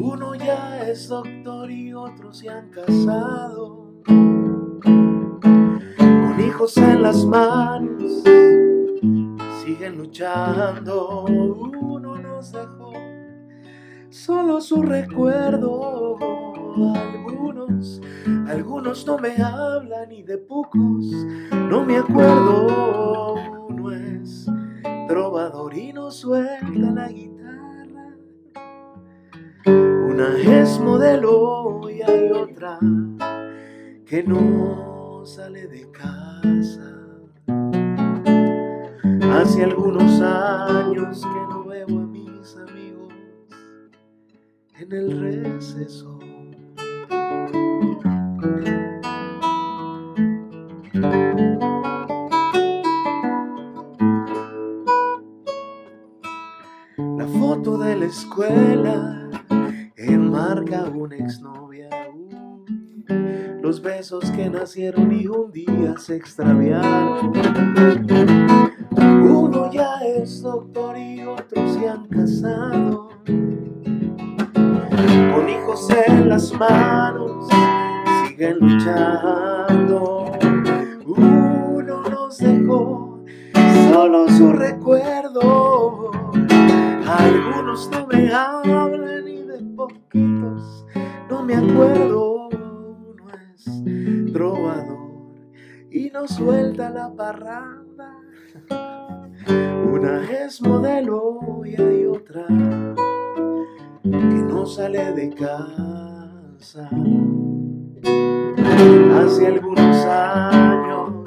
Uno 0.00 0.34
ya 0.34 0.82
es 0.90 1.06
doctor 1.06 1.70
y 1.70 1.94
otros 1.94 2.38
se 2.38 2.48
han 2.48 2.70
casado 2.70 4.02
con 5.94 6.40
hijos 6.44 6.76
en 6.78 7.02
las 7.02 7.24
manos, 7.24 8.24
siguen 9.76 9.98
luchando. 9.98 11.24
Uno 11.24 12.16
nos 12.16 12.52
dejó 12.52 12.92
solo 14.08 14.60
su 14.60 14.82
recuerdo. 14.82 16.16
Algunos, 16.94 18.00
algunos 18.48 19.06
no 19.06 19.18
me 19.18 19.36
hablan 19.36 20.12
y 20.12 20.22
de 20.22 20.38
pocos 20.38 21.04
no 21.68 21.84
me 21.84 21.98
acuerdo. 21.98 23.34
Uno 23.68 23.92
es 23.92 24.46
trovador 25.08 25.76
y 25.76 25.92
no 25.92 26.10
suelta 26.10 26.90
la 26.94 27.08
guitarra. 27.08 28.16
Una 29.66 30.38
es 30.38 30.80
modelo 30.80 31.90
y 31.90 32.00
hay 32.00 32.30
otra 32.30 32.78
que 34.06 34.22
no 34.22 35.22
sale 35.26 35.66
de 35.66 35.90
casa. 35.90 36.95
Hace 39.32 39.64
algunos 39.64 40.20
años 40.20 41.20
que 41.20 41.40
no 41.48 41.64
veo 41.64 41.86
a 41.86 42.06
mis 42.06 42.56
amigos 42.56 43.12
en 44.78 44.92
el 44.92 45.20
receso. 45.20 46.18
La 57.18 57.26
foto 57.26 57.78
de 57.78 57.96
la 57.96 58.06
escuela 58.06 59.30
enmarca 59.96 60.84
una 60.84 61.16
exnovia. 61.16 61.90
Los 63.62 63.82
besos 63.82 64.30
que 64.30 64.48
nacieron 64.48 65.12
y 65.12 65.26
un 65.26 65.50
día 65.50 65.96
se 65.98 66.16
extraviaron. 66.16 67.32
Con 75.32 75.48
hijos 75.48 75.88
en 75.90 76.28
las 76.28 76.52
manos 76.52 77.48
siguen 78.28 78.58
luchando. 78.60 80.32
Uno 81.06 82.02
nos 82.08 82.38
dejó 82.38 83.24
solo 83.90 84.28
su 84.28 84.52
recuerdo. 84.52 86.10
Algunos 87.06 87.90
no 87.90 88.06
me 88.06 88.32
hablan 88.32 89.26
y 89.26 89.42
de 89.42 89.58
poquitos 89.76 90.86
no 91.28 91.42
me 91.42 91.54
acuerdo. 91.54 92.48
Uno 92.48 93.24
es 93.54 94.32
trovador 94.32 95.34
y 95.90 96.10
no 96.10 96.28
suelta 96.28 96.90
la 96.90 97.12
parranda. 97.12 97.85
Una 99.92 100.24
es 100.30 100.60
modelo 100.60 101.62
y 101.64 101.80
hay 101.80 102.06
otra 102.06 102.46
que 104.02 104.08
no 104.10 104.66
sale 104.66 105.12
de 105.12 105.34
casa. 105.34 106.90
Hace 109.18 109.46
algunos 109.46 109.96
años 110.06 111.24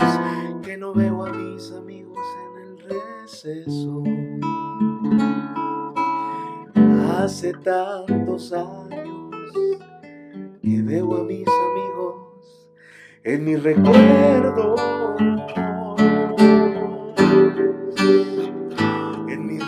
que 0.61 0.77
no 0.77 0.93
veo 0.93 1.25
a 1.25 1.31
mis 1.31 1.71
amigos 1.71 2.19
en 2.45 2.57
el 2.61 2.77
receso. 3.23 4.03
Hace 7.17 7.53
tantos 7.53 8.53
años 8.53 9.53
que 10.61 10.81
veo 10.81 11.15
a 11.15 11.23
mis 11.23 11.47
amigos 11.47 12.69
en 13.23 13.45
mi 13.45 13.55
recuerdo. 13.55 14.75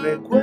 Recuerdo. 0.01 0.40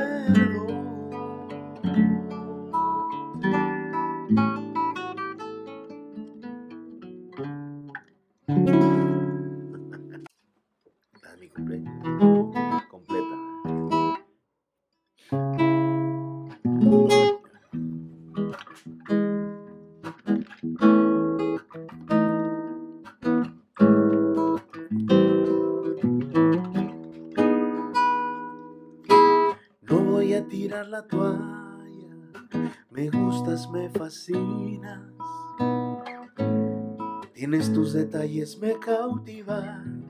Fascinas. 33.88 35.00
Tienes 37.34 37.72
tus 37.72 37.92
detalles, 37.92 38.58
me 38.58 38.78
cautivan. 38.78 40.04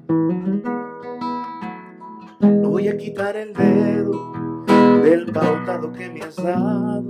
No 2.40 2.70
voy 2.70 2.88
a 2.88 2.96
quitar 2.96 3.36
el 3.36 3.52
dedo 3.52 4.32
del 5.02 5.30
pautado 5.32 5.92
que 5.92 6.08
me 6.08 6.20
has 6.22 6.36
dado. 6.36 7.06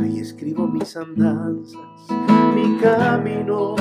Ahí 0.00 0.18
escribo 0.18 0.66
mis 0.66 0.96
andanzas, 0.96 2.08
mi 2.54 2.78
camino. 2.78 3.76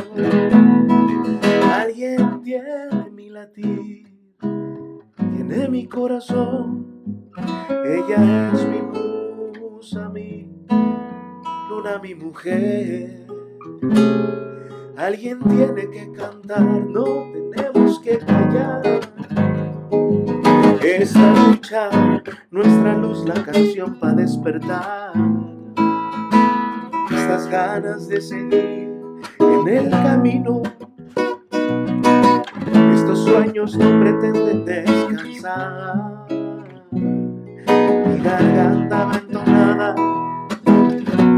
Alguien 1.73 2.41
tiene 2.43 3.09
mi 3.11 3.29
latir, 3.29 4.07
tiene 5.17 5.69
mi 5.69 5.87
corazón. 5.87 6.85
Ella 7.85 8.51
es 8.53 8.67
mi 8.67 8.78
luna, 11.79 11.99
mi 11.99 12.15
mujer. 12.15 13.25
Alguien 14.97 15.39
tiene 15.39 15.89
que 15.89 16.11
cantar, 16.11 16.61
no 16.61 17.31
tenemos 17.55 17.99
que 17.99 18.17
callar. 18.19 18.81
Esta 20.83 21.33
escuchar 21.33 22.23
nuestra 22.51 22.97
luz, 22.97 23.25
la 23.25 23.43
canción 23.43 23.99
para 23.99 24.13
despertar. 24.13 25.13
Estas 27.11 27.47
ganas 27.47 28.07
de 28.07 28.21
seguir 28.21 28.91
en 29.39 29.67
el 29.67 29.89
camino. 29.89 30.61
Estos 32.93 33.23
sueños 33.23 33.77
no 33.77 34.01
pretenden 34.01 34.65
descansar. 34.65 36.25
Mi 36.89 38.21
garganta 38.21 39.11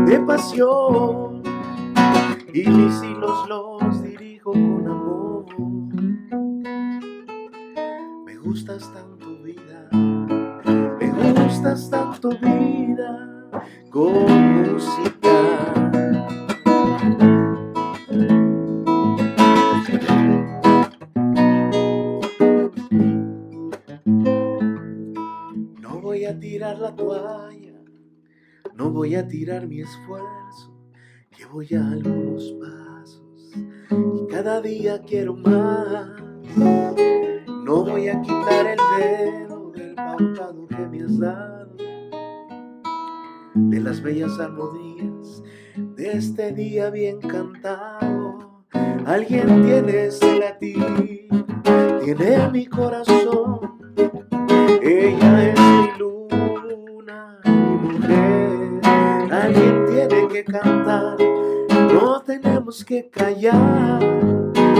de 0.05 0.19
pasión 0.19 1.43
y 2.53 2.69
mis 2.69 3.03
hilos 3.03 3.47
los 3.47 4.03
dirijo 4.03 4.51
con 4.51 4.87
amor. 4.87 5.45
Me 8.25 8.37
gustas 8.37 8.91
tanto 8.93 9.37
vida, 9.43 9.89
me 10.99 11.33
gustas 11.33 11.89
tanto 11.89 12.29
vida 12.29 13.47
con 13.89 14.63
música. 14.63 15.29
No 25.81 26.01
voy 26.01 26.25
a 26.25 26.39
tirar 26.39 26.77
la 26.79 26.95
toalla, 26.95 27.60
no 28.81 28.89
voy 28.89 29.13
a 29.13 29.27
tirar 29.27 29.67
mi 29.67 29.81
esfuerzo, 29.81 30.73
llevo 31.37 31.61
ya 31.61 31.87
algunos 31.87 32.51
pasos 32.53 33.51
y 33.91 34.27
cada 34.27 34.59
día 34.59 34.99
quiero 35.03 35.35
más. 35.35 36.19
No 37.63 37.85
voy 37.85 38.07
a 38.07 38.19
quitar 38.21 38.65
el 38.65 38.79
dedo 38.97 39.71
del 39.71 39.93
pautado 39.93 40.67
que 40.67 40.87
me 40.87 41.03
has 41.03 41.19
dado, 41.19 41.77
de 43.53 43.79
las 43.81 44.01
bellas 44.01 44.39
armonías 44.39 45.43
de 45.95 46.13
este 46.13 46.51
día 46.51 46.89
bien 46.89 47.19
cantado. 47.19 48.63
Alguien 49.05 49.61
tiene 49.61 50.07
ese 50.07 50.39
latir, 50.39 51.27
tiene 52.03 52.49
mi 52.51 52.65
corazón. 52.65 53.77
Ella 54.81 55.49
es 55.49 55.59
mi 55.59 55.99
luna, 55.99 56.20
Alguien 59.53 59.85
tiene 59.85 60.27
que 60.29 60.45
cantar, 60.45 61.17
no 61.93 62.21
tenemos 62.21 62.85
que 62.85 63.09
callar. 63.09 63.99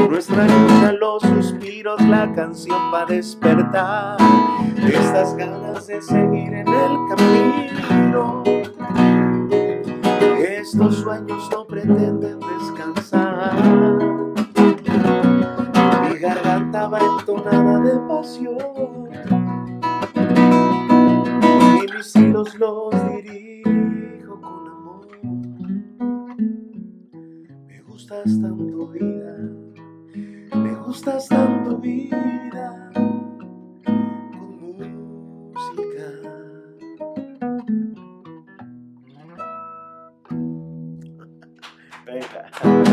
Nuestra 0.09 0.45
lucha, 0.45 0.93
los 0.93 1.21
suspiros, 1.23 2.01
la 2.07 2.31
canción 2.33 2.77
va 2.93 3.01
a 3.01 3.05
despertar. 3.05 4.17
Estas 4.77 5.35
ganas 5.35 5.87
de 5.87 6.01
seguir 6.01 6.53
en 6.53 6.67
el 6.69 6.97
camino. 7.09 8.43
Estos 10.39 10.95
sueños 10.99 11.49
no 11.51 11.65
pretenden 11.67 12.39
descansar. 12.39 13.53
Mi 16.09 16.17
garganta 16.17 16.87
va 16.87 16.99
entonada 17.19 17.79
de 17.79 17.99
pasión. 18.07 19.09
Y 21.83 21.91
mis 21.91 22.15
hilos 22.15 22.55
los 22.55 22.91
dirijo 23.09 23.50
gustas 28.11 28.41
tanto 28.41 28.87
vida, 28.87 29.37
me 30.53 30.75
gustas 30.75 31.27
tanto 31.29 31.77
vida, 31.77 32.91
con 34.33 35.53
música. 35.53 36.07
Venga. 42.05 42.90